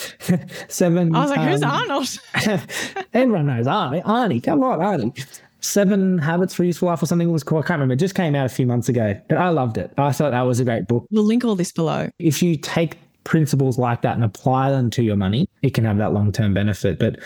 seven. 0.68 1.16
I 1.16 1.22
was 1.22 1.30
like, 1.30 1.48
who's 1.48 1.64
um, 1.64 1.72
Arnold? 1.72 2.20
Everyone 3.14 3.46
knows 3.46 3.68
Arnie. 3.68 4.04
Arnie, 4.04 4.44
come 4.44 4.62
on, 4.64 4.80
Arnie. 4.80 5.40
Seven 5.62 6.18
Habits 6.18 6.54
for 6.54 6.64
Useful 6.64 6.88
Life 6.88 7.02
or 7.02 7.06
something 7.06 7.30
it 7.30 7.32
was 7.32 7.44
called. 7.44 7.64
I 7.64 7.68
can't 7.68 7.78
remember. 7.78 7.94
It 7.94 8.00
just 8.00 8.16
came 8.16 8.36
out 8.36 8.46
a 8.46 8.50
few 8.50 8.66
months 8.66 8.90
ago, 8.90 9.20
but 9.30 9.38
I 9.38 9.50
loved 9.50 9.78
it. 9.78 9.94
I 9.98 10.12
thought 10.12 10.32
that 10.32 10.42
was 10.42 10.60
a 10.60 10.66
great 10.66 10.88
book. 10.88 11.06
We'll 11.12 11.24
link 11.24 11.46
all 11.46 11.56
this 11.56 11.72
below. 11.72 12.10
If 12.20 12.42
you 12.42 12.58
take 12.58 12.98
principles 13.24 13.78
like 13.78 14.02
that 14.02 14.16
and 14.16 14.24
apply 14.24 14.72
them 14.72 14.90
to 14.92 15.04
your 15.04 15.16
money, 15.16 15.48
it 15.62 15.74
can 15.74 15.86
have 15.86 15.98
that 15.98 16.14
long 16.14 16.32
term 16.32 16.54
benefit. 16.54 17.00
But 17.00 17.20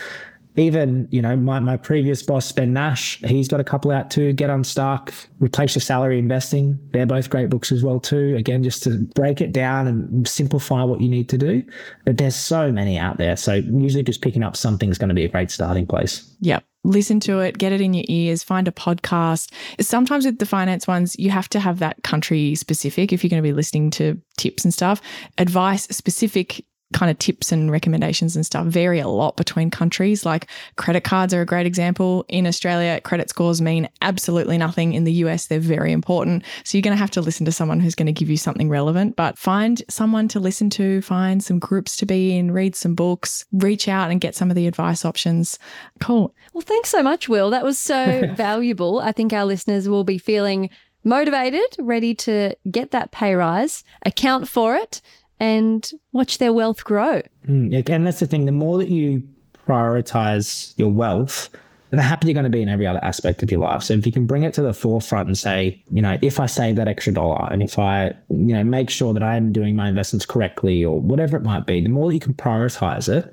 even, 0.56 1.06
you 1.10 1.20
know, 1.20 1.36
my, 1.36 1.60
my 1.60 1.76
previous 1.76 2.22
boss, 2.22 2.50
Ben 2.50 2.72
Nash, 2.72 3.18
he's 3.24 3.46
got 3.46 3.60
a 3.60 3.64
couple 3.64 3.90
out 3.90 4.10
too. 4.10 4.32
Get 4.32 4.48
Unstuck, 4.48 5.12
Replace 5.38 5.74
Your 5.74 5.82
Salary 5.82 6.18
Investing. 6.18 6.78
They're 6.92 7.06
both 7.06 7.28
great 7.28 7.50
books 7.50 7.70
as 7.70 7.82
well 7.82 8.00
too. 8.00 8.34
Again, 8.36 8.62
just 8.62 8.82
to 8.84 8.98
break 9.14 9.40
it 9.40 9.52
down 9.52 9.86
and 9.86 10.26
simplify 10.26 10.82
what 10.82 11.00
you 11.00 11.08
need 11.08 11.28
to 11.28 11.38
do. 11.38 11.62
But 12.04 12.16
there's 12.16 12.36
so 12.36 12.72
many 12.72 12.98
out 12.98 13.18
there. 13.18 13.36
So 13.36 13.54
usually 13.54 14.02
just 14.02 14.22
picking 14.22 14.42
up 14.42 14.56
something 14.56 14.88
is 14.90 14.98
going 14.98 15.10
to 15.10 15.14
be 15.14 15.24
a 15.24 15.28
great 15.28 15.50
starting 15.50 15.86
place. 15.86 16.34
Yep. 16.40 16.64
Listen 16.86 17.18
to 17.20 17.40
it, 17.40 17.58
get 17.58 17.72
it 17.72 17.80
in 17.80 17.94
your 17.94 18.04
ears, 18.08 18.42
find 18.44 18.68
a 18.68 18.72
podcast. 18.72 19.52
Sometimes 19.80 20.24
with 20.24 20.38
the 20.38 20.46
finance 20.46 20.86
ones, 20.86 21.16
you 21.18 21.30
have 21.30 21.48
to 21.48 21.60
have 21.60 21.80
that 21.80 22.02
country 22.04 22.54
specific 22.54 23.12
if 23.12 23.24
you're 23.24 23.28
going 23.28 23.42
to 23.42 23.48
be 23.48 23.52
listening 23.52 23.90
to 23.90 24.20
tips 24.36 24.64
and 24.64 24.72
stuff. 24.72 25.02
Advice 25.36 25.84
specific 25.84 26.64
kind 26.92 27.10
of 27.10 27.18
tips 27.18 27.50
and 27.50 27.70
recommendations 27.70 28.36
and 28.36 28.46
stuff 28.46 28.66
vary 28.66 29.00
a 29.00 29.08
lot 29.08 29.36
between 29.36 29.70
countries. 29.70 30.24
Like 30.24 30.46
credit 30.76 31.02
cards 31.04 31.34
are 31.34 31.40
a 31.40 31.46
great 31.46 31.66
example. 31.66 32.24
In 32.28 32.46
Australia, 32.46 33.00
credit 33.00 33.28
scores 33.28 33.60
mean 33.60 33.88
absolutely 34.02 34.56
nothing. 34.56 34.94
In 34.94 35.04
the 35.04 35.12
US, 35.14 35.46
they're 35.46 35.58
very 35.58 35.92
important. 35.92 36.44
So 36.64 36.78
you're 36.78 36.82
going 36.82 36.96
to 36.96 37.00
have 37.00 37.10
to 37.12 37.20
listen 37.20 37.44
to 37.46 37.52
someone 37.52 37.80
who's 37.80 37.94
going 37.94 38.06
to 38.06 38.12
give 38.12 38.30
you 38.30 38.36
something 38.36 38.68
relevant, 38.68 39.16
but 39.16 39.36
find 39.36 39.82
someone 39.88 40.28
to 40.28 40.40
listen 40.40 40.70
to, 40.70 41.02
find 41.02 41.42
some 41.42 41.58
groups 41.58 41.96
to 41.96 42.06
be 42.06 42.36
in, 42.36 42.52
read 42.52 42.76
some 42.76 42.94
books, 42.94 43.44
reach 43.52 43.88
out 43.88 44.10
and 44.10 44.20
get 44.20 44.34
some 44.34 44.50
of 44.50 44.56
the 44.56 44.66
advice 44.66 45.04
options. 45.04 45.58
Cool. 46.00 46.34
Well, 46.52 46.62
thanks 46.62 46.90
so 46.90 47.02
much, 47.02 47.28
Will. 47.28 47.50
That 47.50 47.64
was 47.64 47.78
so 47.78 48.32
valuable. 48.36 49.00
I 49.00 49.12
think 49.12 49.32
our 49.32 49.44
listeners 49.44 49.88
will 49.88 50.04
be 50.04 50.18
feeling 50.18 50.70
motivated, 51.02 51.76
ready 51.78 52.14
to 52.14 52.54
get 52.70 52.90
that 52.90 53.12
pay 53.12 53.34
rise, 53.34 53.84
account 54.04 54.48
for 54.48 54.74
it, 54.76 55.00
and 55.38 55.90
watch 56.12 56.38
their 56.38 56.52
wealth 56.52 56.84
grow. 56.84 57.22
Mm, 57.48 57.88
and 57.88 58.06
that's 58.06 58.20
the 58.20 58.26
thing. 58.26 58.46
The 58.46 58.52
more 58.52 58.78
that 58.78 58.88
you 58.88 59.22
prioritize 59.66 60.74
your 60.76 60.90
wealth, 60.90 61.50
the 61.90 62.02
happier 62.02 62.28
you're 62.28 62.34
going 62.34 62.44
to 62.44 62.50
be 62.50 62.62
in 62.62 62.68
every 62.68 62.86
other 62.86 63.02
aspect 63.02 63.42
of 63.42 63.50
your 63.50 63.60
life. 63.60 63.82
So 63.82 63.94
if 63.94 64.06
you 64.06 64.12
can 64.12 64.26
bring 64.26 64.42
it 64.42 64.52
to 64.54 64.62
the 64.62 64.74
forefront 64.74 65.28
and 65.28 65.38
say, 65.38 65.82
you 65.90 66.02
know, 66.02 66.18
if 66.20 66.40
I 66.40 66.46
save 66.46 66.76
that 66.76 66.88
extra 66.88 67.12
dollar 67.12 67.48
and 67.50 67.62
if 67.62 67.78
I, 67.78 68.08
you 68.28 68.54
know, 68.54 68.64
make 68.64 68.90
sure 68.90 69.14
that 69.14 69.22
I 69.22 69.36
am 69.36 69.52
doing 69.52 69.76
my 69.76 69.88
investments 69.88 70.26
correctly 70.26 70.84
or 70.84 71.00
whatever 71.00 71.36
it 71.36 71.42
might 71.42 71.66
be, 71.66 71.80
the 71.80 71.88
more 71.88 72.08
that 72.08 72.14
you 72.14 72.20
can 72.20 72.34
prioritize 72.34 73.08
it, 73.08 73.32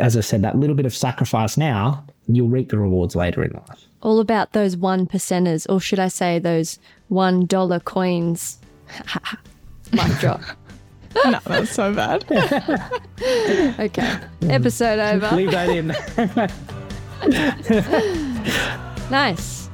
as 0.00 0.16
I 0.16 0.20
said, 0.20 0.42
that 0.42 0.58
little 0.58 0.76
bit 0.76 0.86
of 0.86 0.94
sacrifice 0.94 1.56
now, 1.56 2.04
you'll 2.28 2.48
reap 2.48 2.70
the 2.70 2.78
rewards 2.78 3.16
later 3.16 3.42
in 3.42 3.52
life. 3.52 3.84
All 4.02 4.20
about 4.20 4.52
those 4.52 4.76
one 4.76 5.06
percenters, 5.06 5.66
or 5.70 5.80
should 5.80 5.98
I 5.98 6.08
say 6.08 6.38
those 6.38 6.78
one 7.08 7.46
dollar 7.46 7.80
coins. 7.80 8.58
Mic 9.92 10.18
drop. 10.18 10.42
no, 11.24 11.38
that's 11.44 11.70
so 11.70 11.92
bad. 11.94 12.24
Okay. 13.78 14.18
Episode 14.42 14.98
mm. 14.98 15.14
over. 15.14 15.36
Leave 15.36 15.50
that 15.52 15.68
in. 15.70 15.94
Nice. 19.10 19.68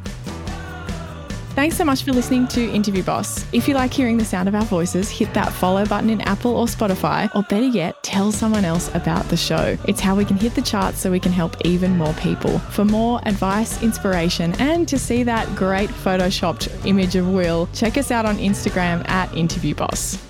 Thanks 1.55 1.76
so 1.76 1.84
much 1.84 2.05
for 2.05 2.12
listening 2.12 2.47
to 2.49 2.70
Interview 2.70 3.03
Boss. 3.03 3.45
If 3.53 3.68
you 3.68 3.74
like 3.74 3.93
hearing 3.93 4.16
the 4.16 4.24
sound 4.24 4.49
of 4.49 4.55
our 4.55 4.64
voices, 4.64 5.11
hit 5.11 5.34
that 5.34 5.53
follow 5.53 5.84
button 5.84 6.09
in 6.09 6.20
Apple 6.22 6.57
or 6.57 6.66
Spotify, 6.66 7.32
or 7.34 7.43
better 7.43 7.66
yet, 7.66 8.03
tell 8.03 8.32
someone 8.32 8.64
else 8.64 8.88
about 8.95 9.24
the 9.28 9.36
show. 9.36 9.76
It's 9.86 10.01
how 10.01 10.16
we 10.16 10.24
can 10.24 10.36
hit 10.36 10.55
the 10.55 10.62
charts 10.62 10.99
so 10.99 11.11
we 11.11 11.20
can 11.20 11.32
help 11.32 11.57
even 11.64 11.99
more 11.99 12.14
people. 12.14 12.59
For 12.59 12.84
more 12.84 13.20
advice, 13.26 13.82
inspiration, 13.82 14.55
and 14.61 14.88
to 14.88 14.99
see 14.99 15.22
that 15.24 15.55
great 15.55 15.91
photoshopped 15.91 16.86
image 16.86 17.14
of 17.16 17.28
Will, 17.28 17.68
check 17.74 17.99
us 17.99 18.11
out 18.11 18.26
on 18.26 18.36
Instagram 18.38 19.07
at 19.09 19.34
Interview 19.36 19.74
Boss. 19.74 20.30